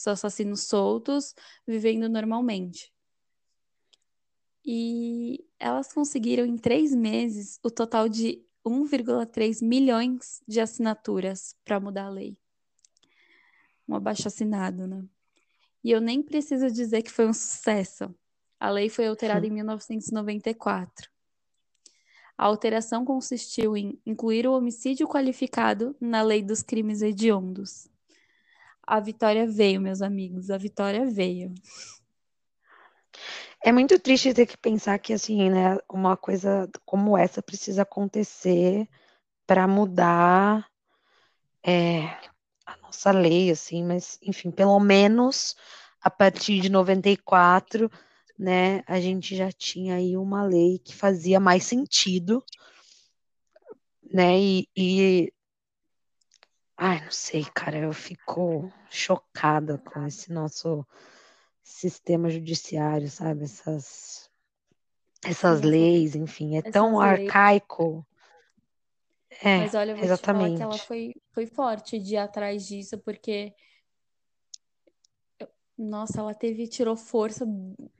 São 0.00 0.14
assassinos 0.14 0.62
soltos, 0.62 1.34
vivendo 1.66 2.08
normalmente. 2.08 2.90
E 4.64 5.44
elas 5.58 5.92
conseguiram 5.92 6.46
em 6.46 6.56
três 6.56 6.94
meses 6.94 7.60
o 7.62 7.70
total 7.70 8.08
de 8.08 8.42
1,3 8.64 9.62
milhões 9.62 10.42
de 10.48 10.58
assinaturas 10.58 11.54
para 11.66 11.78
mudar 11.78 12.06
a 12.06 12.08
lei. 12.08 12.34
Um 13.86 13.94
abaixo 13.94 14.26
assinado, 14.26 14.86
né? 14.86 15.04
E 15.84 15.90
eu 15.90 16.00
nem 16.00 16.22
preciso 16.22 16.70
dizer 16.70 17.02
que 17.02 17.10
foi 17.10 17.26
um 17.28 17.34
sucesso. 17.34 18.14
A 18.58 18.70
lei 18.70 18.88
foi 18.88 19.06
alterada 19.06 19.46
em 19.46 19.50
1994. 19.52 21.10
A 22.38 22.46
alteração 22.46 23.04
consistiu 23.04 23.76
em 23.76 24.00
incluir 24.06 24.46
o 24.46 24.56
homicídio 24.56 25.06
qualificado 25.06 25.94
na 26.00 26.22
lei 26.22 26.42
dos 26.42 26.62
crimes 26.62 27.02
hediondos. 27.02 27.89
A 28.90 28.98
vitória 28.98 29.46
veio, 29.46 29.80
meus 29.80 30.02
amigos, 30.02 30.50
a 30.50 30.58
vitória 30.58 31.06
veio. 31.06 31.54
É 33.64 33.70
muito 33.70 33.96
triste 34.00 34.34
ter 34.34 34.46
que 34.46 34.56
pensar 34.56 34.98
que, 34.98 35.12
assim, 35.12 35.48
né, 35.48 35.78
uma 35.88 36.16
coisa 36.16 36.68
como 36.84 37.16
essa 37.16 37.40
precisa 37.40 37.82
acontecer 37.82 38.88
para 39.46 39.68
mudar 39.68 40.68
é, 41.64 42.00
a 42.66 42.76
nossa 42.82 43.12
lei, 43.12 43.52
assim, 43.52 43.84
mas, 43.84 44.18
enfim, 44.22 44.50
pelo 44.50 44.80
menos 44.80 45.54
a 46.02 46.10
partir 46.10 46.58
de 46.58 46.68
94, 46.68 47.88
né, 48.36 48.82
a 48.88 48.98
gente 48.98 49.36
já 49.36 49.52
tinha 49.52 49.94
aí 49.94 50.16
uma 50.16 50.42
lei 50.42 50.80
que 50.80 50.96
fazia 50.96 51.38
mais 51.38 51.62
sentido, 51.62 52.44
né, 54.12 54.36
e, 54.36 54.68
e 54.76 55.32
ai, 56.80 56.98
não 57.04 57.10
sei, 57.10 57.44
cara, 57.54 57.76
eu 57.78 57.92
fico 57.92 58.72
chocada 58.90 59.76
com 59.76 60.04
esse 60.06 60.32
nosso 60.32 60.84
sistema 61.62 62.30
judiciário, 62.30 63.08
sabe? 63.10 63.44
Essas, 63.44 64.30
essas 65.22 65.60
leis, 65.60 66.16
enfim, 66.16 66.56
é 66.56 66.62
tão 66.62 66.98
leis. 66.98 67.28
arcaico. 67.28 68.06
É, 69.42 69.58
Mas 69.58 69.74
olha, 69.74 69.90
eu 69.90 69.96
vou 69.96 70.06
exatamente. 70.06 70.56
que 70.56 70.62
ela 70.62 70.78
foi, 70.78 71.14
foi 71.34 71.46
forte 71.46 71.98
de 71.98 72.14
ir 72.14 72.16
atrás 72.16 72.66
disso, 72.66 72.98
porque 72.98 73.54
nossa, 75.76 76.20
ela 76.20 76.34
teve, 76.34 76.66
tirou 76.66 76.96
força 76.96 77.46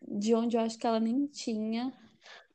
de 0.06 0.34
onde 0.34 0.56
eu 0.56 0.60
acho 0.60 0.78
que 0.78 0.86
ela 0.86 1.00
nem 1.00 1.26
tinha. 1.26 1.92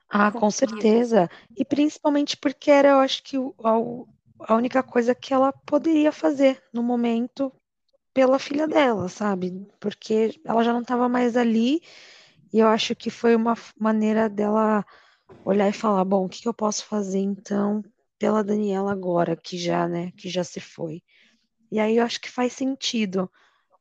Ah, 0.09 0.32
com 0.32 0.49
certeza. 0.49 1.30
E 1.55 1.63
principalmente 1.63 2.36
porque 2.38 2.71
era, 2.71 2.89
eu 2.89 2.99
acho 2.99 3.23
que 3.23 3.38
o, 3.38 4.07
a, 4.39 4.55
única 4.55 4.83
coisa 4.83 5.15
que 5.15 5.33
ela 5.33 5.51
poderia 5.65 6.11
fazer 6.11 6.61
no 6.73 6.83
momento 6.83 7.51
pela 8.13 8.39
filha 8.39 8.67
dela, 8.67 9.09
sabe? 9.09 9.67
Porque 9.79 10.39
ela 10.45 10.63
já 10.63 10.71
não 10.71 10.81
estava 10.81 11.09
mais 11.09 11.36
ali 11.36 11.81
e 12.53 12.59
eu 12.59 12.67
acho 12.67 12.95
que 12.95 13.09
foi 13.09 13.36
uma 13.36 13.55
maneira 13.77 14.29
dela 14.29 14.86
olhar 15.43 15.67
e 15.69 15.73
falar, 15.73 16.05
bom, 16.05 16.25
o 16.25 16.29
que, 16.29 16.41
que 16.41 16.47
eu 16.47 16.53
posso 16.53 16.86
fazer 16.86 17.19
então 17.19 17.83
pela 18.17 18.43
Daniela 18.43 18.91
agora, 18.91 19.36
que 19.36 19.57
já, 19.57 19.88
né, 19.88 20.11
que 20.11 20.29
já 20.29 20.43
se 20.43 20.59
foi. 20.59 21.01
E 21.71 21.79
aí 21.79 21.97
eu 21.97 22.05
acho 22.05 22.21
que 22.21 22.29
faz 22.29 22.53
sentido, 22.53 23.29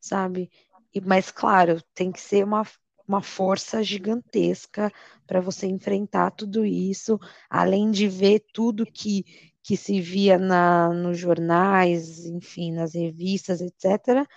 sabe? 0.00 0.50
E, 0.92 1.00
mas 1.00 1.30
claro, 1.30 1.80
tem 1.94 2.10
que 2.10 2.20
ser 2.20 2.44
uma, 2.44 2.66
uma 3.06 3.22
força 3.22 3.82
gigantesca 3.82 4.92
para 5.26 5.40
você 5.40 5.66
enfrentar 5.66 6.30
tudo 6.32 6.64
isso, 6.64 7.18
além 7.48 7.90
de 7.90 8.08
ver 8.08 8.44
tudo 8.52 8.84
que 8.84 9.53
que 9.64 9.78
se 9.78 9.98
via 9.98 10.38
na, 10.38 10.90
nos 10.90 11.18
jornais, 11.18 12.26
enfim, 12.26 12.70
nas 12.70 12.92
revistas, 12.92 13.62
etc., 13.62 14.28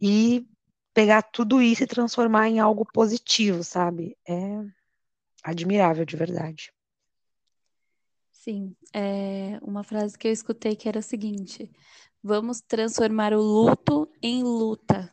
e 0.00 0.46
pegar 0.92 1.22
tudo 1.22 1.62
isso 1.62 1.82
e 1.82 1.86
transformar 1.86 2.48
em 2.48 2.60
algo 2.60 2.86
positivo, 2.92 3.64
sabe? 3.64 4.18
É 4.28 4.60
admirável 5.42 6.04
de 6.04 6.14
verdade. 6.14 6.70
Sim, 8.30 8.76
é 8.92 9.58
uma 9.62 9.82
frase 9.82 10.18
que 10.18 10.28
eu 10.28 10.32
escutei 10.32 10.76
que 10.76 10.90
era 10.90 10.98
a 10.98 11.02
seguinte: 11.02 11.72
vamos 12.22 12.60
transformar 12.60 13.32
o 13.32 13.40
luto 13.40 14.06
em 14.22 14.42
luta. 14.42 15.10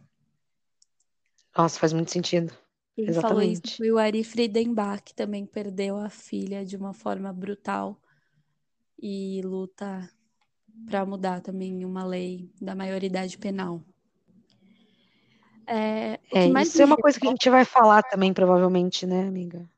Nossa, 1.58 1.80
faz 1.80 1.94
muito 1.94 2.12
sentido. 2.12 2.54
Quem 2.96 3.06
Exatamente. 3.06 3.22
falou 3.22 3.42
isso 3.42 3.78
foi 3.78 3.92
o 3.92 3.98
Ari 3.98 4.26
Friedenbach, 4.26 5.02
que 5.04 5.16
também 5.16 5.46
perdeu 5.46 5.96
a 5.96 6.10
filha 6.10 6.66
de 6.66 6.76
uma 6.76 6.94
forma 6.94 7.32
brutal 7.32 8.01
e 9.02 9.42
luta 9.44 10.10
para 10.86 11.06
mudar 11.06 11.42
também 11.42 11.84
uma 11.84 12.06
lei 12.06 12.50
da 12.62 12.76
maioridade 12.76 13.38
penal. 13.38 13.82
É, 15.66 16.20
é 16.34 16.48
isso 16.62 16.82
é 16.82 16.86
uma 16.86 16.98
coisa 16.98 17.20
que 17.20 17.28
a 17.28 17.30
gente 17.30 17.50
vai 17.50 17.64
falar 17.64 18.04
também, 18.04 18.34
provavelmente, 18.34 19.06
né, 19.06 19.28
amiga? 19.28 19.70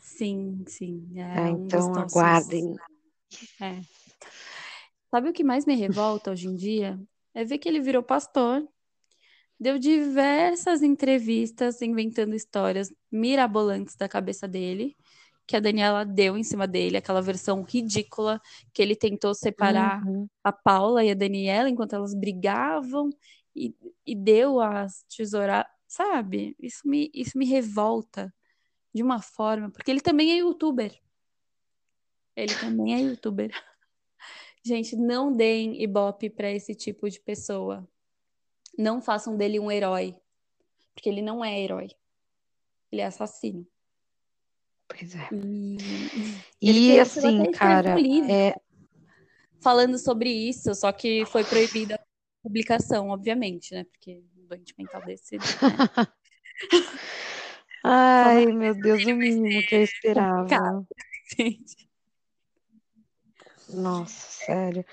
Sim, 0.00 0.64
sim. 0.66 1.10
É, 1.16 1.36
é 1.36 1.42
um 1.42 1.66
então 1.66 1.94
aguardem. 1.94 2.74
É. 3.60 3.80
Sabe 5.10 5.28
o 5.28 5.32
que 5.32 5.44
mais 5.44 5.66
me 5.66 5.74
revolta 5.74 6.30
hoje 6.30 6.48
em 6.48 6.54
dia? 6.54 6.98
É 7.34 7.44
ver 7.44 7.58
que 7.58 7.68
ele 7.68 7.80
virou 7.80 8.02
pastor, 8.02 8.66
deu 9.58 9.78
diversas 9.78 10.82
entrevistas 10.82 11.82
inventando 11.82 12.34
histórias 12.34 12.92
mirabolantes 13.10 13.96
da 13.96 14.08
cabeça 14.08 14.48
dele, 14.48 14.96
que 15.46 15.56
a 15.56 15.60
Daniela 15.60 16.04
deu 16.04 16.36
em 16.36 16.42
cima 16.42 16.66
dele, 16.66 16.96
aquela 16.96 17.22
versão 17.22 17.62
ridícula 17.62 18.40
que 18.72 18.82
ele 18.82 18.96
tentou 18.96 19.32
separar 19.34 20.04
uhum. 20.04 20.28
a 20.42 20.52
Paula 20.52 21.04
e 21.04 21.10
a 21.10 21.14
Daniela 21.14 21.70
enquanto 21.70 21.94
elas 21.94 22.14
brigavam 22.14 23.10
e, 23.54 23.74
e 24.04 24.14
deu 24.14 24.60
as 24.60 25.04
tesouras, 25.04 25.64
sabe? 25.86 26.56
Isso 26.58 26.86
me, 26.86 27.10
isso 27.14 27.38
me 27.38 27.46
revolta 27.46 28.34
de 28.92 29.02
uma 29.02 29.22
forma, 29.22 29.70
porque 29.70 29.90
ele 29.90 30.00
também 30.00 30.32
é 30.32 30.36
youtuber. 30.36 30.98
Ele 32.34 32.54
também 32.54 32.94
é 32.94 33.00
youtuber. 33.00 33.50
Gente, 34.64 34.96
não 34.96 35.34
deem 35.34 35.80
ibope 35.80 36.28
para 36.28 36.50
esse 36.50 36.74
tipo 36.74 37.08
de 37.08 37.20
pessoa. 37.20 37.88
Não 38.76 39.00
façam 39.00 39.36
dele 39.36 39.60
um 39.60 39.70
herói, 39.70 40.16
porque 40.92 41.08
ele 41.08 41.22
não 41.22 41.44
é 41.44 41.60
herói. 41.60 41.88
Ele 42.90 43.00
é 43.00 43.06
assassino. 43.06 43.66
Pois 44.88 45.14
é. 45.14 45.28
E, 45.32 46.94
e 46.94 47.00
assim, 47.00 47.50
cara, 47.52 47.96
um 47.96 48.30
é... 48.30 48.54
falando 49.60 49.98
sobre 49.98 50.30
isso, 50.30 50.74
só 50.74 50.92
que 50.92 51.24
foi 51.26 51.44
proibida 51.44 51.96
a 51.96 52.00
publicação, 52.42 53.08
obviamente, 53.08 53.74
né? 53.74 53.84
Porque 53.84 54.22
um 54.36 54.46
doente 54.46 54.74
mental 54.78 55.04
desse. 55.04 55.36
Né? 55.36 55.42
Ai, 57.84 58.46
meu 58.46 58.74
Deus, 58.74 59.04
o 59.04 59.14
mínimo 59.14 59.62
que 59.66 59.74
eu 59.74 59.82
esperava. 59.82 60.46
Gente. 61.36 61.88
Nossa, 63.68 64.44
sério. 64.44 64.84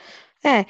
É, 0.44 0.66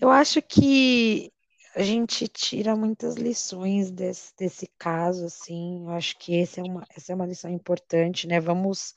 eu 0.00 0.10
acho 0.10 0.42
que 0.42 1.32
a 1.76 1.82
gente 1.82 2.26
tira 2.26 2.74
muitas 2.74 3.16
lições 3.16 3.90
desse, 3.90 4.34
desse 4.34 4.66
caso, 4.78 5.26
assim. 5.26 5.84
Eu 5.84 5.90
acho 5.90 6.18
que 6.18 6.34
esse 6.34 6.58
é 6.58 6.62
uma, 6.62 6.86
essa 6.88 7.12
é 7.12 7.14
uma 7.14 7.26
lição 7.26 7.50
importante, 7.50 8.26
né? 8.26 8.40
Vamos 8.40 8.94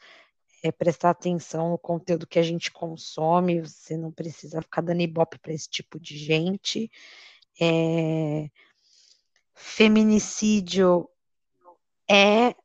é, 0.64 0.72
prestar 0.72 1.10
atenção 1.10 1.72
no 1.72 1.78
conteúdo 1.78 2.26
que 2.26 2.40
a 2.40 2.42
gente 2.42 2.72
consome. 2.72 3.60
Você 3.60 3.98
não 3.98 4.14
precisa 4.14 4.62
ficar 4.62 4.80
dando 4.80 5.02
ibope 5.02 5.38
para 5.40 5.52
esse 5.52 5.70
tipo 5.70 6.00
de 6.00 6.18
gente. 6.18 6.90
É, 7.60 8.50
feminicídio 9.54 11.10
é 12.10 12.56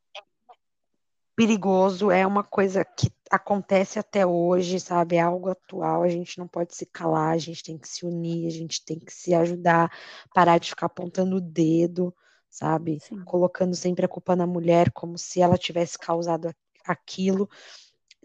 perigoso, 1.36 2.10
é 2.10 2.26
uma 2.26 2.44
coisa 2.44 2.84
que 2.84 3.10
acontece 3.30 3.98
até 3.98 4.24
hoje, 4.24 4.78
sabe? 4.78 5.16
É 5.16 5.20
algo 5.20 5.50
atual, 5.50 6.02
a 6.02 6.08
gente 6.08 6.38
não 6.38 6.46
pode 6.46 6.74
se 6.74 6.86
calar, 6.86 7.34
a 7.34 7.38
gente 7.38 7.62
tem 7.62 7.76
que 7.76 7.88
se 7.88 8.06
unir, 8.06 8.46
a 8.46 8.50
gente 8.50 8.84
tem 8.84 8.98
que 8.98 9.12
se 9.12 9.34
ajudar, 9.34 9.90
parar 10.32 10.58
de 10.58 10.70
ficar 10.70 10.86
apontando 10.86 11.36
o 11.36 11.40
dedo, 11.40 12.14
sabe? 12.48 13.00
Sim. 13.00 13.24
Colocando 13.24 13.74
sempre 13.74 14.04
a 14.04 14.08
culpa 14.08 14.36
na 14.36 14.46
mulher, 14.46 14.92
como 14.92 15.18
se 15.18 15.40
ela 15.40 15.58
tivesse 15.58 15.98
causado 15.98 16.54
aquilo. 16.84 17.48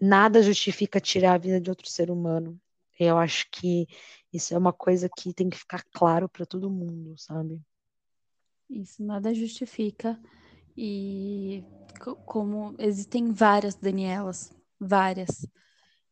Nada 0.00 0.42
justifica 0.42 1.00
tirar 1.00 1.34
a 1.34 1.38
vida 1.38 1.60
de 1.60 1.68
outro 1.68 1.88
ser 1.88 2.10
humano. 2.10 2.58
Eu 2.98 3.18
acho 3.18 3.46
que 3.50 3.88
isso 4.32 4.54
é 4.54 4.58
uma 4.58 4.72
coisa 4.72 5.08
que 5.08 5.32
tem 5.34 5.50
que 5.50 5.56
ficar 5.56 5.84
claro 5.92 6.28
para 6.28 6.46
todo 6.46 6.70
mundo, 6.70 7.14
sabe? 7.18 7.60
Isso 8.68 9.02
nada 9.02 9.34
justifica. 9.34 10.20
E 10.76 11.64
como 12.24 12.74
existem 12.78 13.32
várias 13.32 13.74
Danielas, 13.74 14.52
várias. 14.78 15.46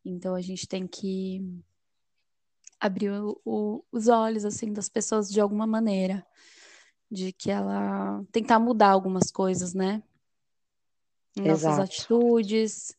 Então 0.04 0.34
a 0.34 0.40
gente 0.40 0.66
tem 0.66 0.86
que 0.86 1.42
abrir 2.80 3.10
o, 3.10 3.40
o, 3.44 3.84
os 3.90 4.08
olhos 4.08 4.44
assim 4.44 4.72
das 4.72 4.88
pessoas 4.88 5.30
de 5.30 5.40
alguma 5.40 5.66
maneira, 5.66 6.24
de 7.10 7.32
que 7.32 7.50
ela 7.50 8.24
tentar 8.30 8.58
mudar 8.58 8.90
algumas 8.90 9.30
coisas, 9.30 9.74
né? 9.74 10.02
Nossas 11.36 11.78
atitudes, 11.78 12.96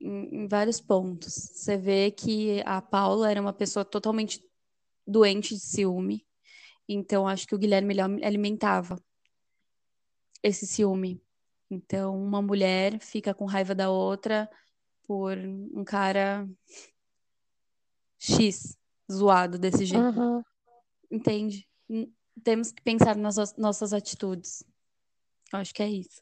em, 0.00 0.42
em 0.42 0.48
vários 0.48 0.80
pontos. 0.80 1.32
Você 1.32 1.76
vê 1.76 2.10
que 2.10 2.62
a 2.64 2.82
Paula 2.82 3.30
era 3.30 3.40
uma 3.40 3.52
pessoa 3.52 3.84
totalmente 3.84 4.44
doente 5.06 5.54
de 5.54 5.60
ciúme, 5.60 6.26
então 6.88 7.26
acho 7.26 7.46
que 7.46 7.54
o 7.54 7.58
Guilherme 7.58 7.94
alimentava 8.22 9.00
esse 10.42 10.66
ciúme. 10.66 11.22
Então, 11.70 12.16
uma 12.16 12.42
mulher 12.42 12.98
fica 12.98 13.32
com 13.32 13.44
raiva 13.44 13.74
da 13.74 13.90
outra 13.90 14.50
por 15.04 15.36
um 15.38 15.84
cara 15.84 16.48
X, 18.18 18.76
zoado 19.10 19.58
desse 19.58 19.84
jeito. 19.84 20.20
Uhum. 20.20 20.42
Entende? 21.10 21.68
Temos 22.42 22.70
que 22.70 22.82
pensar 22.82 23.16
nas 23.16 23.56
nossas 23.56 23.92
atitudes. 23.92 24.64
Eu 25.52 25.58
acho 25.58 25.74
que 25.74 25.82
é 25.82 25.88
isso. 25.88 26.20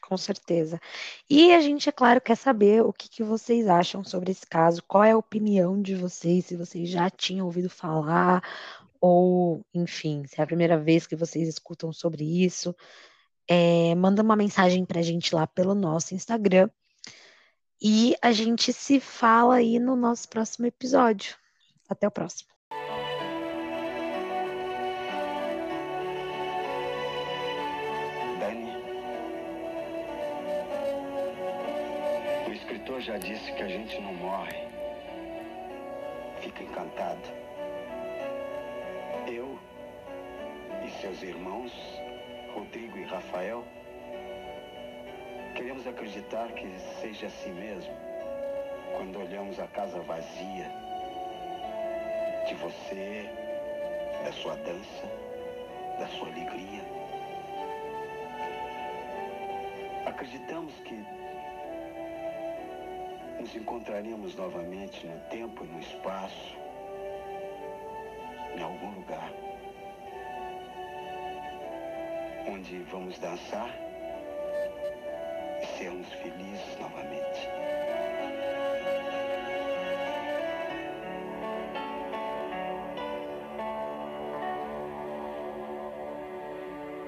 Com 0.00 0.16
certeza. 0.16 0.80
E 1.28 1.52
a 1.52 1.60
gente, 1.60 1.88
é 1.88 1.92
claro, 1.92 2.20
quer 2.20 2.36
saber 2.36 2.82
o 2.82 2.92
que, 2.92 3.08
que 3.08 3.22
vocês 3.22 3.68
acham 3.68 4.02
sobre 4.02 4.32
esse 4.32 4.46
caso, 4.46 4.82
qual 4.82 5.04
é 5.04 5.12
a 5.12 5.16
opinião 5.16 5.80
de 5.80 5.94
vocês, 5.94 6.46
se 6.46 6.56
vocês 6.56 6.88
já 6.88 7.08
tinham 7.08 7.46
ouvido 7.46 7.70
falar, 7.70 8.42
ou, 9.00 9.64
enfim, 9.72 10.24
se 10.26 10.40
é 10.40 10.44
a 10.44 10.46
primeira 10.46 10.78
vez 10.78 11.06
que 11.06 11.16
vocês 11.16 11.48
escutam 11.48 11.92
sobre 11.92 12.24
isso, 12.44 12.74
é, 13.48 13.94
manda 13.94 14.22
uma 14.22 14.36
mensagem 14.36 14.84
para 14.84 15.00
a 15.00 15.02
gente 15.02 15.34
lá 15.34 15.46
pelo 15.46 15.74
nosso 15.74 16.14
Instagram. 16.14 16.68
E 17.82 18.14
a 18.20 18.30
gente 18.30 18.72
se 18.72 19.00
fala 19.00 19.56
aí 19.56 19.78
no 19.78 19.96
nosso 19.96 20.28
próximo 20.28 20.66
episódio. 20.66 21.34
Até 21.88 22.06
o 22.06 22.10
próximo. 22.10 22.50
Dani, 28.38 28.70
o 32.46 32.52
escritor 32.52 33.00
já 33.00 33.16
disse 33.16 33.50
que 33.52 33.62
a 33.62 33.68
gente 33.68 33.98
não 34.00 34.14
morre, 34.14 34.68
fica 36.42 36.62
encantado. 36.62 37.39
Eu 39.30 39.56
e 40.84 40.90
seus 41.00 41.22
irmãos, 41.22 41.72
Rodrigo 42.52 42.98
e 42.98 43.04
Rafael, 43.04 43.64
queremos 45.54 45.86
acreditar 45.86 46.50
que 46.50 46.68
seja 47.00 47.28
assim 47.28 47.52
mesmo 47.52 47.94
quando 48.96 49.20
olhamos 49.20 49.60
a 49.60 49.68
casa 49.68 50.00
vazia 50.00 50.68
de 52.48 52.54
você, 52.56 53.30
da 54.24 54.32
sua 54.32 54.56
dança, 54.56 55.06
da 56.00 56.08
sua 56.08 56.26
alegria. 56.26 56.82
Acreditamos 60.06 60.74
que 60.80 61.04
nos 63.38 63.54
encontraremos 63.54 64.34
novamente 64.34 65.06
no 65.06 65.20
tempo 65.28 65.64
e 65.64 65.68
no 65.68 65.78
espaço 65.78 66.59
em 68.56 68.62
algum 68.62 68.90
lugar 68.90 69.32
onde 72.48 72.78
vamos 72.90 73.18
dançar 73.18 73.70
e 75.62 75.66
sermos 75.78 76.08
felizes 76.14 76.78
novamente. 76.78 77.48